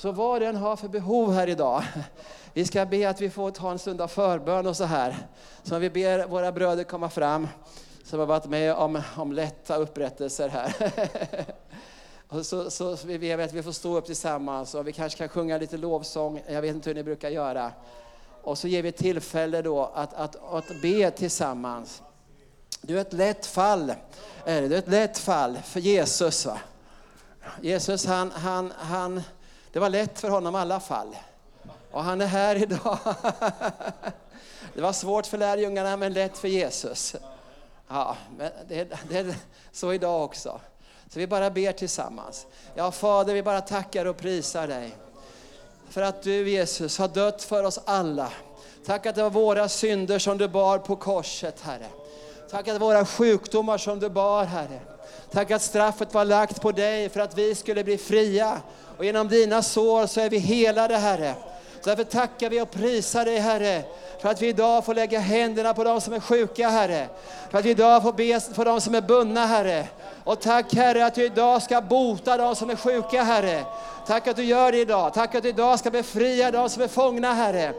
Så 0.00 0.12
vad 0.12 0.42
den 0.42 0.56
har 0.56 0.76
för 0.76 0.88
behov 0.88 1.32
här 1.32 1.46
idag. 1.46 1.82
Vi 2.52 2.64
ska 2.64 2.86
be 2.86 3.08
att 3.08 3.20
vi 3.20 3.30
får 3.30 3.50
ta 3.50 3.70
en 3.70 3.78
stund 3.78 4.00
av 4.00 4.08
förbön 4.08 4.66
och 4.66 4.76
så 4.76 4.84
här. 4.84 5.16
Så 5.62 5.78
vi 5.78 5.90
ber 5.90 6.26
våra 6.26 6.52
bröder 6.52 6.84
komma 6.84 7.10
fram 7.10 7.48
som 8.04 8.18
har 8.18 8.26
varit 8.26 8.44
med 8.44 8.74
om, 8.74 9.02
om 9.16 9.32
lätta 9.32 9.76
upprättelser 9.76 10.48
här. 10.48 10.74
Och 12.28 12.46
så, 12.46 12.70
så 12.70 12.96
vi 13.04 13.18
ber 13.18 13.38
att 13.38 13.52
vi 13.52 13.62
får 13.62 13.72
stå 13.72 13.96
upp 13.96 14.06
tillsammans 14.06 14.74
och 14.74 14.88
vi 14.88 14.92
kanske 14.92 15.18
kan 15.18 15.28
sjunga 15.28 15.58
lite 15.58 15.76
lovsång. 15.76 16.42
Jag 16.48 16.62
vet 16.62 16.74
inte 16.74 16.90
hur 16.90 16.94
ni 16.94 17.02
brukar 17.02 17.28
göra. 17.30 17.72
Och 18.42 18.58
så 18.58 18.68
ger 18.68 18.82
vi 18.82 18.92
tillfälle 18.92 19.62
då 19.62 19.92
att, 19.94 20.14
att, 20.14 20.52
att 20.52 20.82
be 20.82 21.10
tillsammans. 21.10 22.02
Du 22.80 22.96
är 22.96 23.00
ett 23.00 23.12
lätt 23.12 23.46
fall. 23.46 23.94
Är? 24.44 24.62
Du 24.62 24.74
är 24.74 24.78
ett 24.78 24.88
lätt 24.88 25.18
fall 25.18 25.58
för 25.64 25.80
Jesus. 25.80 26.46
Va? 26.46 26.58
Jesus 27.60 28.06
han, 28.06 28.30
han, 28.30 28.72
han, 28.76 29.22
det 29.72 29.78
var 29.78 29.88
lätt 29.88 30.20
för 30.20 30.28
honom 30.28 30.54
i 30.54 30.58
alla 30.58 30.80
fall. 30.80 31.16
Och 31.90 32.04
han 32.04 32.20
är 32.20 32.26
här 32.26 32.56
idag. 32.56 32.98
Det 34.74 34.80
var 34.80 34.92
svårt 34.92 35.26
för 35.26 35.38
lärjungarna 35.38 35.96
men 35.96 36.12
lätt 36.12 36.38
för 36.38 36.48
Jesus. 36.48 37.16
Ja, 37.88 38.16
men 38.38 38.50
det, 38.68 38.88
det 39.08 39.18
är 39.18 39.34
så 39.72 39.92
idag 39.92 40.24
också. 40.24 40.60
Så 41.08 41.18
vi 41.18 41.26
bara 41.26 41.50
ber 41.50 41.72
tillsammans. 41.72 42.46
Ja, 42.74 42.90
Fader, 42.90 43.34
vi 43.34 43.42
bara 43.42 43.60
tackar 43.60 44.06
och 44.06 44.16
prisar 44.16 44.68
dig. 44.68 44.96
För 45.88 46.02
att 46.02 46.22
du, 46.22 46.50
Jesus, 46.50 46.98
har 46.98 47.08
dött 47.08 47.42
för 47.42 47.64
oss 47.64 47.80
alla. 47.84 48.32
Tack 48.86 49.06
att 49.06 49.14
det 49.14 49.22
var 49.22 49.30
våra 49.30 49.68
synder 49.68 50.18
som 50.18 50.38
du 50.38 50.48
bar 50.48 50.78
på 50.78 50.96
korset, 50.96 51.60
Herre. 51.60 51.86
Tack 52.50 52.68
att 52.68 52.74
det 52.74 52.78
var 52.78 52.86
våra 52.94 53.06
sjukdomar 53.06 53.78
som 53.78 54.00
du 54.00 54.08
bar, 54.08 54.44
Herre. 54.44 54.80
Tack 55.32 55.50
att 55.50 55.62
straffet 55.62 56.14
var 56.14 56.24
lagt 56.24 56.60
på 56.60 56.72
dig 56.72 57.08
för 57.08 57.20
att 57.20 57.38
vi 57.38 57.54
skulle 57.54 57.84
bli 57.84 57.98
fria. 57.98 58.60
Och 58.98 59.04
genom 59.04 59.28
dina 59.28 59.62
sår 59.62 60.06
så 60.06 60.20
är 60.20 60.30
vi 60.30 60.38
helade, 60.38 60.96
Herre. 60.96 61.34
Så 61.80 61.90
därför 61.90 62.04
tackar 62.04 62.50
vi 62.50 62.60
och 62.60 62.70
prisar 62.70 63.24
dig, 63.24 63.38
Herre, 63.38 63.82
för 64.20 64.28
att 64.28 64.42
vi 64.42 64.48
idag 64.48 64.84
får 64.84 64.94
lägga 64.94 65.18
händerna 65.18 65.74
på 65.74 65.84
de 65.84 66.00
som 66.00 66.12
är 66.12 66.20
sjuka, 66.20 66.68
Herre. 66.68 67.08
För 67.50 67.58
att 67.58 67.64
vi 67.64 67.70
idag 67.70 68.02
får 68.02 68.12
be 68.12 68.40
för 68.40 68.64
de 68.64 68.80
som 68.80 68.94
är 68.94 69.00
bundna, 69.00 69.46
Herre. 69.46 69.86
Och 70.24 70.40
tack, 70.40 70.74
Herre, 70.74 71.06
att 71.06 71.14
du 71.14 71.24
idag 71.24 71.62
ska 71.62 71.80
bota 71.80 72.36
de 72.36 72.56
som 72.56 72.70
är 72.70 72.76
sjuka, 72.76 73.22
Herre. 73.22 73.64
Tack 74.06 74.28
att 74.28 74.36
du 74.36 74.44
gör 74.44 74.72
det 74.72 74.78
idag. 74.78 75.14
Tack 75.14 75.34
att 75.34 75.42
du 75.42 75.48
idag 75.48 75.78
ska 75.78 75.90
befria 75.90 76.50
de 76.50 76.70
som 76.70 76.82
är 76.82 76.88
fångna, 76.88 77.32
Herre. 77.32 77.72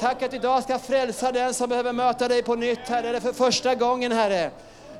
Tack 0.00 0.22
att 0.22 0.30
du 0.30 0.36
idag 0.36 0.62
ska 0.62 0.78
frälsa 0.78 1.32
den 1.32 1.54
som 1.54 1.68
behöver 1.68 1.92
möta 1.92 2.28
dig 2.28 2.42
på 2.42 2.54
nytt, 2.54 2.88
Herre, 2.88 3.08
eller 3.08 3.20
för 3.20 3.32
första 3.32 3.74
gången, 3.74 4.12
Herre. 4.12 4.50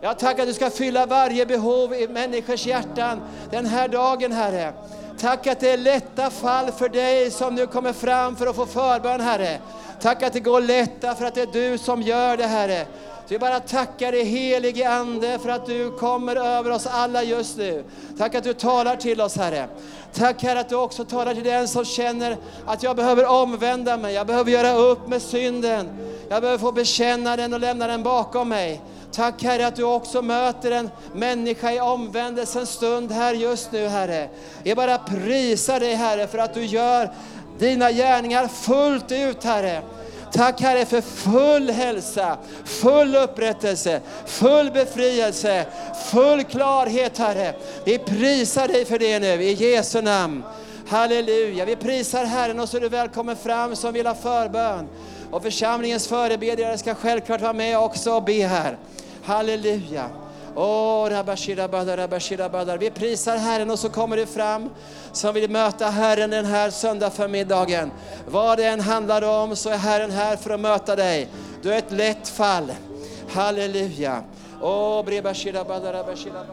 Jag 0.01 0.19
tackar 0.19 0.43
att 0.43 0.49
du 0.49 0.55
ska 0.55 0.71
fylla 0.71 1.07
varje 1.07 1.47
behov 1.47 1.95
i 1.95 2.09
människors 2.09 2.67
hjärtan 2.67 3.21
den 3.51 3.67
här 3.67 3.89
dagen, 3.89 4.33
Herre. 4.33 4.73
Tack 5.21 5.47
att 5.47 5.61
det 5.61 5.71
är 5.71 5.77
lätta 5.77 6.31
fall 6.31 6.73
för 6.73 6.89
dig 6.89 7.31
som 7.31 7.55
nu 7.55 7.67
kommer 7.67 7.93
fram 7.93 8.37
för 8.37 8.47
att 8.47 8.57
få 8.57 8.67
förbön, 8.67 9.21
Herre. 9.21 9.59
Tack 10.01 10.23
att 10.23 10.33
det 10.33 10.41
går 10.41 10.61
lätta 10.61 11.15
för 11.15 11.25
att 11.25 11.35
det 11.35 11.43
är 11.43 11.71
du 11.71 11.79
som 11.79 12.03
gör 12.03 12.37
det, 12.37 12.47
Herre. 12.47 12.87
Så 13.27 13.35
vi 13.35 13.39
bara 13.39 13.61
tackar 13.61 14.13
dig 14.13 14.25
helige 14.25 14.91
Ande 14.91 15.39
för 15.39 15.49
att 15.49 15.67
du 15.67 15.91
kommer 15.91 16.37
över 16.37 16.71
oss 16.71 16.87
alla 16.87 17.23
just 17.23 17.57
nu. 17.57 17.85
Tack 18.19 18.35
att 18.35 18.45
du 18.45 18.53
talar 18.53 18.97
till 18.97 19.21
oss 19.21 19.37
Herre. 19.37 19.69
Tack 20.13 20.43
Herre 20.43 20.61
att 20.61 20.69
du 20.69 20.75
också 20.75 21.05
talar 21.05 21.35
till 21.35 21.45
den 21.45 21.69
som 21.69 21.85
känner 21.85 22.37
att 22.67 22.83
jag 22.83 22.97
behöver 22.97 23.27
omvända 23.27 23.97
mig, 23.97 24.15
jag 24.15 24.27
behöver 24.27 24.51
göra 24.51 24.73
upp 24.73 25.09
med 25.09 25.23
synden. 25.23 25.89
Jag 26.29 26.43
behöver 26.43 26.59
få 26.59 26.73
bekänna 26.73 27.37
den 27.37 27.55
och 27.55 27.61
lämna 27.61 27.87
den 27.87 28.03
bakom 28.03 28.49
mig. 28.49 28.81
Tack 29.17 29.43
Herre 29.43 29.67
att 29.67 29.77
du 29.77 29.83
också 29.83 30.23
möter 30.23 30.71
en 30.71 30.91
människa 31.13 31.73
i 31.73 31.81
omvändelsens 31.81 32.71
stund 32.71 33.13
här 33.13 33.35
just 33.35 33.73
nu 33.73 33.89
Herre. 33.89 34.29
Jag 34.63 34.77
bara 34.77 34.99
prisar 34.99 35.81
dig 35.81 35.95
Herre 35.95 36.27
för 36.27 36.39
att 36.39 36.55
du 36.55 36.65
gör 36.65 37.13
dina 37.59 37.93
gärningar 37.93 38.49
fullt 38.49 39.13
ut 39.13 39.45
Herre. 39.45 39.83
Tack 40.33 40.61
Herre 40.61 40.85
för 40.85 41.01
full 41.01 41.71
hälsa, 41.71 42.39
full 42.65 43.17
upprättelse, 43.17 44.01
full 44.27 44.71
befrielse, 44.71 45.67
full 46.11 46.45
klarhet 46.45 47.19
Herre. 47.19 47.55
Vi 47.85 47.99
prisar 47.99 48.69
dig 48.69 48.85
för 48.85 48.99
det 48.99 49.19
nu 49.19 49.43
i 49.43 49.53
Jesu 49.53 50.03
namn. 50.03 50.45
Halleluja, 50.89 51.65
vi 51.65 51.77
prisar 51.77 52.25
Herren 52.25 52.61
och 52.61 52.69
så 52.69 52.77
är 52.77 52.81
du 52.81 52.89
välkommen 52.89 53.37
fram 53.37 53.77
som 53.77 53.93
vill 53.93 54.07
ha 54.07 54.15
förbön. 54.15 54.89
Och 55.31 55.43
församlingens 55.43 56.09
förebedjare 56.09 56.79
ska 56.79 56.95
självklart 56.95 57.41
vara 57.41 57.53
med 57.53 57.79
också 57.79 58.13
och 58.13 58.25
be 58.25 58.47
här. 58.47 58.79
Halleluja. 59.27 60.11
Oh, 60.55 61.09
rabashira 61.11 61.69
badar. 62.49 62.79
Vi 62.79 62.91
prisar 62.91 63.37
Herren 63.37 63.71
och 63.71 63.79
så 63.79 63.89
kommer 63.89 64.17
det 64.17 64.27
fram 64.27 64.71
som 65.13 65.35
vill 65.35 65.51
möta 65.51 65.91
Herren 65.91 66.31
den 66.31 66.45
här 66.45 66.71
söndag 66.71 67.11
förmiddagen. 67.11 67.91
Vad 68.29 68.59
det 68.59 68.65
än 68.65 68.81
handlar 68.81 69.23
om 69.23 69.57
så 69.57 69.71
är 69.71 69.77
Herren 69.77 70.11
här 70.11 70.37
för 70.37 70.51
att 70.51 70.61
möta 70.61 70.97
dig. 70.97 71.29
Du 71.63 71.73
är 71.73 71.79
ett 71.79 71.93
lätt 71.93 72.29
fall. 72.29 72.73
Halleluja. 73.29 74.23
Oh, 74.61 75.05
brebashira 75.05 75.65
badar, 75.65 75.93
rabashira 75.93 76.47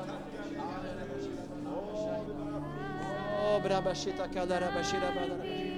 brabashita 3.64 4.28
kadar, 4.28 4.62
rabashira 4.62 5.12
badar. 5.16 5.38
Stop 5.38 5.73